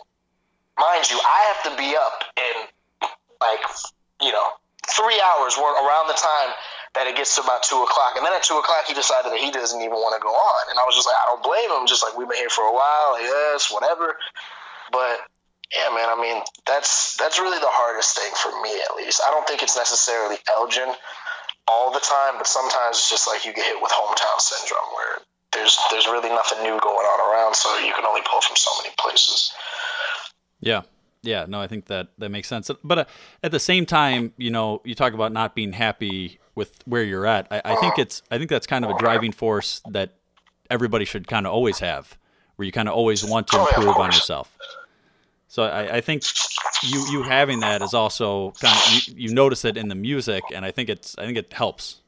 Mind 0.79 1.03
you, 1.11 1.19
I 1.19 1.41
have 1.51 1.61
to 1.67 1.73
be 1.75 1.97
up 1.99 2.23
in 2.39 2.55
like 3.43 3.65
you 4.23 4.31
know 4.31 4.47
three 4.87 5.19
hours 5.19 5.59
around 5.59 6.07
the 6.09 6.17
time 6.17 6.51
that 6.95 7.07
it 7.07 7.17
gets 7.17 7.37
to 7.37 7.43
about 7.43 7.63
two 7.63 7.83
o'clock. 7.83 8.17
And 8.17 8.25
then 8.25 8.33
at 8.33 8.43
two 8.43 8.57
o'clock, 8.57 8.87
he 8.87 8.95
decided 8.95 9.33
that 9.33 9.39
he 9.39 9.51
doesn't 9.51 9.81
even 9.81 9.99
want 10.01 10.17
to 10.17 10.23
go 10.23 10.33
on. 10.33 10.63
And 10.71 10.79
I 10.79 10.85
was 10.89 10.95
just 10.97 11.07
like, 11.07 11.19
I 11.19 11.27
don't 11.29 11.45
blame 11.45 11.69
him. 11.69 11.87
Just 11.87 12.03
like 12.03 12.17
we've 12.17 12.29
been 12.29 12.41
here 12.41 12.53
for 12.53 12.65
a 12.65 12.73
while, 12.73 13.21
yes, 13.21 13.69
whatever. 13.71 14.17
But 14.91 15.21
yeah, 15.75 15.93
man. 15.93 16.09
I 16.09 16.17
mean, 16.17 16.43
that's 16.65 17.17
that's 17.17 17.39
really 17.39 17.59
the 17.59 17.71
hardest 17.71 18.17
thing 18.17 18.33
for 18.39 18.55
me, 18.63 18.73
at 18.81 18.97
least. 18.97 19.21
I 19.27 19.31
don't 19.31 19.47
think 19.47 19.63
it's 19.63 19.77
necessarily 19.77 20.37
Elgin 20.49 20.89
all 21.71 21.93
the 21.93 22.01
time, 22.01 22.35
but 22.39 22.47
sometimes 22.47 22.97
it's 22.97 23.11
just 23.11 23.27
like 23.29 23.45
you 23.45 23.53
get 23.53 23.65
hit 23.65 23.81
with 23.83 23.93
hometown 23.93 24.41
syndrome 24.41 24.89
where 24.95 25.19
there's 25.53 25.79
there's 25.91 26.07
really 26.07 26.29
nothing 26.29 26.63
new 26.63 26.79
going 26.81 27.07
on 27.07 27.33
around, 27.33 27.55
so 27.55 27.79
you 27.79 27.93
can 27.95 28.05
only 28.05 28.23
pull 28.31 28.41
from 28.41 28.57
so 28.57 28.71
many 28.83 28.95
places. 28.99 29.53
Yeah. 30.61 30.83
Yeah, 31.23 31.47
no, 31.49 31.61
I 31.61 31.67
think 31.67 31.87
that 31.87 32.09
that 32.19 32.29
makes 32.31 32.47
sense. 32.47 32.71
But 32.85 32.99
uh, 32.99 33.05
at 33.43 33.51
the 33.51 33.59
same 33.59 33.87
time, 33.87 34.33
you 34.37 34.51
know, 34.51 34.81
you 34.85 34.95
talk 34.95 35.15
about 35.15 35.33
not 35.33 35.55
being 35.55 35.73
happy 35.73 36.39
with 36.55 36.81
where 36.85 37.03
you're 37.03 37.27
at. 37.27 37.49
I, 37.51 37.61
I 37.65 37.75
think 37.77 37.99
it's 37.99 38.23
I 38.31 38.39
think 38.39 38.51
that's 38.51 38.69
kind 38.69 38.85
of 38.85 38.93
a 38.93 38.99
driving 38.99 39.33
force 39.33 39.83
that 39.91 40.15
everybody 40.71 41.05
should 41.05 41.27
kind 41.27 41.47
of 41.47 41.53
always 41.53 41.81
have, 41.81 42.17
where 42.57 42.67
you 42.67 42.73
kind 42.73 42.89
of 42.89 42.95
always 42.95 43.25
want 43.25 43.49
to 43.49 43.59
improve 43.59 43.97
on 43.97 44.07
yourself. 44.07 44.57
So 45.49 45.63
I, 45.63 45.97
I 45.97 46.01
think 46.03 46.23
you 46.83 47.07
you 47.11 47.23
having 47.23 47.61
that 47.61 47.81
is 47.81 47.95
also 47.95 48.53
kind 48.61 48.77
of 48.77 49.09
you, 49.09 49.29
you 49.29 49.35
notice 49.35 49.65
it 49.65 49.77
in 49.77 49.89
the 49.89 49.95
music, 49.95 50.45
and 50.55 50.65
I 50.65 50.71
think 50.71 50.89
it's 50.91 51.17
I 51.19 51.25
think 51.25 51.39
it 51.39 51.53
helps. 51.53 52.01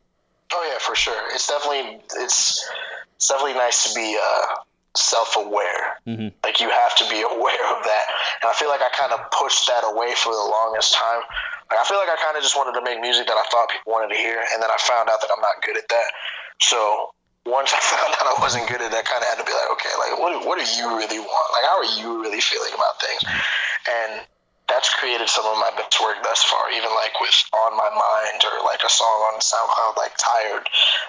Oh 0.53 0.71
yeah, 0.71 0.79
for 0.79 0.95
sure. 0.95 1.35
It's 1.35 1.49
definitely 1.49 2.03
it's 2.17 2.69
it's 3.17 3.29
definitely 3.29 3.55
nice 3.55 3.89
to 3.89 3.95
be 3.95 4.19
uh, 4.21 4.47
self-aware. 4.95 6.01
Mm-hmm. 6.07 6.29
Like 6.45 6.61
you 6.61 6.69
have 6.69 6.97
to 6.97 7.09
be 7.09 7.23
aware 7.33 7.65
of 7.77 7.85
that. 7.85 8.07
And 8.43 8.51
I 8.51 8.55
feel 8.55 8.69
like 8.69 8.83
I 8.83 8.91
kind 8.93 9.13
of 9.13 9.31
pushed 9.31 9.67
that 9.69 9.85
away 9.85 10.13
for 10.17 10.33
the 10.33 10.47
longest 10.61 10.95
time. 10.95 11.23
Like 11.71 11.81
I 11.81 11.85
feel 11.85 11.99
like 11.99 12.09
I 12.09 12.17
kind 12.23 12.37
of 12.37 12.43
just 12.43 12.57
wanted 12.57 12.79
to 12.79 12.85
make 12.85 13.01
music 13.01 13.27
that 13.27 13.37
I 13.37 13.45
thought 13.51 13.71
people 13.71 13.93
wanted 13.93 14.13
to 14.13 14.21
hear, 14.21 14.37
and 14.37 14.63
then 14.63 14.71
I 14.71 14.77
found 14.77 15.09
out 15.09 15.21
that 15.23 15.31
I'm 15.33 15.41
not 15.41 15.63
good 15.65 15.79
at 15.79 15.89
that. 15.89 16.11
So 16.61 17.15
once 17.47 17.73
I 17.73 17.81
found 17.93 18.13
out 18.21 18.27
I 18.27 18.41
wasn't 18.41 18.69
good 18.69 18.81
at 18.81 18.91
that, 18.91 19.05
kind 19.05 19.23
of 19.23 19.29
had 19.29 19.39
to 19.39 19.47
be 19.47 19.55
like, 19.55 19.71
okay, 19.79 19.95
like 19.99 20.15
what 20.21 20.33
what 20.47 20.57
do 20.59 20.67
you 20.67 20.97
really 20.97 21.21
want? 21.21 21.47
Like 21.55 21.65
how 21.65 21.77
are 21.81 21.93
you 21.99 22.23
really 22.23 22.41
feeling 22.41 22.73
about 22.75 23.01
things? 23.01 23.23
And 23.89 24.27
that's 24.71 24.87
created 24.95 25.27
some 25.27 25.45
of 25.51 25.59
my 25.59 25.75
best 25.75 25.99
work 25.99 26.23
thus 26.23 26.47
far. 26.47 26.71
Even 26.71 26.95
like 26.95 27.19
with 27.19 27.35
On 27.53 27.75
My 27.75 27.91
Mind 27.91 28.41
or 28.47 28.63
like 28.63 28.87
a 28.87 28.89
song 28.89 29.35
on 29.35 29.43
SoundCloud 29.43 29.99
like 29.99 30.15
Tired. 30.15 30.63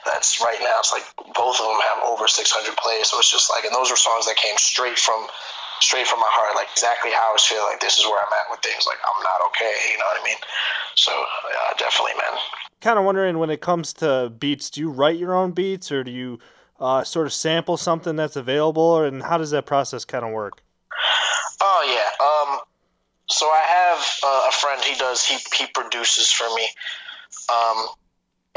That's 0.03 0.41
right 0.41 0.57
now. 0.59 0.81
It's 0.81 0.91
like 0.91 1.05
both 1.37 1.61
of 1.61 1.69
them 1.69 1.77
have 1.93 2.01
over 2.09 2.25
600 2.27 2.49
plays. 2.75 3.13
So 3.13 3.21
it's 3.21 3.29
just 3.29 3.53
like, 3.53 3.63
and 3.63 3.73
those 3.73 3.93
were 3.93 4.01
songs 4.01 4.25
that 4.25 4.35
came 4.35 4.57
straight 4.57 4.97
from 4.97 5.29
straight 5.79 6.07
from 6.07 6.19
my 6.19 6.29
heart, 6.29 6.57
like 6.57 6.69
exactly 6.73 7.13
how 7.13 7.29
I 7.29 7.33
was 7.37 7.45
feeling. 7.45 7.69
Like 7.69 7.81
this 7.81 8.01
is 8.01 8.05
where 8.05 8.17
I'm 8.17 8.33
at 8.33 8.49
with 8.49 8.65
things. 8.65 8.89
Like 8.89 9.01
I'm 9.05 9.21
not 9.21 9.45
okay. 9.53 9.77
You 9.93 9.97
know 10.01 10.09
what 10.09 10.21
I 10.21 10.25
mean? 10.25 10.41
So 10.97 11.13
yeah, 11.13 11.77
definitely, 11.77 12.17
man. 12.17 12.33
Kind 12.81 12.97
of 12.97 13.05
wondering 13.05 13.37
when 13.37 13.49
it 13.49 13.61
comes 13.61 13.93
to 13.93 14.33
beats, 14.37 14.69
do 14.71 14.81
you 14.81 14.89
write 14.89 15.17
your 15.17 15.35
own 15.35 15.51
beats 15.51 15.91
or 15.91 16.03
do 16.03 16.11
you 16.11 16.39
uh, 16.79 17.03
sort 17.03 17.27
of 17.27 17.33
sample 17.33 17.77
something 17.77 18.15
that's 18.15 18.35
available, 18.35 19.03
and 19.03 19.21
how 19.21 19.37
does 19.37 19.51
that 19.51 19.67
process 19.67 20.03
kind 20.03 20.25
of 20.25 20.31
work? 20.31 20.63
Oh 21.61 21.83
yeah. 21.85 22.25
Um, 22.25 22.59
so 23.29 23.45
I 23.45 23.61
have 23.67 24.19
uh, 24.25 24.49
a 24.49 24.51
friend. 24.51 24.81
He 24.83 24.95
does. 24.97 25.23
He 25.23 25.37
he 25.55 25.67
produces 25.71 26.31
for 26.31 26.47
me. 26.55 26.67
Um, 27.53 27.85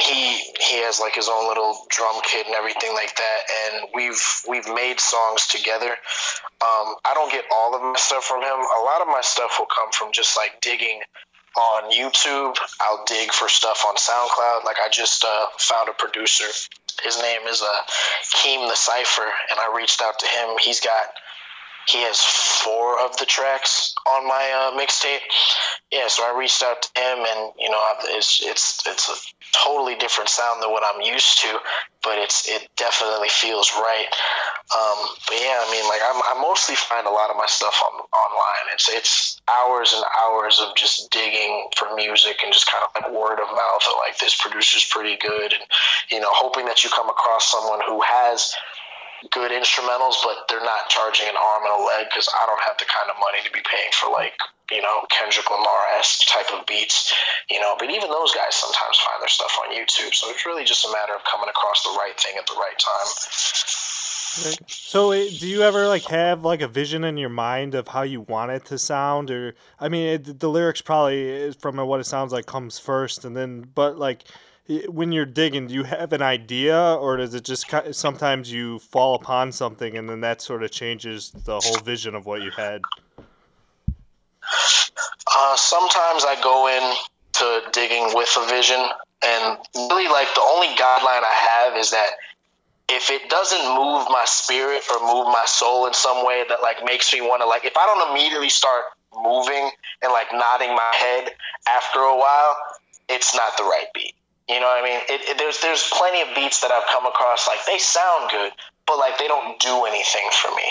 he 0.01 0.39
he 0.39 0.83
has 0.83 0.99
like 1.01 1.15
his 1.15 1.29
own 1.29 1.47
little 1.47 1.87
drum 1.91 2.21
kit 2.25 2.47
and 2.47 2.55
everything 2.55 2.95
like 2.95 3.15
that, 3.15 3.41
and 3.67 3.89
we've 3.95 4.23
we've 4.49 4.75
made 4.75 5.01
songs 5.01 5.47
together. 5.47 5.91
Um, 5.91 6.97
I 7.05 7.13
don't 7.13 7.31
get 7.31 7.45
all 7.53 7.77
of 7.77 7.83
my 7.83 7.95
stuff 7.97 8.25
from 8.25 8.41
him. 8.41 8.57
A 8.57 8.83
lot 8.83 9.03
of 9.03 9.07
my 9.07 9.21
stuff 9.21 9.57
will 9.59 9.67
come 9.67 9.93
from 9.93 10.13
just 10.13 10.35
like 10.37 10.63
digging 10.63 11.03
on 11.57 11.91
YouTube. 11.93 12.57
I'll 12.81 13.05
dig 13.07 13.33
for 13.33 13.49
stuff 13.49 13.85
on 13.87 13.97
SoundCloud. 13.97 14.65
Like 14.65 14.77
I 14.85 14.89
just 14.89 15.25
uh, 15.25 15.47
found 15.59 15.89
a 15.89 15.93
producer. 15.93 16.45
His 17.03 17.19
name 17.19 17.43
is 17.49 17.63
uh, 17.63 17.81
Keem 18.37 18.69
the 18.69 18.77
Cipher, 18.77 19.29
and 19.51 19.59
I 19.61 19.75
reached 19.77 20.01
out 20.01 20.19
to 20.21 20.27
him. 20.27 20.57
He's 20.63 20.81
got 20.81 21.07
he 21.87 21.99
has 22.03 22.21
four 22.21 22.99
of 23.05 23.17
the 23.19 23.27
tracks 23.27 23.95
on 24.09 24.27
my 24.27 24.73
uh, 24.73 24.79
mixtape. 24.79 25.21
Yeah, 25.93 26.09
so 26.09 26.25
I 26.25 26.37
reached 26.39 26.63
out 26.63 26.83
to 26.83 26.89
him, 27.01 27.19
and 27.19 27.53
you 27.59 27.71
know, 27.71 27.81
it's 28.05 28.41
it's 28.43 28.87
it's 28.87 29.09
a 29.09 29.17
totally 29.53 29.95
different 29.95 30.31
sound 30.31 30.63
than 30.63 30.71
what 30.71 30.83
I'm 30.85 31.01
used 31.03 31.41
to, 31.43 31.59
but 32.03 32.19
it's 32.19 32.49
it 32.49 32.69
definitely 32.77 33.29
feels 33.29 33.73
right. 33.77 34.09
Um, 34.75 34.99
but 35.29 35.37
yeah, 35.37 35.61
I 35.61 35.69
mean, 35.71 35.85
like 35.89 36.01
I'm, 36.03 36.21
I 36.25 36.41
mostly 36.41 36.75
find 36.75 37.07
a 37.07 37.11
lot 37.11 37.31
of 37.31 37.37
my 37.37 37.47
stuff 37.47 37.81
on 37.85 38.01
online. 38.01 38.67
It's 38.73 38.89
it's 38.89 39.41
hours 39.47 39.93
and 39.93 40.05
hours 40.19 40.61
of 40.61 40.75
just 40.75 41.11
digging 41.11 41.69
for 41.77 41.95
music 41.95 42.39
and 42.43 42.53
just 42.53 42.71
kind 42.71 42.85
of 42.85 42.91
like 42.97 43.13
word 43.13 43.41
of 43.41 43.49
mouth. 43.53 43.85
Of 43.87 43.95
like 43.99 44.19
this 44.19 44.35
producer's 44.35 44.87
pretty 44.89 45.17
good, 45.17 45.53
and 45.53 45.63
you 46.11 46.21
know, 46.21 46.31
hoping 46.33 46.67
that 46.67 46.83
you 46.83 46.91
come 46.91 47.11
across 47.11 47.51
someone 47.51 47.81
who 47.87 48.01
has 48.01 48.55
good 49.31 49.51
instrumentals, 49.53 50.21
but 50.25 50.49
they're 50.49 50.65
not 50.65 50.89
charging 50.89 51.29
an 51.29 51.37
arm 51.37 51.63
and 51.65 51.73
a 51.73 51.83
leg 51.85 52.07
because 52.11 52.29
I 52.29 52.47
don't 52.47 52.61
have 52.63 52.77
the 52.79 52.85
kind 52.85 53.11
of 53.11 53.17
money 53.21 53.41
to 53.45 53.53
be 53.53 53.61
paying 53.65 53.93
for 53.93 54.11
like 54.11 54.35
you 54.71 54.83
know 54.83 55.05
Kendrick 55.11 55.51
Lamar 55.51 55.83
esque 55.99 56.27
type 56.29 56.51
of 56.53 56.67
beats, 56.67 57.13
you 57.51 57.61
know. 57.61 57.77
But 57.79 57.91
even 57.91 58.09
those 58.09 58.35
guys 58.35 58.55
sometimes 58.55 58.99
find 58.99 59.21
their 59.21 59.29
stuff 59.29 59.57
on 59.63 59.75
YouTube, 59.75 60.15
so 60.15 60.31
it's 60.31 60.47
really 60.47 60.65
just 60.65 60.85
a 60.85 60.93
matter 60.93 61.15
of 61.15 61.23
coming 61.25 61.49
across 61.49 61.83
the 61.85 61.97
right 61.97 62.19
thing 62.19 62.37
at 62.39 62.47
the 62.47 62.55
right 62.55 62.79
time. 62.79 63.09
So, 64.67 65.13
eh, 65.13 65.29
do 65.39 65.47
you 65.47 65.63
ever 65.63 65.87
like 65.87 66.05
have 66.07 66.45
like 66.45 66.61
a 66.61 66.67
vision 66.67 67.05
in 67.05 67.17
your 67.17 67.29
mind 67.29 67.75
of 67.77 67.89
how 67.89 68.03
you 68.03 68.23
want 68.23 68.51
it 68.51 68.65
to 68.67 68.79
sound, 68.79 69.31
or 69.31 69.55
I 69.79 69.89
mean, 69.89 70.07
it, 70.09 70.41
the 70.41 70.51
lyrics 70.51 70.83
probably 70.83 71.31
eh, 71.31 71.53
from 71.59 71.77
what 71.77 72.01
it 72.01 72.05
sounds 72.05 72.33
like 72.33 72.47
comes 72.47 72.79
first, 72.79 73.25
and 73.25 73.37
then 73.37 73.69
but 73.75 73.97
like 73.97 74.25
when 74.89 75.13
you're 75.13 75.27
digging, 75.27 75.67
do 75.67 75.75
you 75.75 75.85
have 75.85 76.13
an 76.13 76.23
idea, 76.23 76.95
or 76.95 77.19
does 77.19 77.35
it 77.35 77.45
just 77.45 77.67
sometimes 77.93 78.51
you 78.51 78.79
fall 78.79 79.15
upon 79.15 79.53
something 79.53 79.97
and 79.97 80.09
then 80.09 80.23
that 80.23 80.41
sort 80.41 80.63
of 80.63 80.71
changes 80.71 81.31
the 81.31 81.61
whole 81.61 81.79
vision 81.79 82.15
of 82.15 82.25
what 82.25 82.43
you 82.43 82.51
had? 82.51 82.81
Uh, 84.43 85.57
sometimes 85.57 86.25
I 86.25 86.41
go 86.43 86.69
in 86.69 86.95
to 87.33 87.71
digging 87.73 88.15
with 88.15 88.35
a 88.39 88.47
vision, 88.49 88.81
and 89.27 89.59
really, 89.77 90.09
like 90.09 90.33
the 90.35 90.43
only 90.43 90.69
guideline 90.69 91.25
I 91.25 91.65
have 91.65 91.77
is 91.77 91.91
that 91.91 92.11
if 92.89 93.11
it 93.11 93.29
doesn't 93.29 93.67
move 93.75 94.07
my 94.11 94.25
spirit 94.27 94.83
or 94.91 95.01
move 95.01 95.27
my 95.27 95.45
soul 95.47 95.87
in 95.87 95.95
some 95.95 96.25
way 96.25 96.45
that 96.49 96.63
like 96.63 96.85
makes 96.85 97.13
me 97.13 97.21
want 97.21 97.43
to 97.43 97.47
like, 97.47 97.65
if 97.65 97.77
I 97.77 97.87
don't 97.87 98.11
immediately 98.11 98.51
start 98.51 98.85
moving 99.15 99.71
and 100.03 100.13
like 100.13 100.29
nodding 100.33 100.75
my 100.75 100.93
head 100.95 101.33
after 101.69 101.99
a 102.01 102.17
while, 102.17 102.57
it's 103.09 103.35
not 103.35 103.57
the 103.57 103.65
right 103.65 103.87
beat. 103.95 104.15
You 104.49 104.61
know 104.61 104.67
what 104.67 104.85
I 104.85 104.85
mean? 104.85 105.01
It, 105.09 105.21
it, 105.31 105.39
there's 105.39 105.61
there's 105.61 105.89
plenty 105.93 106.21
of 106.21 106.35
beats 106.35 106.61
that 106.61 106.71
I've 106.71 106.87
come 106.93 107.07
across 107.07 107.49
like 107.49 107.65
they 107.67 107.79
sound 107.79 108.31
good, 108.31 108.53
but 108.87 108.99
like 108.99 109.19
they 109.19 109.27
don't 109.27 109.59
do 109.59 109.85
anything 109.85 110.29
for 110.33 110.55
me. 110.55 110.69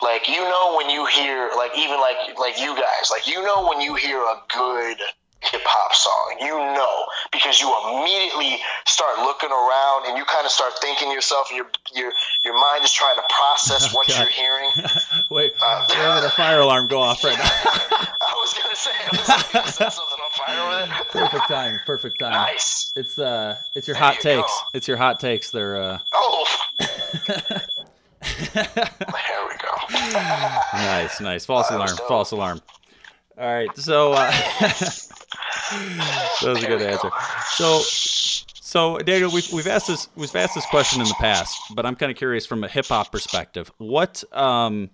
Like 0.00 0.28
you 0.28 0.40
know 0.40 0.76
when 0.76 0.90
you 0.90 1.06
hear 1.06 1.50
like 1.56 1.72
even 1.76 1.98
like 1.98 2.38
like 2.38 2.60
you 2.60 2.74
guys 2.74 3.10
like 3.10 3.26
you 3.26 3.42
know 3.42 3.68
when 3.68 3.80
you 3.80 3.94
hear 3.96 4.18
a 4.18 4.36
good 4.48 4.96
hip 5.42 5.62
hop 5.64 5.94
song, 5.94 6.36
you 6.40 6.56
know 6.76 7.04
because 7.32 7.60
you 7.60 7.72
immediately 7.88 8.58
start 8.86 9.18
looking 9.20 9.50
around 9.50 10.06
and 10.08 10.18
you 10.18 10.24
kind 10.24 10.44
of 10.44 10.50
start 10.52 10.72
thinking 10.80 11.10
yourself 11.12 11.48
and 11.50 11.56
your 11.58 11.66
your 11.94 12.12
your 12.44 12.54
mind 12.60 12.84
is 12.84 12.92
trying 12.92 13.16
to 13.16 13.22
process 13.30 13.94
what 13.94 14.06
God. 14.08 14.18
you're 14.18 14.28
hearing. 14.28 14.70
Wait, 15.30 15.52
Uh, 15.62 15.86
we're 15.88 15.94
having 15.96 16.24
a 16.24 16.30
fire 16.30 16.60
alarm 16.60 16.86
go 16.88 17.00
off 17.00 17.22
right 17.24 17.38
now. 17.38 17.44
I 17.44 18.34
was 18.36 18.54
gonna 18.54 18.74
say 18.76 18.90
I 18.90 19.08
was 19.16 19.28
like, 19.28 19.52
gonna 19.52 19.66
set 19.72 19.92
something 19.92 20.18
on 20.18 20.30
fire 20.32 20.68
with 20.68 20.90
it. 21.00 21.08
perfect 21.12 21.48
time. 21.48 21.80
Perfect 21.86 22.18
time. 22.20 22.32
Nice. 22.32 22.92
It's 22.96 23.18
uh, 23.18 23.56
it's 23.74 23.86
your 23.88 23.94
There 23.94 24.02
hot 24.02 24.16
you 24.16 24.22
takes. 24.22 24.48
go. 24.52 24.58
It's 24.74 24.88
your 24.88 24.96
hot 24.96 25.20
takes. 25.20 25.50
They're 25.50 25.76
uh, 25.80 25.98
Oh. 26.12 26.46
there 28.54 28.70
we 29.48 29.56
go. 29.56 29.72
nice, 30.74 31.20
nice. 31.20 31.44
False 31.46 31.70
was 31.70 31.76
alarm. 31.76 31.96
False 32.08 32.30
alarm. 32.32 32.60
All 33.38 33.46
right, 33.54 33.74
so 33.76 34.12
uh, 34.12 34.30
that 35.72 36.52
was 36.54 36.62
a 36.62 36.66
good 36.66 36.82
answer. 36.82 37.10
So, 37.52 37.80
so 37.82 38.98
Daniel, 38.98 39.30
we've 39.32 39.52
we've 39.52 39.66
asked 39.66 39.88
this 39.88 40.08
we've 40.16 40.34
asked 40.36 40.54
this 40.54 40.66
question 40.66 41.00
in 41.00 41.08
the 41.08 41.16
past, 41.18 41.60
but 41.74 41.86
I'm 41.86 41.96
kind 41.96 42.10
of 42.10 42.18
curious 42.18 42.46
from 42.46 42.64
a 42.64 42.68
hip 42.68 42.86
hop 42.86 43.12
perspective. 43.12 43.70
What 43.78 44.22
um, 44.32 44.90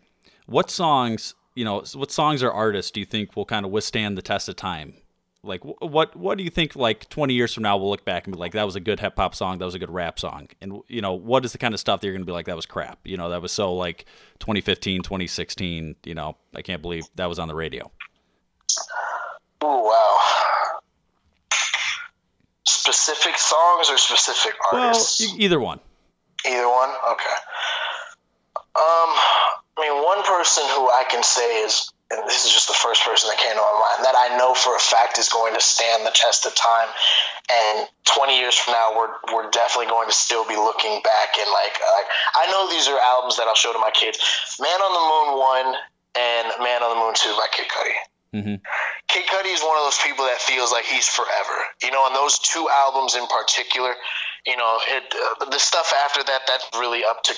what 0.47 0.71
songs 0.71 1.35
you 1.57 1.65
know, 1.65 1.83
what 1.95 2.13
songs 2.13 2.43
or 2.43 2.53
artists 2.53 2.93
do 2.93 3.01
you 3.01 3.07
think 3.07 3.35
will 3.35 3.47
kind 3.47 3.65
of 3.65 3.73
withstand 3.73 4.17
the 4.17 4.23
test 4.23 4.49
of 4.49 4.55
time? 4.55 4.95
Like, 5.43 5.63
what 5.65 6.15
what 6.15 6.39
do 6.39 6.45
you 6.45 6.51
think? 6.51 6.77
Like 6.77 7.09
20 7.09 7.33
years 7.33 7.55
from 7.55 7.63
now, 7.63 7.77
we'll 7.77 7.89
look 7.89 8.05
back 8.05 8.27
and 8.27 8.35
be 8.35 8.39
like, 8.39 8.53
that 8.53 8.65
was 8.65 8.77
a 8.77 8.81
good 8.81 9.01
hip 9.01 9.15
hop 9.17 9.35
song, 9.35 9.59
that 9.59 9.65
was 9.65 9.75
a 9.75 9.79
good 9.79 9.91
rap 9.91 10.19
song, 10.19 10.49
and 10.61 10.81
you 10.89 11.01
know, 11.01 11.15
what 11.15 11.45
is 11.45 11.53
the 11.53 11.59
kind 11.59 11.73
of 11.73 11.81
stuff 11.81 12.01
that 12.01 12.07
you're 12.07 12.15
gonna 12.15 12.27
be 12.27 12.33
like, 12.33 12.47
that 12.47 12.57
was 12.57 12.67
crap? 12.67 12.99
You 13.05 13.17
know, 13.17 13.31
that 13.31 13.41
was 13.41 13.53
so 13.53 13.75
like 13.75 14.05
2015, 14.41 15.03
2016. 15.03 15.97
You 16.05 16.15
know, 16.15 16.37
I 16.55 16.63
can't 16.63 16.83
believe 16.83 17.05
that 17.15 17.27
was 17.27 17.39
on 17.39 17.49
the 17.49 17.55
radio. 17.55 17.91
Ooh, 19.65 19.67
wow. 19.67 20.45
Specific 22.67 23.39
songs 23.39 23.91
or 23.91 23.99
specific 23.99 24.55
artists? 24.73 25.21
Well, 25.21 25.41
either 25.41 25.61
one. 25.61 25.81
Either 26.45 26.69
one? 26.69 26.91
Okay. 27.12 27.37
Um, 28.77 29.11
I 29.77 29.89
mean, 29.89 30.05
one 30.05 30.23
person 30.25 30.64
who 30.75 30.89
I 30.89 31.05
can 31.09 31.23
say 31.23 31.64
is, 31.64 31.93
and 32.11 32.23
this 32.29 32.45
is 32.45 32.53
just 32.53 32.69
the 32.69 32.75
first 32.75 33.05
person 33.05 33.29
that 33.29 33.39
came 33.39 33.53
to 33.53 33.61
my 33.61 33.77
mind, 33.77 34.05
that 34.05 34.14
I 34.17 34.37
know 34.37 34.55
for 34.55 34.77
a 34.77 34.79
fact 34.79 35.19
is 35.19 35.29
going 35.29 35.55
to 35.55 35.61
stand 35.61 36.07
the 36.07 36.14
test 36.14 36.47
of 36.47 36.55
time. 36.55 36.89
And 37.51 37.89
20 38.05 38.39
years 38.39 38.55
from 38.55 38.75
now, 38.75 38.95
we're, 38.97 39.12
we're 39.33 39.51
definitely 39.51 39.91
going 39.91 40.09
to 40.09 40.14
still 40.14 40.47
be 40.47 40.57
looking 40.57 41.03
back 41.03 41.39
and 41.39 41.51
like, 41.51 41.77
like, 41.81 42.09
I 42.35 42.51
know 42.51 42.71
these 42.71 42.89
are 42.89 42.99
albums 42.99 43.37
that 43.37 43.49
I'll 43.49 43.59
show 43.59 43.73
to 43.73 43.79
my 43.79 43.91
kids. 43.91 44.19
Man 44.61 44.81
on 44.81 44.93
the 44.93 45.05
Moon 45.09 45.29
1 45.41 45.75
and 46.17 46.47
Man 46.62 46.83
on 46.83 46.91
the 46.95 47.01
Moon 47.01 47.14
2 47.14 47.37
by 47.37 47.49
Kid 47.53 47.67
Cudi. 47.69 47.97
Mm-hmm. 48.35 48.57
Kid 49.09 49.27
Cudi 49.27 49.55
is 49.55 49.63
one 49.63 49.77
of 49.79 49.85
those 49.85 49.99
people 50.03 50.25
that 50.27 50.41
feels 50.41 50.73
like 50.73 50.85
he's 50.85 51.09
forever. 51.09 51.59
You 51.83 51.91
know, 51.91 52.07
and 52.07 52.15
those 52.15 52.39
two 52.39 52.69
albums 52.69 53.15
in 53.15 53.27
particular, 53.27 53.95
you 54.47 54.57
know, 54.57 54.79
it, 54.83 55.05
uh, 55.15 55.45
the 55.47 55.59
stuff 55.59 55.93
after 56.05 56.23
that, 56.25 56.43
that's 56.47 56.67
really 56.75 57.05
up 57.05 57.23
to, 57.25 57.35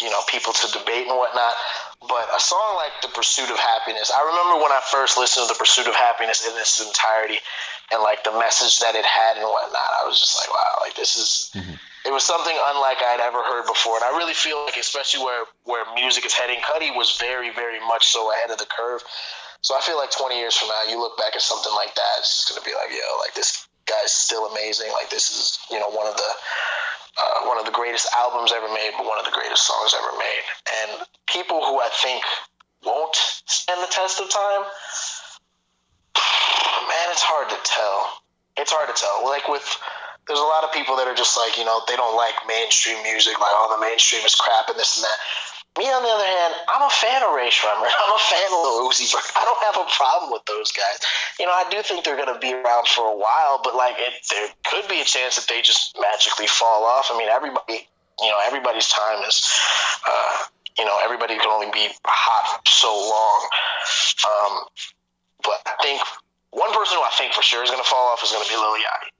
you 0.00 0.10
know, 0.10 0.20
people 0.28 0.52
to 0.52 0.66
debate 0.78 1.06
and 1.06 1.16
whatnot. 1.16 1.54
But 2.02 2.28
a 2.34 2.40
song 2.40 2.76
like 2.76 2.92
The 3.02 3.08
Pursuit 3.08 3.50
of 3.50 3.58
Happiness, 3.58 4.10
I 4.10 4.22
remember 4.26 4.62
when 4.62 4.72
I 4.72 4.80
first 4.90 5.18
listened 5.18 5.46
to 5.48 5.54
The 5.54 5.58
Pursuit 5.58 5.86
of 5.86 5.94
Happiness 5.94 6.46
in 6.46 6.54
its 6.58 6.82
entirety 6.82 7.38
and 7.90 8.02
like 8.02 8.24
the 8.24 8.32
message 8.32 8.78
that 8.80 8.94
it 8.94 9.04
had 9.04 9.36
and 9.36 9.46
whatnot, 9.46 9.90
I 10.02 10.06
was 10.06 10.18
just 10.18 10.38
like, 10.38 10.50
wow, 10.50 10.78
like 10.80 10.94
this 10.94 11.16
is. 11.16 11.50
It 12.06 12.12
was 12.12 12.22
something 12.22 12.56
unlike 12.56 12.98
I'd 13.04 13.20
ever 13.20 13.42
heard 13.42 13.66
before, 13.66 13.96
and 13.96 14.04
I 14.04 14.16
really 14.16 14.32
feel 14.32 14.64
like, 14.64 14.78
especially 14.78 15.24
where 15.24 15.44
where 15.64 15.84
music 15.94 16.24
is 16.24 16.32
heading, 16.32 16.56
Cudi 16.62 16.94
was 16.96 17.18
very, 17.20 17.50
very 17.50 17.80
much 17.80 18.06
so 18.06 18.32
ahead 18.32 18.50
of 18.50 18.56
the 18.56 18.66
curve. 18.66 19.02
So 19.60 19.76
I 19.76 19.80
feel 19.80 19.98
like 19.98 20.10
20 20.10 20.38
years 20.38 20.54
from 20.54 20.68
now, 20.68 20.90
you 20.90 21.00
look 21.00 21.18
back 21.18 21.34
at 21.34 21.42
something 21.42 21.72
like 21.74 21.94
that, 21.94 22.14
it's 22.18 22.46
just 22.46 22.48
gonna 22.50 22.64
be 22.64 22.74
like, 22.74 22.90
yo, 22.90 23.18
like 23.18 23.34
this 23.34 23.66
guy's 23.86 24.12
still 24.12 24.46
amazing. 24.46 24.92
Like 24.92 25.10
this 25.10 25.30
is, 25.30 25.58
you 25.70 25.80
know, 25.80 25.90
one 25.90 26.06
of 26.06 26.16
the 26.16 26.30
uh, 27.18 27.48
one 27.50 27.58
of 27.58 27.64
the 27.64 27.74
greatest 27.74 28.06
albums 28.14 28.52
ever 28.54 28.68
made, 28.68 28.92
but 28.96 29.04
one 29.04 29.18
of 29.18 29.24
the 29.24 29.34
greatest 29.34 29.66
songs 29.66 29.94
ever 29.98 30.16
made. 30.18 30.44
And 30.82 31.02
people 31.26 31.58
who 31.64 31.80
I 31.80 31.90
think 31.90 32.22
won't 32.84 33.16
stand 33.16 33.82
the 33.82 33.90
test 33.90 34.20
of 34.20 34.30
time, 34.30 34.62
man, 36.86 37.06
it's 37.10 37.26
hard 37.26 37.50
to 37.50 37.58
tell. 37.66 38.22
It's 38.56 38.70
hard 38.70 38.86
to 38.86 38.94
tell. 38.94 39.26
Like 39.26 39.48
with, 39.50 39.66
there's 40.26 40.38
a 40.38 40.46
lot 40.46 40.62
of 40.62 40.72
people 40.72 40.96
that 40.96 41.08
are 41.08 41.14
just 41.14 41.36
like, 41.36 41.58
you 41.58 41.64
know, 41.64 41.82
they 41.88 41.96
don't 41.96 42.14
like 42.14 42.34
mainstream 42.46 43.02
music, 43.02 43.34
like, 43.38 43.50
oh, 43.50 43.74
the 43.74 43.82
mainstream 43.82 44.22
is 44.22 44.34
crap 44.34 44.68
and 44.68 44.78
this 44.78 44.96
and 44.96 45.04
that. 45.04 45.18
Me, 45.78 45.86
on 45.86 46.02
the 46.02 46.10
other 46.10 46.26
hand, 46.26 46.54
I'm 46.66 46.82
a 46.82 46.90
fan 46.90 47.22
of 47.22 47.30
Rae 47.38 47.54
Sremmurd. 47.54 47.86
I'm 48.02 48.10
a 48.10 48.18
fan 48.18 48.50
of 48.50 48.58
Lil 48.66 48.90
Uzi 48.90 49.06
Vert. 49.06 49.22
I 49.38 49.46
don't 49.46 49.62
have 49.62 49.78
a 49.78 49.86
problem 49.94 50.34
with 50.34 50.42
those 50.50 50.74
guys. 50.74 50.98
You 51.38 51.46
know, 51.46 51.54
I 51.54 51.70
do 51.70 51.78
think 51.86 52.02
they're 52.02 52.18
going 52.18 52.34
to 52.34 52.40
be 52.42 52.50
around 52.50 52.88
for 52.88 53.06
a 53.06 53.14
while, 53.14 53.62
but 53.62 53.78
like, 53.78 53.94
it, 53.98 54.10
there 54.26 54.48
could 54.66 54.90
be 54.90 55.00
a 55.00 55.06
chance 55.06 55.38
that 55.38 55.46
they 55.46 55.62
just 55.62 55.94
magically 55.94 56.50
fall 56.50 56.82
off. 56.82 57.14
I 57.14 57.16
mean, 57.16 57.28
everybody, 57.28 57.86
you 58.18 58.26
know, 58.26 58.42
everybody's 58.42 58.90
time 58.90 59.22
is, 59.22 59.46
uh, 60.02 60.50
you 60.78 60.84
know, 60.84 60.98
everybody 60.98 61.38
can 61.38 61.46
only 61.46 61.70
be 61.70 61.86
hot 62.02 62.66
so 62.66 62.90
long. 62.90 63.38
Um, 64.26 64.52
but 65.46 65.62
I 65.62 65.78
think 65.78 66.02
one 66.50 66.74
person 66.74 66.98
who 66.98 67.06
I 67.06 67.14
think 67.14 67.34
for 67.34 67.42
sure 67.42 67.62
is 67.62 67.70
going 67.70 67.82
to 67.82 67.88
fall 67.88 68.10
off 68.10 68.26
is 68.26 68.34
going 68.34 68.42
to 68.42 68.50
be 68.50 68.58
Lil 68.58 68.82
Yachty. 68.82 69.10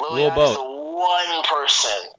Lil 0.00 0.16
Yachty's 0.24 0.56
the 0.56 0.64
one 0.64 1.44
person 1.44 2.16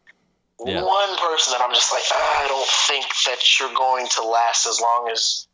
Yeah. 0.66 0.84
one 0.84 1.18
person 1.18 1.54
that 1.54 1.62
I'm 1.62 1.74
just 1.74 1.92
like, 1.92 2.04
"Ah, 2.12 2.44
I 2.44 2.48
don't 2.48 2.68
think 2.88 3.06
that 3.26 3.40
you're 3.60 3.74
going 3.74 4.08
to 4.20 4.24
last 4.24 4.68
as 4.68 4.82
long 4.82 5.10
as 5.10 5.48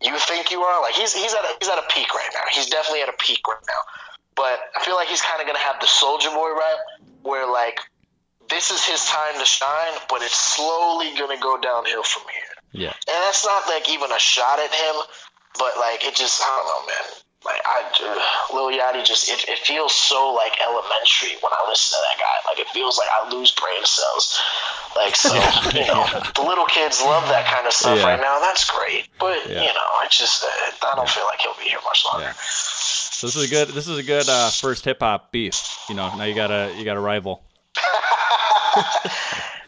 you 0.00 0.16
think 0.18 0.50
you 0.50 0.60
are. 0.60 0.82
Like 0.82 0.94
he's 0.94 1.14
he's 1.14 1.32
at 1.32 1.44
a, 1.44 1.56
he's 1.60 1.68
at 1.68 1.78
a 1.78 1.86
peak 1.88 2.14
right 2.14 2.30
now. 2.34 2.44
He's 2.52 2.66
definitely 2.66 3.02
at 3.02 3.08
a 3.08 3.16
peak 3.18 3.46
right 3.48 3.64
now. 3.66 3.80
But 4.36 4.60
I 4.76 4.84
feel 4.84 4.96
like 4.96 5.08
he's 5.08 5.22
kind 5.22 5.40
of 5.40 5.46
gonna 5.46 5.64
have 5.64 5.80
the 5.80 5.86
Soulja 5.86 6.34
Boy 6.34 6.50
rap, 6.52 6.78
where 7.22 7.50
like 7.50 7.80
this 8.50 8.70
is 8.70 8.84
his 8.84 9.04
time 9.06 9.38
to 9.38 9.44
shine, 9.46 9.94
but 10.08 10.22
it's 10.22 10.36
slowly 10.36 11.12
gonna 11.18 11.40
go 11.40 11.58
downhill 11.60 12.02
from 12.02 12.22
here. 12.28 12.54
Yeah. 12.72 12.94
And 13.08 13.18
that's 13.24 13.44
not 13.44 13.66
like 13.68 13.88
even 13.88 14.10
a 14.10 14.18
shot 14.18 14.58
at 14.58 14.72
him, 14.74 14.96
but 15.58 15.72
like 15.78 16.04
it 16.04 16.14
just 16.14 16.42
I 16.42 16.46
don't 16.46 16.66
know, 16.66 16.86
man. 16.86 17.23
Like 17.44 17.60
I, 17.66 17.84
Lil 18.54 18.72
Yachty 18.72 19.04
just 19.04 19.28
it, 19.28 19.44
it 19.48 19.58
feels 19.58 19.92
so 19.94 20.32
like 20.32 20.58
elementary 20.62 21.36
when 21.42 21.52
I 21.52 21.68
listen 21.68 21.98
to 21.98 22.02
that 22.10 22.18
guy. 22.18 22.50
Like 22.50 22.58
it 22.58 22.68
feels 22.68 22.96
like 22.96 23.08
I 23.12 23.28
lose 23.30 23.52
brain 23.52 23.84
cells. 23.84 24.40
Like 24.96 25.14
so, 25.14 25.34
you 25.74 25.86
know, 25.86 26.06
the 26.34 26.42
little 26.42 26.64
kids 26.66 27.02
love 27.02 27.28
that 27.28 27.46
kind 27.46 27.66
of 27.66 27.72
stuff 27.74 27.98
Yeah. 27.98 28.04
right 28.06 28.20
now. 28.20 28.40
That's 28.40 28.64
great, 28.70 29.08
but 29.20 29.44
Yeah. 29.48 29.60
you 29.60 29.68
know, 29.74 29.88
I 30.00 30.06
just 30.10 30.42
uh, 30.44 30.48
I 30.90 30.94
don't 30.96 31.08
feel 31.08 31.24
like 31.26 31.40
he'll 31.40 31.54
be 31.62 31.68
here 31.68 31.80
much 31.84 32.04
longer. 32.10 32.32
So 32.38 33.26
this 33.28 33.36
is 33.36 33.44
a 33.46 33.50
good. 33.52 33.68
This 33.68 33.88
is 33.88 33.98
a 33.98 34.02
good 34.02 34.28
uh, 34.28 34.50
first 34.50 34.84
hip 34.84 34.98
hop 35.00 35.30
beef. 35.30 35.78
You 35.88 35.94
know, 35.94 36.14
now 36.16 36.24
you 36.24 36.34
got 36.34 36.50
a 36.50 36.72
you 36.76 36.84
got 36.84 36.96
a 36.96 37.00
rival. 37.00 37.44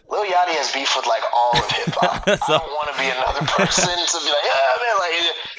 Lil 0.06 0.22
Yachty 0.22 0.54
has 0.54 0.70
beef 0.70 0.94
with 0.94 1.06
like 1.06 1.22
all 1.34 1.50
of 1.58 1.66
hip 1.70 1.90
hop. 1.98 2.22
so, 2.46 2.54
I 2.54 2.58
don't 2.62 2.70
want 2.78 2.94
to 2.94 2.98
be 2.98 3.10
another 3.10 3.42
person 3.58 3.90
to 3.90 4.16
be 4.22 4.30
like, 4.30 4.46
yeah, 4.46 4.78
man. 4.78 4.85
Like 4.85 4.85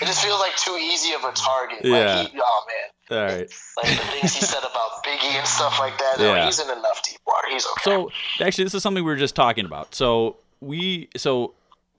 it, 0.01 0.05
just 0.05 0.23
feels 0.23 0.39
like 0.39 0.55
too 0.57 0.77
easy 0.81 1.13
of 1.13 1.23
a 1.23 1.31
target. 1.31 1.79
Yeah. 1.83 2.15
Like 2.21 2.31
he, 2.31 2.39
oh 2.41 2.65
man. 2.67 3.19
All 3.19 3.25
right. 3.25 3.49
like 3.77 3.97
the 3.97 4.03
things 4.11 4.35
he 4.35 4.41
said 4.45 4.59
about 4.59 5.03
Biggie 5.05 5.37
and 5.37 5.47
stuff 5.47 5.79
like 5.79 5.97
that. 5.97 6.15
No, 6.19 6.33
Yeah. 6.33 6.45
he's 6.45 6.59
in 6.59 6.69
enough 6.69 7.01
deep 7.03 7.19
water. 7.25 7.47
He's 7.49 7.65
okay. 7.65 7.81
So 7.83 8.11
actually, 8.41 8.65
this 8.65 8.73
is 8.73 8.83
something 8.83 9.03
we 9.03 9.09
were 9.11 9.15
just 9.17 9.35
talking 9.35 9.65
about. 9.65 9.95
So 9.95 10.37
we 10.59 11.09
so 11.15 11.53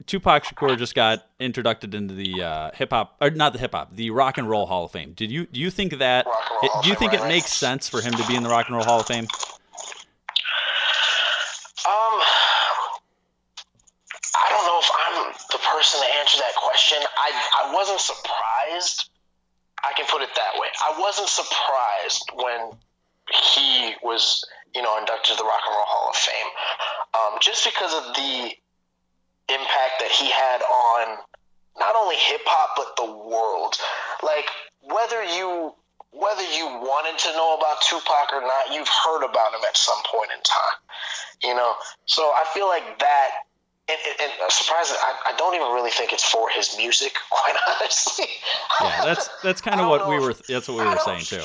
Tupac 0.06 0.44
Shakur 0.44 0.76
just 0.78 0.94
got 0.94 1.26
introduced 1.40 1.82
into 1.94 2.14
the 2.14 2.42
uh, 2.42 2.70
hip 2.74 2.90
hop 2.90 3.16
or 3.20 3.30
not 3.30 3.52
the 3.52 3.58
hip 3.58 3.72
hop, 3.72 3.96
the 3.96 4.10
Rock 4.10 4.38
and 4.38 4.48
Roll 4.48 4.66
Hall 4.66 4.84
of 4.84 4.90
Fame. 4.92 5.12
Did 5.14 5.30
you 5.32 5.46
do 5.46 5.58
you 5.58 5.70
think 5.70 5.98
that 5.98 6.26
it, 6.62 6.70
do 6.82 6.88
you 6.90 6.94
think 6.94 7.14
it 7.14 7.22
makes 7.22 7.52
sense 7.52 7.88
for 7.88 8.00
him 8.00 8.12
to 8.12 8.26
be 8.26 8.36
in 8.36 8.42
the 8.42 8.48
Rock 8.48 8.68
and 8.68 8.76
Roll 8.76 8.84
Hall 8.84 9.00
of 9.00 9.06
Fame? 9.06 9.26
Um, 11.86 12.20
I 14.38 14.46
don't 14.54 14.66
know 14.66 14.78
if 14.78 14.90
I'm 14.94 15.16
the 15.50 15.58
person 15.58 16.00
to 16.00 16.08
answer 16.22 16.38
that 16.38 16.54
question. 16.54 16.98
I 17.02 17.30
I 17.64 17.74
wasn't 17.74 18.00
surprised. 18.00 19.10
I 19.82 19.92
can 19.96 20.06
put 20.06 20.22
it 20.22 20.30
that 20.34 20.60
way. 20.60 20.68
I 20.82 20.98
wasn't 20.98 21.28
surprised 21.28 22.30
when 22.34 22.74
he 23.30 23.94
was, 24.02 24.44
you 24.74 24.82
know, 24.82 24.98
inducted 24.98 25.36
to 25.36 25.42
the 25.42 25.46
Rock 25.46 25.60
and 25.66 25.74
Roll 25.74 25.86
Hall 25.86 26.10
of 26.10 26.16
Fame, 26.16 26.50
um, 27.14 27.38
just 27.40 27.64
because 27.64 27.94
of 27.94 28.14
the 28.14 28.54
impact 29.48 29.94
that 30.00 30.10
he 30.10 30.30
had 30.30 30.62
on 30.62 31.18
not 31.78 31.94
only 31.96 32.16
hip 32.16 32.42
hop 32.44 32.74
but 32.76 32.96
the 32.96 33.10
world. 33.10 33.74
Like 34.22 34.46
whether 34.82 35.22
you 35.24 35.74
whether 36.10 36.42
you 36.42 36.66
wanted 36.66 37.18
to 37.20 37.32
know 37.36 37.56
about 37.56 37.82
Tupac 37.82 38.32
or 38.32 38.40
not, 38.40 38.72
you've 38.72 38.88
heard 38.88 39.24
about 39.24 39.52
him 39.54 39.60
at 39.68 39.76
some 39.76 39.98
point 40.10 40.30
in 40.34 40.40
time. 40.42 40.78
You 41.42 41.54
know, 41.54 41.74
so 42.06 42.22
I 42.22 42.44
feel 42.54 42.66
like 42.66 42.98
that. 42.98 43.30
And, 43.88 43.98
and, 44.04 44.16
and 44.20 44.32
uh, 44.44 44.50
surprising, 44.50 44.96
I, 45.00 45.32
I 45.32 45.36
don't 45.38 45.54
even 45.54 45.68
really 45.72 45.90
think 45.90 46.12
it's 46.12 46.28
for 46.28 46.50
his 46.50 46.76
music, 46.76 47.14
quite 47.30 47.56
honestly. 47.66 48.26
Yeah, 48.80 49.04
that's 49.04 49.28
that's 49.42 49.60
kind 49.60 49.80
of 49.80 49.88
what 49.88 50.08
we 50.08 50.18
were. 50.18 50.34
That's 50.34 50.68
what 50.68 50.78
we 50.78 50.84
were 50.84 50.98
saying 51.04 51.24
too. 51.24 51.44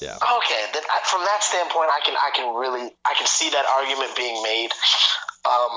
Yeah. 0.00 0.16
Okay, 0.16 0.62
then 0.72 0.82
I, 0.88 1.00
from 1.04 1.20
that 1.24 1.42
standpoint, 1.42 1.90
I 1.92 2.00
can 2.04 2.16
I 2.16 2.30
can 2.34 2.54
really 2.54 2.90
I 3.04 3.14
can 3.16 3.26
see 3.26 3.50
that 3.50 3.64
argument 3.68 4.16
being 4.16 4.42
made. 4.42 4.70
Um, 5.44 5.72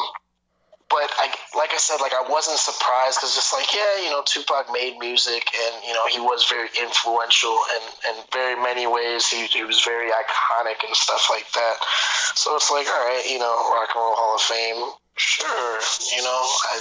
but 0.93 1.09
I, 1.17 1.28
like 1.57 1.74
I 1.74 1.82
said, 1.82 1.97
like 1.99 2.13
I 2.13 2.21
wasn't 2.30 2.59
surprised 2.59 3.17
because 3.17 3.34
just 3.34 3.51
like 3.51 3.67
yeah, 3.74 4.05
you 4.05 4.11
know, 4.13 4.21
Tupac 4.24 4.71
made 4.71 4.99
music 4.99 5.43
and 5.49 5.84
you 5.84 5.93
know 5.93 6.05
he 6.07 6.21
was 6.21 6.45
very 6.45 6.69
influential 6.80 7.57
and 7.74 7.84
in 8.13 8.24
very 8.32 8.55
many 8.61 8.86
ways 8.86 9.28
he, 9.28 9.47
he 9.47 9.63
was 9.63 9.82
very 9.82 10.11
iconic 10.11 10.86
and 10.86 10.95
stuff 10.95 11.28
like 11.30 11.49
that. 11.51 11.76
So 12.36 12.55
it's 12.55 12.69
like 12.69 12.88
all 12.88 13.03
right, 13.09 13.26
you 13.28 13.39
know, 13.39 13.74
Rock 13.74 13.89
and 13.95 14.05
Roll 14.05 14.15
Hall 14.15 14.36
of 14.38 14.41
Fame, 14.45 14.93
sure, 15.16 15.80
you 16.16 16.24
know, 16.24 16.41
I. 16.72 16.80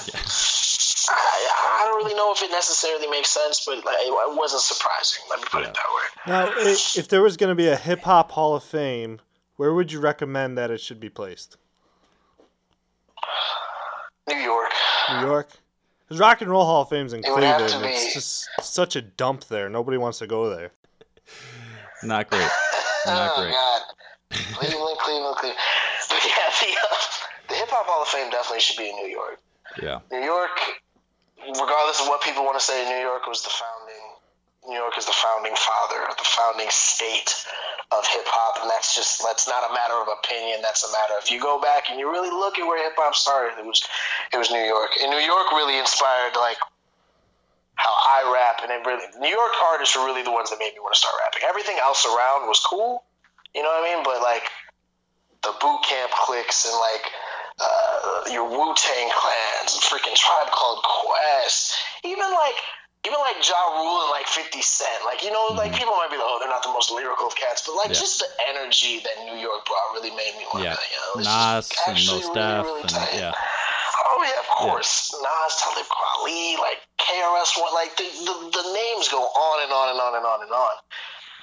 I, 1.09 1.81
I 1.81 1.85
don't 1.87 2.05
really 2.05 2.15
know 2.15 2.33
if 2.33 2.43
it 2.43 2.51
necessarily 2.53 3.09
makes 3.09 3.29
sense, 3.31 3.65
but 3.67 3.85
like, 3.85 3.97
it 3.99 4.37
wasn't 4.39 4.63
surprising. 4.63 5.25
Let 5.29 5.41
me 5.41 5.47
put 5.51 5.63
it 5.63 5.75
that 5.75 5.75
way. 5.75 6.03
Now, 6.29 6.47
i- 6.65 6.77
if 6.97 7.09
there 7.09 7.23
was 7.23 7.37
going 7.37 7.49
to 7.49 7.57
be 7.57 7.67
a 7.67 7.75
hip 7.77 8.03
hop 8.03 8.31
Hall 8.31 8.55
of 8.55 8.63
Fame, 8.63 9.21
where 9.57 9.73
would 9.75 9.91
you 9.91 9.99
recommend 9.99 10.57
that 10.59 10.71
it 10.71 10.81
should 10.81 11.01
be 11.01 11.09
placed? 11.09 11.57
New 14.29 14.37
York. 14.37 14.71
New 15.11 15.27
York. 15.27 15.49
Because 16.07 16.21
Rock 16.21 16.41
and 16.41 16.51
Roll 16.51 16.65
Hall 16.65 16.83
of 16.83 16.89
Fame's 16.89 17.13
in 17.13 17.25
It 17.25 17.33
would 17.33 17.43
have 17.43 17.61
Cleveland. 17.61 17.85
to 17.85 17.91
It's 17.91 18.07
be- 18.07 18.13
just 18.15 18.49
such 18.61 18.95
a 18.97 19.03
dump 19.03 19.45
there. 19.45 19.69
Nobody 19.69 19.99
wants 19.99 20.19
to 20.19 20.27
go 20.29 20.49
there. 20.55 20.71
Not 22.05 22.31
great. 22.31 22.41
Not 23.07 23.33
oh 23.35 23.41
great. 23.43 23.53
God, 23.53 23.83
Cleveland, 24.55 24.99
Cleveland, 25.01 25.37
Cleveland. 25.37 25.59
But 26.09 26.25
yeah, 26.25 26.51
the, 26.61 26.77
uh, 26.77 26.97
the 27.49 27.55
Hip 27.55 27.62
Hop 27.73 27.87
Hall 27.89 28.03
of 28.03 28.09
Fame 28.09 28.31
definitely 28.31 28.61
should 28.61 28.79
be 28.79 28.89
in 28.89 28.97
New 28.97 29.09
York. 29.09 29.41
Yeah. 29.81 30.01
New 30.13 30.25
York, 30.25 30.57
regardless 31.41 32.01
of 32.01 32.09
what 32.09 32.23
people 32.23 32.45
want 32.45 32.59
to 32.59 32.65
say, 32.65 32.85
New 32.85 33.01
York 33.01 33.27
was 33.27 33.43
the 33.43 33.51
founding. 33.51 34.05
New 34.69 34.79
York 34.79 34.95
is 34.97 35.07
the 35.07 35.17
founding 35.17 35.55
father, 35.59 36.07
the 36.15 36.29
founding 36.39 36.71
state 36.71 37.35
of 37.91 38.07
hip 38.07 38.23
hop, 38.31 38.63
and 38.63 38.71
that's 38.71 38.95
just 38.95 39.19
that's 39.19 39.51
not 39.51 39.67
a 39.67 39.75
matter 39.75 39.99
of 39.99 40.07
opinion. 40.07 40.63
That's 40.63 40.87
a 40.87 40.91
matter 40.95 41.19
if 41.19 41.35
you 41.35 41.43
go 41.43 41.59
back 41.59 41.91
and 41.91 41.99
you 41.99 42.07
really 42.07 42.31
look 42.31 42.59
at 42.59 42.63
where 42.63 42.79
hip 42.79 42.95
hop 42.95 43.19
started, 43.19 43.59
it 43.59 43.67
was 43.67 43.83
it 44.33 44.39
was 44.39 44.55
New 44.55 44.63
York, 44.63 44.95
and 45.03 45.11
New 45.11 45.19
York 45.19 45.51
really 45.51 45.83
inspired 45.83 46.39
like 46.39 46.63
how 47.75 47.91
I 47.91 48.31
rap, 48.31 48.63
and 48.63 48.71
it 48.71 48.87
really 48.87 49.03
New 49.19 49.35
York 49.35 49.55
artists 49.75 49.99
were 49.99 50.07
really 50.07 50.23
the 50.23 50.31
ones 50.31 50.55
that 50.55 50.63
made 50.63 50.79
me 50.79 50.81
want 50.81 50.95
to 50.95 51.01
start 51.01 51.19
rapping. 51.27 51.43
Everything 51.43 51.83
else 51.83 52.07
around 52.07 52.47
was 52.47 52.63
cool, 52.63 53.03
you 53.55 53.67
know 53.67 53.69
what 53.69 53.83
I 53.83 53.95
mean? 53.95 54.07
But 54.07 54.23
like 54.23 54.47
the 55.43 55.53
boot 55.59 55.83
camp 55.91 56.15
clicks 56.23 56.65
and 56.65 56.75
like 56.79 57.03
uh, 57.63 58.31
your 58.31 58.45
Wu 58.49 58.75
Tang 58.75 59.09
clans 59.15 59.79
freaking 59.87 60.15
Tribe 60.15 60.51
Called 60.51 60.83
Quest, 60.83 61.77
even 62.05 62.27
like 62.33 62.59
even 63.07 63.19
like 63.19 63.35
Ja 63.43 63.59
Rule 63.75 64.03
and 64.07 64.11
like 64.11 64.27
Fifty 64.27 64.63
Cent, 64.63 65.05
like 65.05 65.23
you 65.25 65.31
know, 65.33 65.55
like 65.55 65.75
people 65.75 65.95
might 65.95 66.11
be 66.11 66.17
like, 66.17 66.27
oh, 66.27 66.39
they're 66.39 66.49
not 66.51 66.63
the 66.63 66.71
most 66.71 66.91
lyrical 66.91 67.27
of 67.27 67.35
cats, 67.35 67.63
but 67.67 67.75
like 67.75 67.89
Yeah. 67.91 67.99
just 67.99 68.19
the 68.21 68.31
energy 68.49 69.01
that 69.03 69.25
New 69.27 69.39
York 69.39 69.67
brought 69.67 69.91
really 69.95 70.11
made 70.15 70.35
me 70.39 70.47
want 70.53 70.63
to, 70.63 70.71
Yeah. 70.71 70.79
you 70.91 70.99
know, 71.03 71.13
Nas 71.27 71.71
and 71.87 71.99
Mos 71.99 72.11
really, 72.11 72.35
Def 72.35 72.65
really 72.65 72.83
and 72.83 72.93
yeah. 73.19 73.35
Oh 74.07 74.23
yeah, 74.23 74.39
of 74.39 74.49
course. 74.49 75.15
Nas, 75.19 75.53
Talib 75.63 75.87
Kweli, 75.87 76.59
like 76.59 76.79
KRS 76.99 77.59
One, 77.61 77.75
like 77.75 77.97
the, 77.97 78.07
the 78.27 78.35
the 78.63 78.67
names 78.75 79.09
go 79.09 79.23
on 79.23 79.63
and 79.63 79.73
on 79.73 79.89
and 79.91 79.99
on 80.01 80.15
and 80.15 80.27
on 80.27 80.43
and 80.43 80.53
on. 80.53 80.75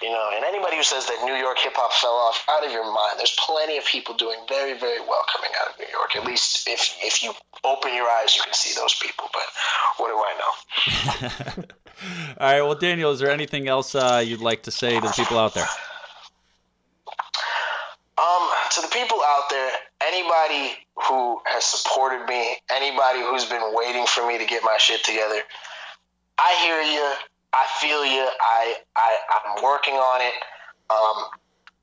You 0.02 0.10
know, 0.10 0.32
and 0.34 0.46
anybody 0.46 0.78
who 0.78 0.84
says 0.84 1.08
that 1.08 1.24
New 1.26 1.34
York 1.34 1.58
hip 1.60 1.74
hop 1.76 1.92
fell 1.92 2.14
off, 2.14 2.46
out 2.50 2.66
of 2.66 2.72
your 2.72 2.86
mind. 2.86 3.16
There's 3.18 3.36
plenty 3.38 3.78
of 3.78 3.86
people 3.86 4.16
doing 4.16 4.40
very, 4.48 4.78
very 4.80 5.02
well 5.02 5.26
coming 5.36 5.52
out 5.60 5.74
of 5.74 5.80
New 5.80 5.92
York. 5.92 6.16
At 6.16 6.26
least 6.26 6.68
if 6.70 6.96
if 7.02 7.22
you 7.22 7.34
open 7.66 7.94
your 7.94 8.08
eyes, 8.08 8.36
you 8.36 8.42
can 8.42 8.54
see 8.54 8.74
those 8.80 8.96
people. 8.96 9.26
But 9.34 9.44
what 9.98 10.08
do 10.08 10.16
I 10.16 10.34
know? 10.40 11.64
All 12.40 12.54
right. 12.54 12.62
Well, 12.62 12.76
Daniel, 12.76 13.12
is 13.12 13.20
there 13.20 13.30
anything 13.30 13.68
else 13.68 13.94
uh, 13.94 14.24
you'd 14.26 14.40
like 14.40 14.64
to 14.64 14.72
say 14.72 14.96
to 14.96 15.06
the 15.06 15.14
people 15.14 15.38
out 15.38 15.54
there? 15.54 15.68
Um, 18.18 18.50
to 18.72 18.82
the 18.82 18.90
people 18.92 19.20
out 19.26 19.50
there, 19.50 19.72
anybody 20.02 20.76
who 21.08 21.40
has 21.46 21.66
supported 21.66 22.26
me, 22.26 22.56
anybody 22.70 23.20
who's 23.20 23.46
been 23.46 23.74
waiting 23.74 24.06
for 24.06 24.26
me 24.28 24.38
to 24.38 24.46
get 24.46 24.64
my 24.64 24.78
shit 24.78 25.04
together, 25.04 25.42
I 26.38 26.56
hear 26.64 26.82
you. 26.82 27.14
I 27.54 27.66
feel 27.80 28.06
you. 28.06 28.28
I, 28.42 28.76
I 28.96 29.10
I'm 29.32 29.64
working 29.64 29.96
on 29.96 30.22
it. 30.22 30.34
Um, 30.90 31.40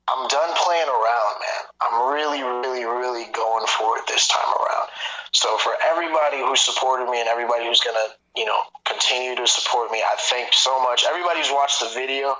I'm 0.07 0.27
done 0.29 0.51
playing 0.55 0.87
around, 0.87 1.33
man. 1.43 1.63
I'm 1.81 2.13
really, 2.13 2.41
really, 2.41 2.85
really 2.85 3.25
going 3.33 3.67
for 3.67 3.97
it 3.97 4.07
this 4.07 4.27
time 4.27 4.47
around. 4.55 4.87
So 5.33 5.57
for 5.57 5.73
everybody 5.83 6.37
who 6.39 6.55
supported 6.55 7.11
me 7.11 7.19
and 7.19 7.27
everybody 7.27 7.65
who's 7.65 7.81
gonna, 7.81 8.15
you 8.35 8.45
know, 8.45 8.61
continue 8.85 9.35
to 9.35 9.45
support 9.45 9.91
me, 9.91 9.99
I 9.99 10.15
thank 10.31 10.53
so 10.53 10.81
much. 10.81 11.03
Everybody 11.07 11.39
who's 11.39 11.51
watched 11.51 11.81
the 11.81 11.91
video, 11.93 12.35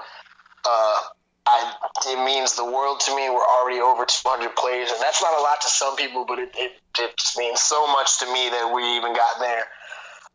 uh, 0.63 0.99
I, 1.47 1.73
it 2.07 2.23
means 2.23 2.55
the 2.55 2.65
world 2.65 3.01
to 3.01 3.15
me. 3.15 3.29
We're 3.29 3.43
already 3.43 3.79
over 3.79 4.05
200 4.05 4.55
plays, 4.55 4.91
and 4.91 5.01
that's 5.01 5.21
not 5.21 5.37
a 5.37 5.41
lot 5.41 5.59
to 5.61 5.67
some 5.67 5.95
people, 5.97 6.25
but 6.25 6.39
it, 6.39 6.51
it, 6.55 6.71
it 6.99 7.21
means 7.37 7.61
so 7.61 7.87
much 7.87 8.19
to 8.19 8.25
me 8.31 8.49
that 8.49 8.71
we 8.73 8.83
even 8.95 9.13
got 9.13 9.39
there. 9.39 9.63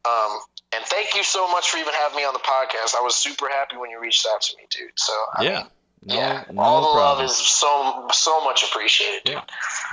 Um, 0.04 0.38
and 0.74 0.84
thank 0.84 1.14
you 1.14 1.22
so 1.22 1.48
much 1.50 1.70
for 1.70 1.76
even 1.78 1.92
having 1.94 2.16
me 2.16 2.24
on 2.24 2.32
the 2.32 2.40
podcast. 2.40 2.94
I 2.96 3.02
was 3.02 3.14
super 3.14 3.48
happy 3.48 3.76
when 3.76 3.90
you 3.90 4.00
reached 4.00 4.26
out 4.32 4.40
to 4.42 4.56
me, 4.56 4.64
dude. 4.70 4.90
So 4.96 5.12
I 5.36 5.42
yeah. 5.44 5.50
mean, 5.58 5.66
No, 6.04 6.14
yeah, 6.16 6.44
no 6.50 6.60
all 6.62 6.80
the 6.80 6.98
problem. 6.98 7.18
love 7.18 7.24
is 7.24 7.36
so 7.36 8.08
so 8.12 8.42
much 8.42 8.64
appreciated. 8.64 9.20
Dude. 9.24 9.34
Yeah, 9.34 9.44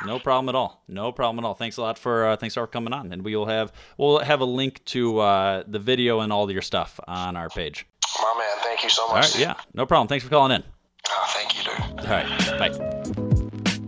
no 0.06 0.18
problem 0.20 0.50
at 0.50 0.56
all. 0.56 0.82
No 0.88 1.12
problem 1.12 1.44
at 1.44 1.48
all. 1.48 1.54
Thanks 1.54 1.78
a 1.78 1.82
lot 1.84 2.00
for 2.00 2.26
uh, 2.26 2.36
thanks 2.38 2.56
for 2.56 2.66
coming 2.66 2.94
on, 2.94 3.12
and 3.14 3.24
we 3.24 3.36
will 3.36 3.46
have 3.46 3.72
we'll 3.98 4.18
have 4.20 4.42
a 4.42 4.46
link 4.46 4.84
to 4.86 5.20
uh, 5.20 5.64
the 5.68 5.78
video 5.80 6.22
and 6.22 6.34
all 6.34 6.50
your 6.52 6.64
stuff 6.64 7.00
on 7.08 7.36
our 7.38 7.50
page. 7.50 7.86
My 8.20 8.34
man, 8.40 8.64
thank 8.64 8.82
you 8.84 8.90
so 8.90 9.04
much. 9.08 9.14
All 9.14 9.22
right, 9.22 9.40
yeah, 9.40 9.54
no 9.76 9.86
problem. 9.86 10.08
Thanks 10.08 10.24
for 10.24 10.32
calling 10.32 10.52
in. 10.54 10.64
Oh, 11.10 11.26
thank 11.30 11.56
you, 11.58 11.64
dude. 11.66 12.00
All 12.00 12.12
right, 12.12 12.28
bye. 12.58 13.80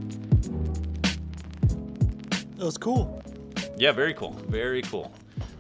That 2.57 2.65
was 2.65 2.78
cool. 2.78 3.19
Yeah, 3.78 3.91
very 3.93 4.13
cool, 4.13 4.34
very 4.47 4.84
cool. 4.84 5.11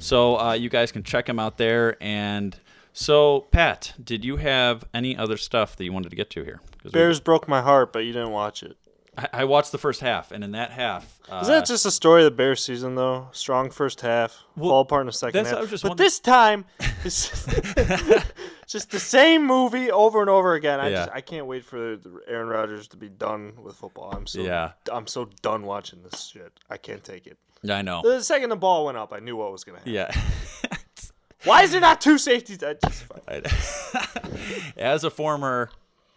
So 0.01 0.37
uh, 0.39 0.53
you 0.53 0.69
guys 0.69 0.91
can 0.91 1.03
check 1.03 1.29
him 1.29 1.39
out 1.39 1.57
there. 1.57 1.95
And 2.01 2.57
so, 2.93 3.41
Pat, 3.51 3.93
did 4.03 4.25
you 4.25 4.37
have 4.37 4.83
any 4.93 5.15
other 5.15 5.37
stuff 5.37 5.75
that 5.77 5.83
you 5.85 5.93
wanted 5.93 6.09
to 6.09 6.15
get 6.15 6.29
to 6.31 6.43
here? 6.43 6.59
'Cause 6.81 6.85
we- 6.85 6.99
Bears 6.99 7.19
broke 7.19 7.47
my 7.47 7.61
heart, 7.61 7.93
but 7.93 7.99
you 7.99 8.11
didn't 8.13 8.31
watch 8.31 8.63
it. 8.63 8.75
I, 9.17 9.27
I 9.33 9.43
watched 9.43 9.71
the 9.73 9.77
first 9.77 9.99
half, 9.99 10.31
and 10.31 10.41
in 10.43 10.51
that 10.53 10.71
half, 10.71 11.19
uh, 11.29 11.39
Is 11.41 11.47
that 11.49 11.65
just 11.65 11.85
a 11.85 11.91
story 11.91 12.21
of 12.21 12.25
the 12.25 12.35
Bears 12.35 12.63
season, 12.63 12.95
though? 12.95 13.27
Strong 13.33 13.71
first 13.71 13.99
half, 14.01 14.43
fall 14.57 14.79
apart 14.81 15.01
in 15.01 15.07
the 15.07 15.11
second 15.13 15.45
half. 15.45 15.53
what 15.53 15.57
I 15.57 15.61
was 15.61 15.69
just 15.69 15.83
but 15.83 15.89
wondering. 15.89 16.05
this 16.07 16.19
time, 16.21 16.65
it's 17.03 17.45
just 18.67 18.89
the 18.91 18.99
same 18.99 19.45
movie 19.45 19.91
over 19.91 20.21
and 20.21 20.29
over 20.29 20.53
again. 20.53 20.79
I 20.79 20.89
Yeah. 20.89 20.95
just 21.05 21.11
I 21.13 21.21
can't 21.21 21.45
wait 21.45 21.65
for 21.65 21.97
Aaron 22.27 22.47
Rodgers 22.47 22.87
to 22.89 22.97
be 22.97 23.09
done 23.09 23.53
with 23.61 23.75
football. 23.75 24.11
I'm 24.15 24.25
so 24.27 24.41
Yeah. 24.41 24.71
I'm 24.91 25.07
so 25.07 25.29
done 25.41 25.63
watching 25.65 26.03
this 26.03 26.27
shit. 26.27 26.53
I 26.69 26.77
can't 26.77 27.03
take 27.03 27.27
it. 27.27 27.37
Yeah, 27.63 27.77
I 27.77 27.81
know. 27.81 28.01
The 28.03 28.23
second 28.23 28.49
the 28.49 28.55
ball 28.55 28.85
went 28.85 28.97
up, 28.97 29.13
I 29.13 29.19
knew 29.19 29.35
what 29.35 29.51
was 29.51 29.63
gonna 29.63 29.79
happen. 29.79 29.93
Yeah. 29.93 30.11
Why 31.43 31.63
is 31.63 31.71
there 31.71 31.81
not 31.81 32.01
two 32.01 32.19
safeties? 32.19 32.59
As 34.77 35.03
a 35.03 35.09
former, 35.09 35.69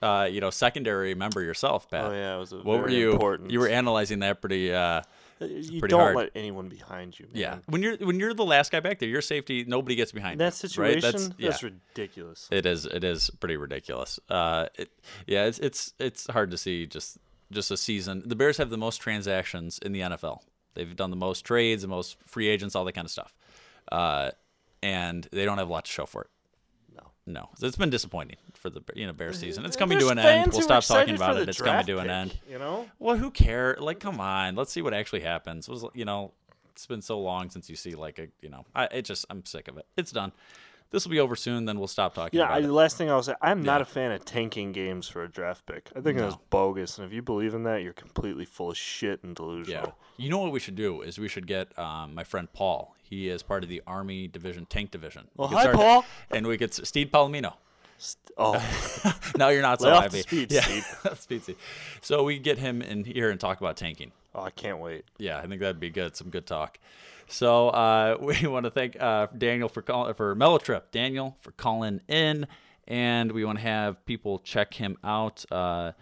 uh, 0.03 0.29
you 0.31 0.41
know, 0.41 0.51
secondary 0.51 1.15
member 1.15 1.43
yourself, 1.43 1.91
Pat. 1.91 2.05
Oh, 2.05 2.13
yeah, 2.13 2.37
it 2.37 2.39
was 2.39 2.53
a 2.53 2.57
what 2.57 2.79
were 2.79 2.89
very 2.89 2.99
you? 2.99 3.13
important- 3.13 3.51
You 3.51 3.61
were 3.61 3.69
analyzing 3.69 4.21
that 4.21 4.41
pretty. 4.41 4.73
Uh, 4.73 5.03
you 5.41 5.81
pretty 5.81 5.91
don't 5.91 6.01
hard. 6.01 6.17
let 6.17 6.31
anyone 6.35 6.69
behind 6.69 7.19
you. 7.19 7.27
Man. 7.27 7.35
Yeah, 7.35 7.59
when 7.67 7.83
you're 7.83 7.97
when 7.97 8.21
you're 8.21 8.35
the 8.35 8.45
last 8.45 8.71
guy 8.71 8.81
back 8.81 8.99
there, 8.99 9.09
your 9.09 9.21
safety 9.21 9.65
nobody 9.67 9.97
gets 9.97 10.13
behind. 10.13 10.35
In 10.35 10.39
that 10.39 10.53
you, 10.63 10.69
situation, 10.69 10.95
right? 10.95 11.03
That's, 11.03 11.29
that's 11.39 11.63
ridiculous. 11.63 12.49
It 12.51 12.67
is. 12.67 12.87
It 12.87 13.05
is 13.05 13.31
pretty 13.41 13.57
ridiculous. 13.57 14.21
Uh, 14.29 14.67
it, 14.77 14.91
yeah, 15.27 15.45
it's 15.45 15.59
it's 15.59 15.93
it's 15.99 16.27
hard 16.29 16.51
to 16.53 16.59
see 16.59 16.87
just 16.87 17.19
just 17.51 17.71
a 17.71 17.77
season. 17.77 18.23
The 18.25 18.37
Bears 18.37 18.59
have 18.59 18.71
the 18.71 18.79
most 18.79 18.99
transactions 18.99 19.79
in 19.83 19.93
the 19.93 20.01
NFL. 20.01 20.41
They've 20.75 20.95
done 20.95 21.11
the 21.11 21.17
most 21.17 21.43
trades, 21.45 21.83
the 21.83 21.89
most 21.89 22.17
free 22.27 22.49
agents, 22.49 22.75
all 22.75 22.85
that 22.85 22.93
kind 22.93 23.05
of 23.05 23.11
stuff, 23.11 23.35
uh, 23.91 24.31
and 24.83 25.27
they 25.33 25.45
don't 25.45 25.59
have 25.59 25.69
a 25.69 25.73
lot 25.73 25.85
to 25.87 25.91
show 25.91 26.07
for 26.07 26.23
it. 26.23 26.31
No, 26.95 27.11
no, 27.27 27.49
So 27.57 27.67
it's 27.67 27.77
been 27.77 27.91
disappointing 27.91 28.37
for 28.55 28.71
the 28.71 28.83
you 28.95 29.07
know 29.07 29.13
Bears 29.13 29.39
season. 29.39 29.65
It's 29.65 29.77
coming 29.77 29.99
to 29.99 30.09
an 30.09 30.19
end. 30.19 30.53
We'll 30.53 30.63
stop 30.63 30.85
talking 30.85 31.15
about 31.15 31.37
it. 31.39 31.49
It's 31.49 31.61
coming 31.61 31.87
to 31.87 31.99
an 31.99 32.05
pick, 32.05 32.11
end. 32.11 32.39
You 32.51 32.59
know, 32.59 32.87
Well, 32.99 33.17
who 33.17 33.31
cares? 33.31 33.81
Like, 33.81 34.01
come 34.01 34.21
on, 34.21 34.57
let's 34.57 34.73
see 34.73 34.83
what 34.83 34.95
actually 34.95 35.21
happens. 35.21 35.69
Was 35.69 35.85
you 35.95 36.05
know, 36.05 36.33
it's 36.73 36.87
been 36.87 37.03
so 37.03 37.21
long 37.21 37.51
since 37.51 37.71
you 37.71 37.77
see 37.77 37.95
like 37.95 38.19
a 38.19 38.29
you 38.41 38.49
know, 38.49 38.65
I 38.75 38.85
it 38.87 39.03
just 39.03 39.27
I'm 39.31 39.45
sick 39.45 39.69
of 39.69 39.79
it. 39.79 39.87
It's 39.97 40.13
done. 40.13 40.33
This 40.95 41.05
will 41.05 41.11
be 41.11 41.19
over 41.19 41.35
soon. 41.35 41.65
Then 41.65 41.79
we'll 41.81 41.89
stop 41.89 42.15
talking 42.15 42.39
Yeah, 42.39 42.47
about 42.47 42.59
I, 42.59 42.61
the 42.61 42.73
last 42.73 42.97
thing 42.97 43.11
I'll 43.11 43.21
say, 43.23 43.35
I'm 43.43 43.65
not 43.65 43.81
a 43.83 43.85
fan 43.85 44.13
of 44.13 44.25
tanking 44.25 44.71
games 44.71 45.09
for 45.09 45.25
a 45.25 45.29
draft 45.29 45.67
pick. 45.67 45.91
I 45.97 46.01
think 46.01 46.19
No. 46.19 46.23
that's 46.31 46.37
bogus, 46.51 46.99
and 46.99 47.07
if 47.07 47.13
you 47.13 47.21
believe 47.21 47.53
in 47.53 47.65
that, 47.65 47.83
you're 47.83 47.93
completely 47.93 48.45
full 48.45 48.71
of 48.71 48.77
shit 48.77 49.25
and 49.25 49.35
delusional. 49.35 49.83
Yeah. 49.87 49.93
You 50.17 50.31
know 50.31 50.39
what 50.39 50.53
we 50.53 50.61
should 50.61 50.77
do 50.77 51.03
is 51.03 51.19
we 51.19 51.27
should 51.29 51.49
get 51.49 51.77
um, 51.77 52.15
my 52.15 52.23
friend 52.23 52.47
Paul. 52.53 52.95
He 53.03 53.29
is 53.29 53.43
part 53.43 53.65
of 53.65 53.69
the 53.69 53.83
Army 53.89 54.29
Division 54.29 54.67
Tank 54.67 54.93
Division. 54.93 55.27
Well, 55.37 55.49
hi, 55.49 55.63
start- 55.63 55.75
Paul. 55.77 56.05
And 56.31 56.47
we 56.47 56.57
could 56.57 56.73
Steve 56.73 57.09
Palomino. 57.09 57.55
Oh, 58.37 58.55
now 59.37 59.49
you're 59.49 59.63
not 59.63 59.81
so 59.81 59.91
happy. 59.91 60.23
speed, 60.23 60.53
yeah. 60.53 60.61
Steve. 60.63 60.85
speed, 61.19 61.43
Steve. 61.43 61.57
So 62.03 62.23
we 62.23 62.39
get 62.39 62.59
him 62.59 62.83
in 62.83 63.03
here 63.05 63.31
and 63.31 63.41
talk 63.41 63.61
about 63.61 63.77
tanking. 63.77 64.13
Oh, 64.35 64.43
I 64.43 64.51
can't 64.51 64.79
wait. 64.79 65.05
Yeah, 65.19 65.39
I 65.39 65.47
think 65.47 65.61
that'd 65.61 65.81
be 65.81 65.91
good. 65.91 66.17
Some 66.17 66.29
good 66.31 66.47
talk. 66.47 66.79
So 67.29 67.69
uh, 67.69 68.17
we 68.21 68.47
want 68.47 68.65
to 68.65 68.71
thank 68.71 69.01
uh, 69.01 69.29
Daniel 69.37 69.69
for 69.69 69.83
call, 69.83 70.13
for 70.15 70.35
Melotrip, 70.35 70.83
Daniel 70.91 71.37
for 71.41 71.53
calling 71.53 72.01
in, 72.09 72.47
and 72.87 73.33
we 73.33 73.45
want 73.45 73.59
to 73.59 73.65
have 73.65 74.05
people 74.07 74.39
check 74.39 74.75
him 74.75 74.97
out 75.05 75.45
uh, 75.51 75.93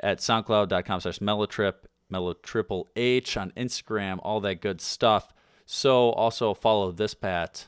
at 0.00 0.18
SoundCloud.com/slash 0.18 1.18
Melotrip, 1.18 1.74
Mellow 2.10 2.34
Triple 2.34 2.88
H 2.96 3.36
on 3.36 3.52
Instagram, 3.56 4.18
all 4.22 4.40
that 4.40 4.60
good 4.60 4.80
stuff. 4.80 5.32
So 5.64 6.10
also 6.12 6.54
follow 6.54 6.92
this 6.92 7.14
Pat. 7.14 7.66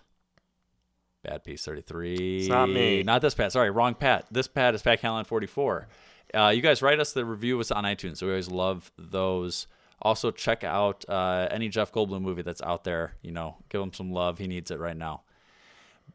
Bad 1.25 1.43
piece 1.43 1.65
33. 1.65 2.39
It's 2.39 2.49
not 2.49 2.69
me. 2.69 3.03
Not 3.03 3.23
this 3.23 3.35
Pat. 3.35 3.51
Sorry, 3.53 3.71
wrong 3.71 3.95
Pat. 3.95 4.27
This 4.31 4.47
Pat 4.47 4.75
is 4.75 4.83
Pat 4.83 5.01
Callan 5.01 5.25
44. 5.25 5.89
Uh, 6.33 6.53
you 6.55 6.63
guys 6.63 6.81
write 6.81 7.01
us 7.01 7.13
the 7.13 7.25
review 7.25 7.59
is 7.59 7.73
on 7.73 7.85
iTunes, 7.85 8.19
so 8.19 8.27
we 8.27 8.33
always 8.33 8.51
love 8.51 8.93
those. 8.97 9.67
Also, 10.01 10.31
check 10.31 10.63
out 10.63 11.05
uh, 11.09 11.49
any 11.51 11.69
Jeff 11.69 11.93
Goldblum 11.93 12.23
movie 12.23 12.43
that's 12.43 12.63
out 12.63 12.85
there. 12.85 13.15
You 13.23 13.33
know, 13.33 13.57
give 13.69 13.81
him 13.81 13.93
some 13.93 14.13
love. 14.13 14.39
He 14.39 14.47
needs 14.47 14.71
it 14.71 14.79
right 14.79 14.97
now. 14.97 15.23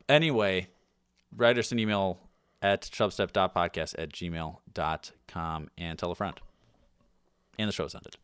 Anyway, 0.08 0.68
write 1.36 1.58
us 1.58 1.72
an 1.72 1.80
email 1.80 2.20
at 2.62 2.84
chubstep.podcast 2.84 3.96
at 3.98 4.10
gmail.com 4.10 5.70
and 5.78 6.00
tell 6.00 6.12
a 6.12 6.16
friend. 6.16 6.40
And 7.60 7.68
the 7.68 7.74
show's 7.74 7.94
ended. 7.94 8.16